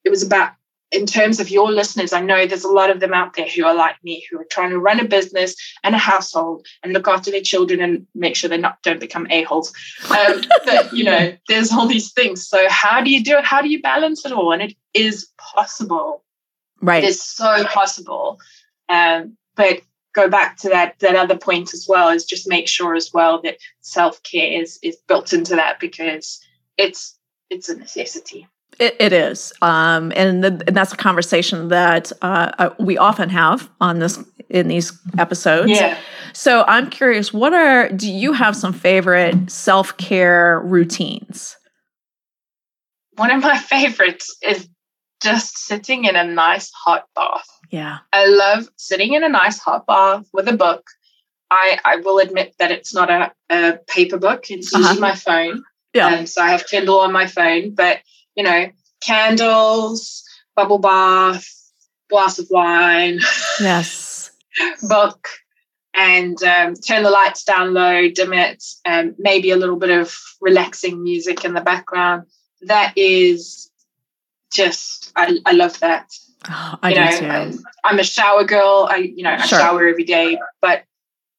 it 0.03 0.09
was 0.09 0.23
about 0.23 0.53
in 0.93 1.07
terms 1.07 1.39
of 1.39 1.49
your 1.49 1.71
listeners, 1.71 2.13
I 2.13 2.21
know 2.21 2.45
there's 2.45 2.63
a 2.63 2.71
lot 2.71 2.91
of 2.91 2.99
them 2.99 3.13
out 3.13 3.33
there 3.33 3.47
who 3.47 3.65
are 3.65 3.73
like 3.73 3.95
me, 4.03 4.25
who 4.29 4.39
are 4.39 4.45
trying 4.45 4.69
to 4.69 4.79
run 4.79 4.99
a 4.99 5.05
business 5.05 5.55
and 5.83 5.95
a 5.95 5.97
household 5.97 6.67
and 6.83 6.93
look 6.93 7.07
after 7.07 7.31
their 7.31 7.41
children 7.41 7.81
and 7.81 8.05
make 8.13 8.35
sure 8.35 8.49
they 8.49 8.57
not 8.57 8.81
don't 8.83 8.99
become 8.99 9.25
a 9.31 9.41
holes. 9.43 9.73
Um, 10.09 10.43
but 10.65 10.93
you 10.93 11.03
know, 11.03 11.35
there's 11.47 11.71
all 11.71 11.87
these 11.87 12.13
things. 12.13 12.47
So 12.47 12.69
how 12.69 13.01
do 13.01 13.09
you 13.09 13.23
do 13.23 13.37
it? 13.37 13.43
How 13.43 13.61
do 13.61 13.69
you 13.69 13.81
balance 13.81 14.23
it 14.23 14.31
all? 14.31 14.53
And 14.53 14.61
it 14.61 14.75
is 14.93 15.27
possible. 15.37 16.23
Right. 16.79 17.03
It 17.03 17.07
is 17.07 17.23
so 17.23 17.65
possible. 17.65 18.39
Um, 18.87 19.35
but 19.55 19.81
go 20.13 20.29
back 20.29 20.57
to 20.57 20.69
that 20.69 20.99
that 20.99 21.15
other 21.15 21.37
point 21.37 21.73
as 21.73 21.87
well 21.89 22.09
is 22.09 22.23
just 22.23 22.47
make 22.47 22.67
sure 22.67 22.93
as 22.93 23.11
well 23.11 23.41
that 23.41 23.57
self 23.81 24.21
care 24.21 24.61
is 24.61 24.77
is 24.83 24.97
built 25.07 25.33
into 25.33 25.55
that 25.55 25.79
because 25.79 26.39
it's 26.77 27.17
it's 27.49 27.69
a 27.69 27.75
necessity. 27.75 28.47
It, 28.79 28.95
it 28.99 29.13
is, 29.13 29.53
um, 29.61 30.11
and, 30.15 30.43
the, 30.43 30.63
and, 30.67 30.75
that's 30.75 30.93
a 30.93 30.97
conversation 30.97 31.67
that 31.69 32.11
uh, 32.21 32.51
uh, 32.57 32.69
we 32.79 32.97
often 32.97 33.29
have 33.29 33.69
on 33.79 33.99
this 33.99 34.19
in 34.49 34.67
these 34.67 34.91
episodes. 35.17 35.71
Yeah. 35.71 35.97
So 36.33 36.63
I'm 36.67 36.89
curious, 36.89 37.33
what 37.33 37.53
are 37.53 37.89
do 37.89 38.11
you 38.11 38.33
have 38.33 38.55
some 38.55 38.73
favorite 38.73 39.51
self 39.51 39.95
care 39.97 40.59
routines? 40.63 41.57
One 43.15 43.31
of 43.31 43.41
my 43.41 43.57
favorites 43.69 44.35
is 44.41 44.67
just 45.21 45.57
sitting 45.57 46.05
in 46.05 46.15
a 46.15 46.23
nice 46.23 46.71
hot 46.71 47.05
bath. 47.15 47.47
Yeah. 47.71 47.99
I 48.11 48.27
love 48.27 48.67
sitting 48.77 49.13
in 49.13 49.23
a 49.23 49.29
nice 49.29 49.57
hot 49.59 49.85
bath 49.87 50.27
with 50.33 50.47
a 50.47 50.53
book. 50.57 50.85
I, 51.49 51.79
I 51.85 51.95
will 51.97 52.19
admit 52.19 52.55
that 52.59 52.71
it's 52.71 52.93
not 52.93 53.09
a, 53.09 53.31
a 53.49 53.79
paper 53.87 54.17
book, 54.17 54.49
it's 54.49 54.73
uh-huh. 54.73 54.81
usually 54.81 54.99
my 54.99 55.15
phone. 55.15 55.63
Yeah. 55.93 56.07
Um, 56.07 56.25
so 56.25 56.41
I 56.41 56.49
have 56.49 56.65
Kindle 56.65 56.99
on 56.99 57.11
my 57.11 57.27
phone, 57.27 57.75
but 57.75 57.99
you 58.35 58.43
know, 58.43 58.69
candles, 59.01 60.23
bubble 60.55 60.79
bath, 60.79 61.47
glass 62.09 62.39
of 62.39 62.47
wine. 62.49 63.19
Yes. 63.59 64.31
book 64.87 65.27
and 65.95 66.41
um, 66.43 66.75
turn 66.75 67.03
the 67.03 67.09
lights 67.09 67.43
down 67.43 67.73
low, 67.73 68.09
dim 68.09 68.33
it, 68.33 68.63
and 68.85 69.15
maybe 69.17 69.51
a 69.51 69.57
little 69.57 69.75
bit 69.75 69.91
of 69.91 70.15
relaxing 70.41 71.03
music 71.03 71.45
in 71.45 71.53
the 71.53 71.61
background. 71.61 72.23
That 72.61 72.93
is 72.95 73.69
just, 74.51 75.11
I, 75.15 75.37
I 75.45 75.51
love 75.51 75.79
that. 75.79 76.09
Oh, 76.49 76.79
I 76.81 76.89
you 76.89 76.95
know, 76.95 77.17
too. 77.17 77.25
I'm, 77.27 77.59
I'm, 77.83 77.99
a 77.99 78.03
shower 78.03 78.43
girl. 78.43 78.87
I, 78.89 78.97
you 78.97 79.23
know, 79.23 79.31
I 79.31 79.45
sure. 79.45 79.59
shower 79.59 79.87
every 79.87 80.03
day, 80.03 80.37
but 80.61 80.83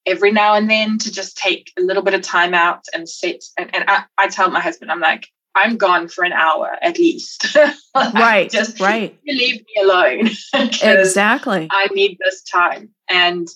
every 0.07 0.33
now 0.33 0.55
and 0.55 0.71
then 0.71 0.99
to 0.99 1.11
just 1.11 1.37
take 1.37 1.73
a 1.79 1.83
little 1.83 2.03
bit 2.03 2.15
of 2.15 2.23
time 2.23 2.55
out 2.55 2.85
and 2.95 3.09
sit. 3.09 3.45
And, 3.59 3.75
and 3.75 3.85
I, 3.89 4.05
I 4.17 4.29
tell 4.29 4.51
my 4.51 4.61
husband, 4.61 4.91
I'm 4.91 5.01
like, 5.01 5.29
I'm 5.57 5.77
gone 5.77 6.09
for 6.09 6.25
an 6.25 6.33
hour 6.33 6.77
at 6.83 6.99
least. 6.99 7.57
right. 7.95 8.51
just 8.51 8.81
right. 8.81 9.17
leave 9.27 9.61
me 9.61 9.83
alone. 9.83 10.31
exactly. 10.55 11.69
I 11.71 11.89
need 11.93 12.19
this 12.19 12.43
time. 12.43 12.91
And 13.09 13.49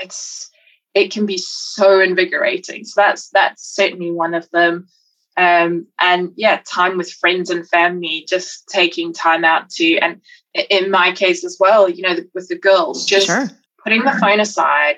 it's 0.00 0.50
it 0.94 1.10
can 1.10 1.26
be 1.26 1.38
so 1.38 2.00
invigorating. 2.00 2.84
So 2.84 3.00
that's 3.00 3.28
that's 3.30 3.64
certainly 3.64 4.12
one 4.12 4.34
of 4.34 4.48
them. 4.50 4.88
Um, 5.36 5.86
and 5.98 6.32
yeah, 6.36 6.60
time 6.66 6.98
with 6.98 7.10
friends 7.10 7.48
and 7.48 7.66
family, 7.68 8.26
just 8.28 8.68
taking 8.68 9.14
time 9.14 9.44
out 9.44 9.70
to, 9.70 9.96
and 9.96 10.20
in 10.68 10.90
my 10.90 11.12
case 11.12 11.42
as 11.42 11.56
well, 11.58 11.88
you 11.88 12.02
know, 12.02 12.16
with 12.34 12.48
the 12.48 12.58
girls, 12.58 13.06
just 13.06 13.26
sure. 13.26 13.48
putting 13.82 14.04
the 14.04 14.12
phone 14.20 14.40
aside, 14.40 14.96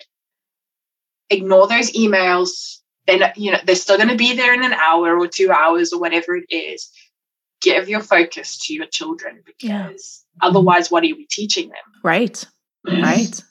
ignore 1.30 1.68
those 1.68 1.92
emails, 1.92 2.78
then 3.06 3.32
you 3.36 3.52
know 3.52 3.58
they're 3.64 3.74
still 3.74 3.96
going 3.96 4.08
to 4.08 4.16
be 4.16 4.34
there 4.34 4.54
in 4.54 4.64
an 4.64 4.72
hour 4.72 5.18
or 5.18 5.28
two 5.28 5.50
hours 5.50 5.92
or 5.92 6.00
whatever 6.00 6.36
it 6.36 6.46
is. 6.50 6.90
Give 7.60 7.88
your 7.88 8.00
focus 8.00 8.58
to 8.66 8.74
your 8.74 8.86
children 8.86 9.42
because 9.44 10.24
yeah. 10.36 10.46
otherwise 10.46 10.90
what 10.90 11.02
are 11.02 11.06
we 11.06 11.26
teaching 11.30 11.68
them? 11.68 12.00
Right. 12.02 12.44
Right. 12.86 13.42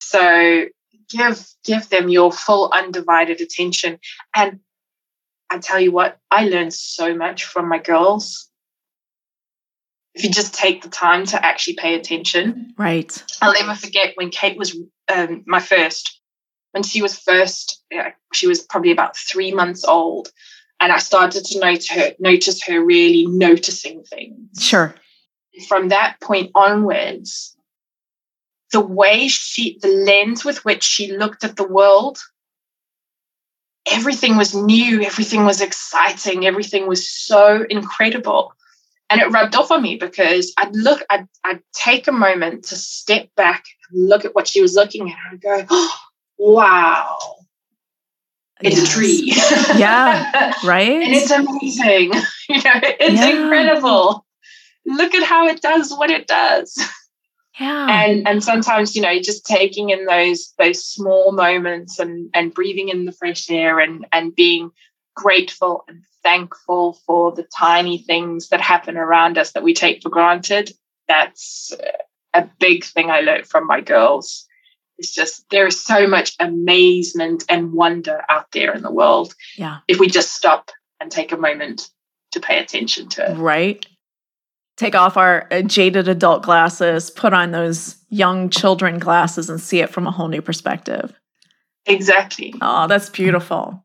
So 0.00 0.66
give 1.08 1.46
give 1.64 1.88
them 1.88 2.08
your 2.08 2.32
full 2.32 2.70
undivided 2.72 3.40
attention. 3.40 3.98
And 4.34 4.60
i 5.50 5.58
tell 5.58 5.78
you 5.78 5.92
what 5.92 6.18
i 6.30 6.48
learned 6.48 6.72
so 6.72 7.14
much 7.14 7.44
from 7.44 7.68
my 7.68 7.78
girls. 7.78 8.48
If 10.14 10.24
you 10.24 10.30
just 10.30 10.54
take 10.54 10.82
the 10.82 10.90
time 10.90 11.24
to 11.26 11.42
actually 11.42 11.76
pay 11.76 11.94
attention. 11.94 12.74
Right. 12.76 13.22
I'll 13.40 13.54
never 13.54 13.74
forget 13.74 14.12
when 14.16 14.30
kate 14.30 14.58
was 14.58 14.76
um, 15.14 15.44
my 15.46 15.60
first 15.60 16.21
when 16.72 16.82
she 16.82 17.00
was 17.00 17.18
first, 17.18 17.82
she 18.32 18.46
was 18.46 18.60
probably 18.60 18.90
about 18.90 19.16
three 19.16 19.52
months 19.52 19.84
old. 19.84 20.32
And 20.80 20.90
I 20.90 20.98
started 20.98 21.44
to 21.44 21.60
notice 21.60 21.88
her, 21.90 22.12
notice 22.18 22.62
her 22.64 22.84
really 22.84 23.26
noticing 23.26 24.02
things. 24.02 24.60
Sure. 24.60 24.94
from 25.68 25.88
that 25.88 26.18
point 26.20 26.50
onwards, 26.54 27.56
the 28.72 28.80
way 28.80 29.28
she, 29.28 29.78
the 29.80 29.88
lens 29.88 30.44
with 30.44 30.64
which 30.64 30.82
she 30.82 31.12
looked 31.12 31.44
at 31.44 31.56
the 31.56 31.68
world, 31.68 32.18
everything 33.90 34.36
was 34.36 34.54
new, 34.54 35.02
everything 35.02 35.44
was 35.44 35.60
exciting, 35.60 36.46
everything 36.46 36.88
was 36.88 37.08
so 37.08 37.64
incredible. 37.68 38.54
And 39.10 39.20
it 39.20 39.30
rubbed 39.30 39.54
off 39.54 39.70
on 39.70 39.82
me 39.82 39.96
because 39.96 40.54
I'd 40.56 40.74
look, 40.74 41.04
I'd, 41.10 41.28
I'd 41.44 41.60
take 41.74 42.08
a 42.08 42.12
moment 42.12 42.64
to 42.64 42.76
step 42.76 43.28
back 43.36 43.64
and 43.90 44.08
look 44.08 44.24
at 44.24 44.34
what 44.34 44.48
she 44.48 44.62
was 44.62 44.74
looking 44.74 45.10
at 45.10 45.18
and 45.30 45.40
go, 45.40 45.66
oh, 45.70 45.98
wow, 46.42 47.18
it's 48.62 48.76
yes. 48.76 48.88
a 48.88 48.96
tree. 48.96 49.32
yeah, 49.78 50.52
right. 50.64 51.02
and 51.02 51.12
it's 51.14 51.30
amazing. 51.30 52.12
you 52.48 52.62
know, 52.62 52.80
it's 52.82 53.20
yeah. 53.20 53.42
incredible. 53.42 54.24
Look 54.84 55.14
at 55.14 55.22
how 55.22 55.46
it 55.48 55.60
does 55.60 55.92
what 55.92 56.10
it 56.10 56.26
does. 56.26 56.80
Yeah. 57.60 57.86
And 57.90 58.26
and 58.26 58.42
sometimes, 58.42 58.96
you 58.96 59.02
know, 59.02 59.18
just 59.20 59.44
taking 59.44 59.90
in 59.90 60.06
those 60.06 60.52
those 60.58 60.84
small 60.84 61.32
moments 61.32 61.98
and 61.98 62.30
and 62.34 62.54
breathing 62.54 62.88
in 62.88 63.04
the 63.04 63.12
fresh 63.12 63.50
air 63.50 63.78
and 63.78 64.06
and 64.12 64.34
being 64.34 64.70
grateful 65.14 65.84
and 65.86 66.02
thankful 66.22 66.94
for 67.06 67.32
the 67.32 67.46
tiny 67.56 67.98
things 67.98 68.48
that 68.48 68.60
happen 68.60 68.96
around 68.96 69.38
us 69.38 69.52
that 69.52 69.62
we 69.62 69.74
take 69.74 70.02
for 70.02 70.08
granted. 70.08 70.72
That's 71.08 71.72
a 72.32 72.48
big 72.58 72.84
thing 72.84 73.10
I 73.10 73.20
learned 73.20 73.46
from 73.46 73.66
my 73.66 73.80
girls. 73.80 74.46
It's 74.98 75.12
just 75.12 75.44
there 75.50 75.66
is 75.66 75.84
so 75.84 76.06
much 76.06 76.34
amazement 76.38 77.44
and 77.48 77.72
wonder 77.72 78.22
out 78.28 78.46
there 78.52 78.72
in 78.74 78.82
the 78.82 78.92
world. 78.92 79.34
Yeah. 79.56 79.78
If 79.88 79.98
we 79.98 80.08
just 80.08 80.34
stop 80.34 80.70
and 81.00 81.10
take 81.10 81.32
a 81.32 81.36
moment 81.36 81.88
to 82.32 82.40
pay 82.40 82.58
attention 82.58 83.08
to 83.10 83.30
it. 83.30 83.36
Right. 83.36 83.84
Take 84.76 84.94
off 84.94 85.16
our 85.16 85.46
uh, 85.50 85.62
jaded 85.62 86.08
adult 86.08 86.42
glasses, 86.42 87.10
put 87.10 87.32
on 87.32 87.50
those 87.50 87.96
young 88.08 88.48
children 88.48 88.98
glasses, 88.98 89.50
and 89.50 89.60
see 89.60 89.80
it 89.80 89.90
from 89.90 90.06
a 90.06 90.10
whole 90.10 90.28
new 90.28 90.40
perspective. 90.40 91.12
Exactly. 91.86 92.54
Oh, 92.60 92.86
that's 92.86 93.10
beautiful. 93.10 93.84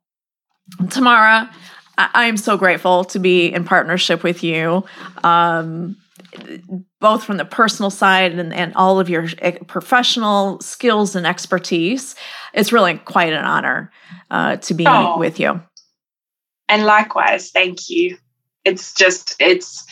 Tamara, 0.89 1.49
I 1.97 2.25
am 2.25 2.37
so 2.37 2.57
grateful 2.57 3.03
to 3.05 3.19
be 3.19 3.51
in 3.51 3.63
partnership 3.63 4.23
with 4.23 4.43
you. 4.43 4.85
Um, 5.23 5.97
both 6.99 7.23
from 7.23 7.37
the 7.37 7.45
personal 7.45 7.89
side 7.89 8.33
and, 8.33 8.53
and 8.53 8.73
all 8.75 8.99
of 8.99 9.09
your 9.09 9.27
eh, 9.39 9.57
professional 9.67 10.59
skills 10.59 11.15
and 11.15 11.25
expertise. 11.25 12.15
It's 12.53 12.71
really 12.71 12.97
quite 12.97 13.33
an 13.33 13.45
honor 13.45 13.91
uh, 14.31 14.57
to 14.57 14.73
be 14.73 14.85
oh. 14.87 15.17
with 15.17 15.39
you. 15.39 15.61
And 16.69 16.85
likewise, 16.85 17.51
thank 17.51 17.89
you. 17.89 18.17
It's 18.65 18.93
just 18.93 19.35
it's 19.39 19.85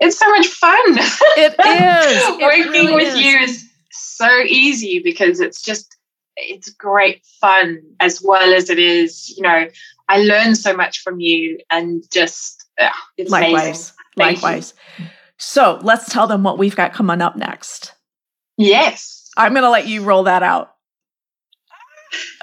it's 0.00 0.18
so 0.18 0.28
much 0.30 0.46
fun. 0.46 0.98
It 1.36 1.54
is. 1.58 2.38
Working 2.40 2.72
really 2.72 2.94
with 2.94 3.14
is. 3.14 3.20
you 3.20 3.38
is 3.38 3.70
so 3.92 4.28
easy 4.46 5.00
because 5.02 5.40
it's 5.40 5.62
just 5.62 5.96
it's 6.36 6.70
great 6.70 7.24
fun 7.40 7.80
as 8.00 8.22
well 8.22 8.52
as 8.52 8.68
it 8.68 8.78
is, 8.78 9.34
you 9.36 9.42
know, 9.42 9.68
I 10.08 10.18
learn 10.18 10.54
so 10.54 10.76
much 10.76 11.00
from 11.00 11.20
you 11.20 11.58
and 11.70 12.04
just 12.12 12.64
uh, 12.78 12.90
it's 13.16 13.30
likewise. 13.30 13.92
Likewise. 14.16 14.74
You. 14.98 15.06
So 15.38 15.78
let's 15.82 16.10
tell 16.10 16.26
them 16.26 16.42
what 16.42 16.58
we've 16.58 16.76
got 16.76 16.92
coming 16.92 17.20
up 17.20 17.36
next. 17.36 17.92
Yes. 18.56 19.30
I'm 19.36 19.52
going 19.52 19.64
to 19.64 19.70
let 19.70 19.86
you 19.86 20.02
roll 20.02 20.24
that 20.24 20.42
out. 20.42 20.72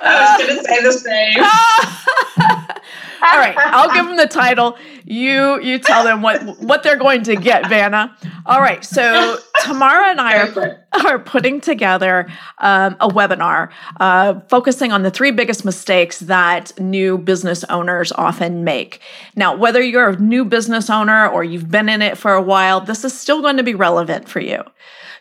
I 0.02 0.38
was 0.38 0.48
going 0.48 0.58
to 0.58 0.64
say 0.64 0.84
the 0.84 0.92
same. 0.92 1.34
All 3.24 3.40
right, 3.40 3.56
I'll 3.58 3.94
give 3.94 4.06
them 4.06 4.18
the 4.18 4.28
title. 4.28 4.78
You 5.06 5.62
you 5.62 5.80
tell 5.80 6.04
them 6.04 6.22
what 6.22 6.60
what 6.60 6.84
they're 6.84 6.98
going 6.98 7.24
to 7.24 7.36
get, 7.36 7.70
Vanna. 7.70 8.16
All 8.46 8.60
right, 8.60 8.84
so 8.84 9.38
Tamara 9.62 10.10
and 10.10 10.20
I 10.20 10.48
are, 10.48 10.86
are 11.08 11.20
putting 11.20 11.62
together 11.62 12.28
um, 12.58 12.98
a 13.00 13.08
webinar 13.08 13.72
uh, 14.00 14.42
focusing 14.50 14.92
on 14.92 15.04
the 15.04 15.12
three 15.12 15.32
biggest 15.32 15.64
mistakes 15.64 16.20
that 16.20 16.78
new 16.80 17.18
business 17.18 17.64
owners 17.66 18.12
often 18.12 18.66
make. 18.66 19.00
Now, 19.36 19.56
whether 19.56 19.82
you're 19.82 20.10
a 20.10 20.20
new 20.20 20.44
business 20.44 20.90
owner 20.90 21.28
or 21.28 21.44
you've 21.46 21.72
been 21.72 21.88
in 21.88 22.02
it 22.02 22.18
for 22.18 22.34
a 22.34 22.42
while, 22.42 22.82
this 22.82 23.06
is 23.06 23.18
still 23.18 23.42
going 23.42 23.58
to 23.58 23.64
be 23.64 23.76
relevant 23.76 24.28
for 24.28 24.42
you. 24.42 24.62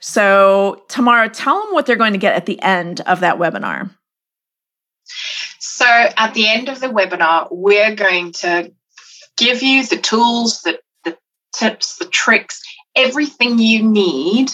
So, 0.01 0.83
Tamara, 0.89 1.29
tell 1.29 1.63
them 1.63 1.73
what 1.73 1.87
they're 1.87 1.95
going 1.95 2.15
to 2.15 2.19
get 2.19 2.35
at 2.35 2.47
the 2.47 2.61
end 2.61 3.01
of 3.03 3.21
that 3.21 3.39
webinar. 3.39 3.91
So 5.83 5.89
at 5.89 6.33
the 6.35 6.49
end 6.49 6.69
of 6.69 6.79
the 6.79 6.87
webinar, 6.87 7.49
we're 7.51 7.97
going 7.97 8.31
to 8.35 8.73
give 9.37 9.65
you 9.65 9.85
the 9.85 9.97
tools, 9.97 10.63
the, 10.63 10.79
the 11.03 11.19
tips, 11.53 11.97
the 11.97 12.05
tricks, 12.05 12.63
everything 12.95 13.59
you 13.59 13.83
need 13.83 14.53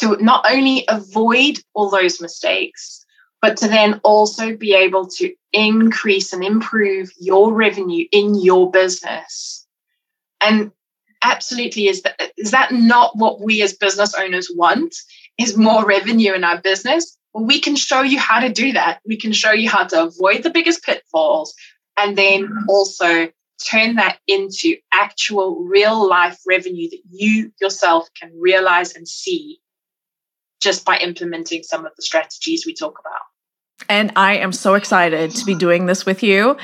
to 0.00 0.22
not 0.22 0.44
only 0.46 0.84
avoid 0.86 1.60
all 1.72 1.88
those 1.88 2.20
mistakes, 2.20 3.02
but 3.40 3.56
to 3.56 3.68
then 3.68 4.02
also 4.04 4.54
be 4.54 4.74
able 4.74 5.08
to 5.12 5.32
increase 5.54 6.34
and 6.34 6.44
improve 6.44 7.08
your 7.18 7.54
revenue 7.54 8.04
in 8.12 8.34
your 8.34 8.70
business. 8.70 9.66
And 10.42 10.72
absolutely 11.22 11.88
is 11.88 12.02
that 12.02 12.20
is 12.36 12.50
that 12.50 12.70
not 12.72 13.16
what 13.16 13.40
we 13.40 13.62
as 13.62 13.72
business 13.72 14.14
owners 14.14 14.50
want 14.54 14.94
is 15.38 15.56
more 15.56 15.86
revenue 15.86 16.34
in 16.34 16.44
our 16.44 16.60
business 16.60 17.15
we 17.42 17.60
can 17.60 17.76
show 17.76 18.02
you 18.02 18.18
how 18.18 18.40
to 18.40 18.48
do 18.48 18.72
that. 18.72 19.00
We 19.06 19.16
can 19.16 19.32
show 19.32 19.52
you 19.52 19.68
how 19.68 19.84
to 19.84 20.04
avoid 20.04 20.42
the 20.42 20.50
biggest 20.50 20.82
pitfalls 20.82 21.54
and 21.96 22.16
then 22.16 22.44
mm-hmm. 22.44 22.68
also 22.68 23.28
turn 23.64 23.96
that 23.96 24.18
into 24.26 24.76
actual 24.92 25.64
real 25.64 26.06
life 26.06 26.38
revenue 26.46 26.88
that 26.90 27.00
you 27.10 27.52
yourself 27.60 28.08
can 28.20 28.30
realize 28.38 28.94
and 28.94 29.08
see 29.08 29.58
just 30.60 30.84
by 30.84 30.98
implementing 30.98 31.62
some 31.62 31.86
of 31.86 31.92
the 31.96 32.02
strategies 32.02 32.66
we 32.66 32.74
talk 32.74 32.98
about. 32.98 33.20
And 33.88 34.12
I 34.16 34.36
am 34.36 34.52
so 34.52 34.74
excited 34.74 35.30
to 35.32 35.44
be 35.44 35.54
doing 35.54 35.86
this 35.86 36.06
with 36.06 36.22
you. 36.22 36.56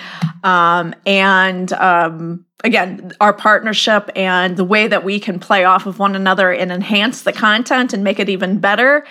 Um, 0.43 0.95
and 1.07 1.73
um, 1.75 2.47
again, 2.65 3.13
our 3.21 3.33
partnership 3.33 4.11
and 4.15 4.57
the 4.57 4.65
way 4.65 4.87
that 4.87 5.05
we 5.05 5.19
can 5.19 5.39
play 5.39 5.65
off 5.65 5.87
of 5.87 5.99
one 5.99 6.15
another 6.15 6.53
and 6.53 6.71
enhance 6.71 7.23
the 7.23 7.33
content 7.33 7.93
and 7.93 8.05
make 8.05 8.19
it 8.19 8.29
even 8.29 8.59
better, 8.59 9.05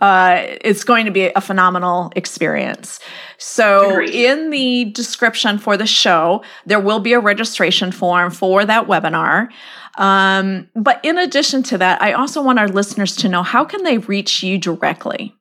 uh, 0.00 0.42
it's 0.60 0.84
going 0.84 1.04
to 1.06 1.10
be 1.10 1.30
a 1.34 1.40
phenomenal 1.40 2.12
experience. 2.16 3.00
So, 3.38 3.92
Agreed. 3.92 4.10
in 4.10 4.50
the 4.50 4.86
description 4.86 5.58
for 5.58 5.76
the 5.76 5.86
show, 5.86 6.42
there 6.66 6.80
will 6.80 7.00
be 7.00 7.12
a 7.12 7.20
registration 7.20 7.92
form 7.92 8.30
for 8.30 8.64
that 8.64 8.86
webinar. 8.86 9.48
Um, 9.96 10.68
but 10.76 11.00
in 11.04 11.18
addition 11.18 11.62
to 11.64 11.78
that, 11.78 12.00
I 12.00 12.12
also 12.12 12.42
want 12.42 12.58
our 12.58 12.68
listeners 12.68 13.16
to 13.16 13.28
know 13.28 13.42
how 13.42 13.64
can 13.64 13.82
they 13.82 13.98
reach 13.98 14.42
you 14.42 14.58
directly? 14.58 15.34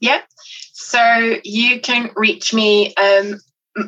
Yeah. 0.00 0.20
So 0.72 1.38
you 1.44 1.80
can 1.80 2.10
reach 2.16 2.54
me. 2.54 2.94
Um, 2.94 3.40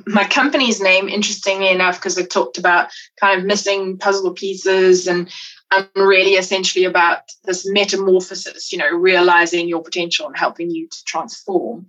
my 0.07 0.25
company's 0.25 0.81
name, 0.81 1.09
interestingly 1.09 1.69
enough, 1.69 1.99
because 1.99 2.19
I 2.19 2.23
talked 2.23 2.59
about 2.59 2.91
kind 3.21 3.39
of 3.39 3.47
missing 3.47 3.99
puzzle 3.99 4.33
pieces 4.33 5.07
and 5.07 5.31
I'm 5.71 5.89
really 5.95 6.33
essentially 6.33 6.85
about 6.85 7.21
this 7.45 7.69
metamorphosis, 7.69 8.73
you 8.73 8.79
know, 8.79 8.91
realizing 8.91 9.69
your 9.69 9.83
potential 9.83 10.27
and 10.27 10.37
helping 10.37 10.71
you 10.71 10.89
to 10.89 11.05
transform. 11.05 11.87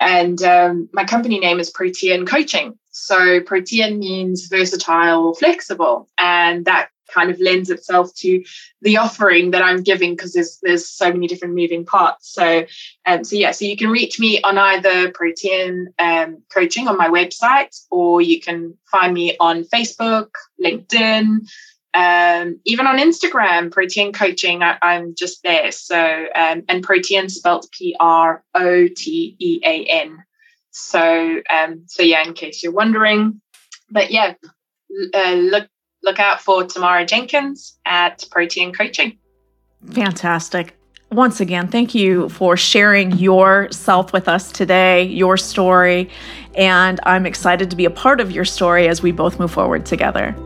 And 0.00 0.42
um, 0.42 0.88
my 0.92 1.04
company 1.04 1.38
name 1.38 1.60
is 1.60 1.70
Protean 1.70 2.26
Coaching. 2.26 2.78
So 2.90 3.40
Protean 3.40 3.98
means 3.98 4.46
versatile 4.46 5.26
or 5.26 5.34
flexible. 5.34 6.08
And 6.18 6.64
that 6.64 6.88
kind 7.12 7.30
of 7.30 7.40
lends 7.40 7.70
itself 7.70 8.14
to 8.16 8.42
the 8.82 8.96
offering 8.96 9.50
that 9.50 9.62
I'm 9.62 9.82
giving 9.82 10.14
because 10.14 10.32
there's 10.32 10.58
there's 10.62 10.88
so 10.88 11.12
many 11.12 11.26
different 11.26 11.54
moving 11.54 11.84
parts. 11.84 12.32
So 12.32 12.66
um, 13.06 13.24
so 13.24 13.36
yeah, 13.36 13.52
so 13.52 13.64
you 13.64 13.76
can 13.76 13.90
reach 13.90 14.18
me 14.18 14.40
on 14.42 14.58
either 14.58 15.10
Protean 15.12 15.92
um, 15.98 16.42
Coaching 16.52 16.88
on 16.88 16.96
my 16.96 17.08
website, 17.08 17.76
or 17.90 18.20
you 18.20 18.40
can 18.40 18.76
find 18.90 19.12
me 19.14 19.36
on 19.38 19.64
Facebook, 19.64 20.30
LinkedIn, 20.62 21.40
um, 21.94 22.60
even 22.64 22.86
on 22.86 22.98
Instagram, 22.98 23.70
Protean 23.70 24.12
Coaching. 24.12 24.62
I, 24.62 24.78
am 24.82 25.14
just 25.16 25.42
there. 25.42 25.72
So 25.72 26.26
um, 26.34 26.62
and 26.68 26.82
Protean 26.82 27.28
spelled 27.28 27.66
P 27.72 27.96
R 27.98 28.44
O 28.54 28.88
T 28.88 29.36
E 29.38 29.60
A 29.64 29.84
N. 29.84 30.24
So 30.70 31.40
um, 31.52 31.84
so 31.86 32.02
yeah, 32.02 32.26
in 32.26 32.34
case 32.34 32.62
you're 32.62 32.72
wondering, 32.72 33.40
but 33.90 34.10
yeah, 34.10 34.34
uh, 35.14 35.34
look 35.34 35.68
look 36.02 36.18
out 36.18 36.40
for 36.40 36.64
Tamara 36.64 37.04
Jenkins 37.04 37.78
at 37.84 38.24
Protean 38.30 38.72
Coaching. 38.72 39.18
Fantastic. 39.92 40.76
Once 41.12 41.40
again, 41.40 41.66
thank 41.66 41.92
you 41.92 42.28
for 42.28 42.56
sharing 42.56 43.10
yourself 43.18 44.12
with 44.12 44.28
us 44.28 44.52
today, 44.52 45.02
your 45.02 45.36
story, 45.36 46.08
and 46.54 47.00
I'm 47.02 47.26
excited 47.26 47.68
to 47.70 47.76
be 47.76 47.84
a 47.84 47.90
part 47.90 48.20
of 48.20 48.30
your 48.30 48.44
story 48.44 48.86
as 48.86 49.02
we 49.02 49.10
both 49.10 49.40
move 49.40 49.50
forward 49.50 49.84
together. 49.84 50.36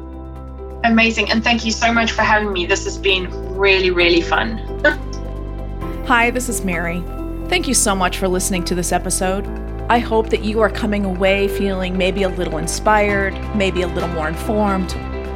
Amazing. 0.84 1.30
And 1.30 1.44
thank 1.44 1.66
you 1.66 1.70
so 1.70 1.92
much 1.92 2.12
for 2.12 2.22
having 2.22 2.52
me. 2.52 2.64
This 2.64 2.84
has 2.84 2.96
been 2.96 3.28
really, 3.54 3.90
really 3.90 4.22
fun. 4.22 4.58
Hi, 6.06 6.30
this 6.30 6.48
is 6.48 6.64
Mary. 6.64 7.02
Thank 7.48 7.68
you 7.68 7.74
so 7.74 7.94
much 7.94 8.18
for 8.18 8.26
listening 8.26 8.64
to 8.64 8.74
this 8.74 8.90
episode. 8.90 9.46
I 9.90 9.98
hope 9.98 10.30
that 10.30 10.44
you 10.44 10.60
are 10.60 10.70
coming 10.70 11.04
away 11.04 11.48
feeling 11.48 11.98
maybe 11.98 12.22
a 12.22 12.28
little 12.30 12.56
inspired, 12.56 13.34
maybe 13.54 13.82
a 13.82 13.86
little 13.86 14.08
more 14.10 14.28
informed, 14.28 14.94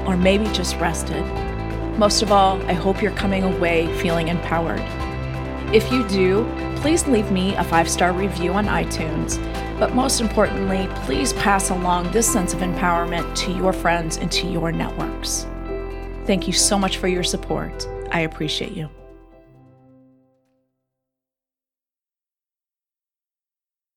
or 0.08 0.16
maybe 0.16 0.46
just 0.52 0.74
rested. 0.76 1.22
Most 1.98 2.22
of 2.22 2.32
all, 2.32 2.60
I 2.62 2.72
hope 2.72 3.02
you're 3.02 3.12
coming 3.12 3.44
away 3.44 3.94
feeling 3.98 4.28
empowered. 4.28 4.80
If 5.74 5.92
you 5.92 6.08
do, 6.08 6.50
please 6.76 7.06
leave 7.06 7.30
me 7.30 7.54
a 7.56 7.62
five 7.62 7.90
star 7.90 8.12
review 8.12 8.54
on 8.54 8.64
iTunes. 8.66 9.36
But 9.78 9.94
most 9.94 10.20
importantly, 10.20 10.88
please 11.04 11.34
pass 11.34 11.70
along 11.70 12.10
this 12.10 12.26
sense 12.26 12.54
of 12.54 12.60
empowerment 12.60 13.36
to 13.36 13.52
your 13.52 13.72
friends 13.72 14.16
and 14.16 14.32
to 14.32 14.48
your 14.48 14.72
networks. 14.72 15.46
Thank 16.24 16.46
you 16.46 16.54
so 16.54 16.78
much 16.78 16.96
for 16.96 17.06
your 17.06 17.22
support. 17.22 17.86
I 18.10 18.20
appreciate 18.20 18.72
you. 18.72 18.88